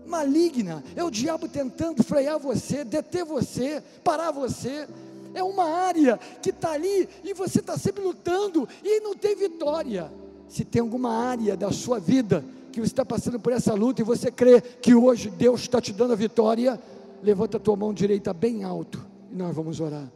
maligna, 0.06 0.84
é 0.96 1.04
o 1.04 1.10
diabo 1.10 1.48
tentando 1.48 2.04
frear 2.04 2.38
você, 2.38 2.84
deter 2.84 3.26
você, 3.26 3.82
parar 4.04 4.32
você. 4.32 4.88
É 5.34 5.42
uma 5.42 5.64
área 5.64 6.20
que 6.42 6.52
está 6.52 6.74
ali 6.74 7.10
e 7.24 7.34
você 7.34 7.60
está 7.60 7.76
sempre 7.78 8.04
lutando 8.04 8.68
e 8.84 9.00
não 9.00 9.16
tem 9.16 9.36
vitória. 9.36 10.12
Se 10.48 10.64
tem 10.64 10.82
alguma 10.82 11.10
área 11.10 11.58
da 11.58 11.72
sua 11.72 12.00
vida 12.00 12.46
que 12.72 12.80
você 12.80 12.92
está 12.92 13.04
passando 13.04 13.40
por 13.40 13.52
essa 13.52 13.74
luta 13.74 14.02
e 14.02 14.06
você 14.06 14.32
crê 14.32 14.62
que 14.62 14.94
hoje 14.94 15.30
Deus 15.32 15.62
está 15.62 15.82
te 15.82 15.92
dando 15.92 16.14
a 16.14 16.16
vitória, 16.16 16.80
levanta 17.24 17.58
a 17.58 17.60
tua 17.60 17.76
mão 17.76 17.94
direita 17.94 18.32
bem 18.34 18.64
alto 18.64 19.04
e 19.32 19.36
nós 19.36 19.56
vamos 19.56 19.80
orar. 19.80 20.12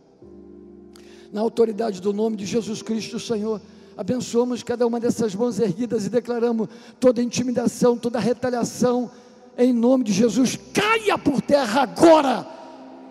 Na 1.32 1.41
autoridade 1.41 1.99
do 1.99 2.14
nome 2.14 2.38
de 2.38 2.45
Jesus 2.45 2.84
Cristo, 2.84 3.20
Senhor 3.20 3.60
abençoamos 3.97 4.61
cada 4.61 4.85
uma 4.85 4.99
dessas 4.99 5.33
mãos 5.33 5.59
erguidas 5.59 6.05
e 6.05 6.09
declaramos 6.09 6.69
toda 6.99 7.21
intimidação, 7.21 7.97
toda 7.97 8.19
retaliação, 8.19 9.09
em 9.57 9.73
nome 9.73 10.03
de 10.03 10.13
Jesus, 10.13 10.57
caia 10.71 11.17
por 11.17 11.41
terra 11.41 11.81
agora. 11.81 12.47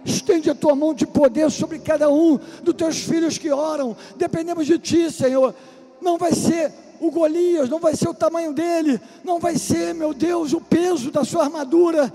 Estende 0.04 0.48
a 0.48 0.54
tua 0.54 0.76
mão 0.76 0.94
de 0.94 1.04
poder 1.04 1.50
sobre 1.50 1.80
cada 1.80 2.08
um 2.08 2.38
dos 2.62 2.74
teus 2.74 2.98
filhos 2.98 3.36
que 3.36 3.50
oram. 3.50 3.96
Dependemos 4.16 4.64
de 4.64 4.78
ti, 4.78 5.10
Senhor. 5.10 5.52
Não 6.00 6.16
vai 6.16 6.32
ser 6.32 6.72
o 7.00 7.10
Golias, 7.10 7.68
não 7.68 7.80
vai 7.80 7.96
ser 7.96 8.08
o 8.08 8.14
tamanho 8.14 8.52
dele, 8.52 9.00
não 9.24 9.40
vai 9.40 9.58
ser, 9.58 9.92
meu 9.92 10.14
Deus, 10.14 10.52
o 10.52 10.60
peso 10.60 11.10
da 11.10 11.24
sua 11.24 11.42
armadura. 11.42 12.12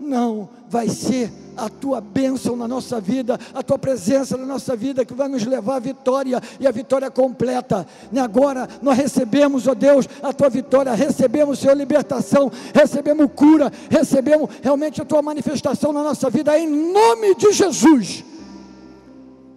Não, 0.00 0.48
vai 0.68 0.88
ser 0.88 1.30
a 1.56 1.68
tua 1.68 2.00
bênção 2.00 2.56
na 2.56 2.66
nossa 2.66 3.00
vida, 3.00 3.38
a 3.52 3.62
tua 3.62 3.78
presença 3.78 4.36
na 4.36 4.46
nossa 4.46 4.74
vida 4.74 5.04
que 5.04 5.12
vai 5.12 5.28
nos 5.28 5.44
levar 5.44 5.76
à 5.76 5.78
vitória 5.78 6.40
e 6.58 6.66
a 6.66 6.70
vitória 6.70 7.10
completa. 7.10 7.86
E 8.10 8.18
agora 8.18 8.68
nós 8.80 8.96
recebemos, 8.96 9.68
ó 9.68 9.74
Deus, 9.74 10.08
a 10.22 10.32
tua 10.32 10.48
vitória, 10.48 10.94
recebemos, 10.94 11.58
Senhor, 11.58 11.76
libertação, 11.76 12.50
recebemos 12.74 13.30
cura, 13.34 13.70
recebemos 13.90 14.48
realmente 14.62 15.02
a 15.02 15.04
tua 15.04 15.20
manifestação 15.20 15.92
na 15.92 16.02
nossa 16.02 16.30
vida, 16.30 16.58
em 16.58 16.66
nome 16.66 17.34
de 17.34 17.52
Jesus. 17.52 18.24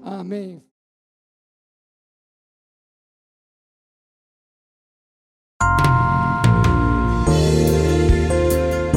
Amém. 0.04 0.73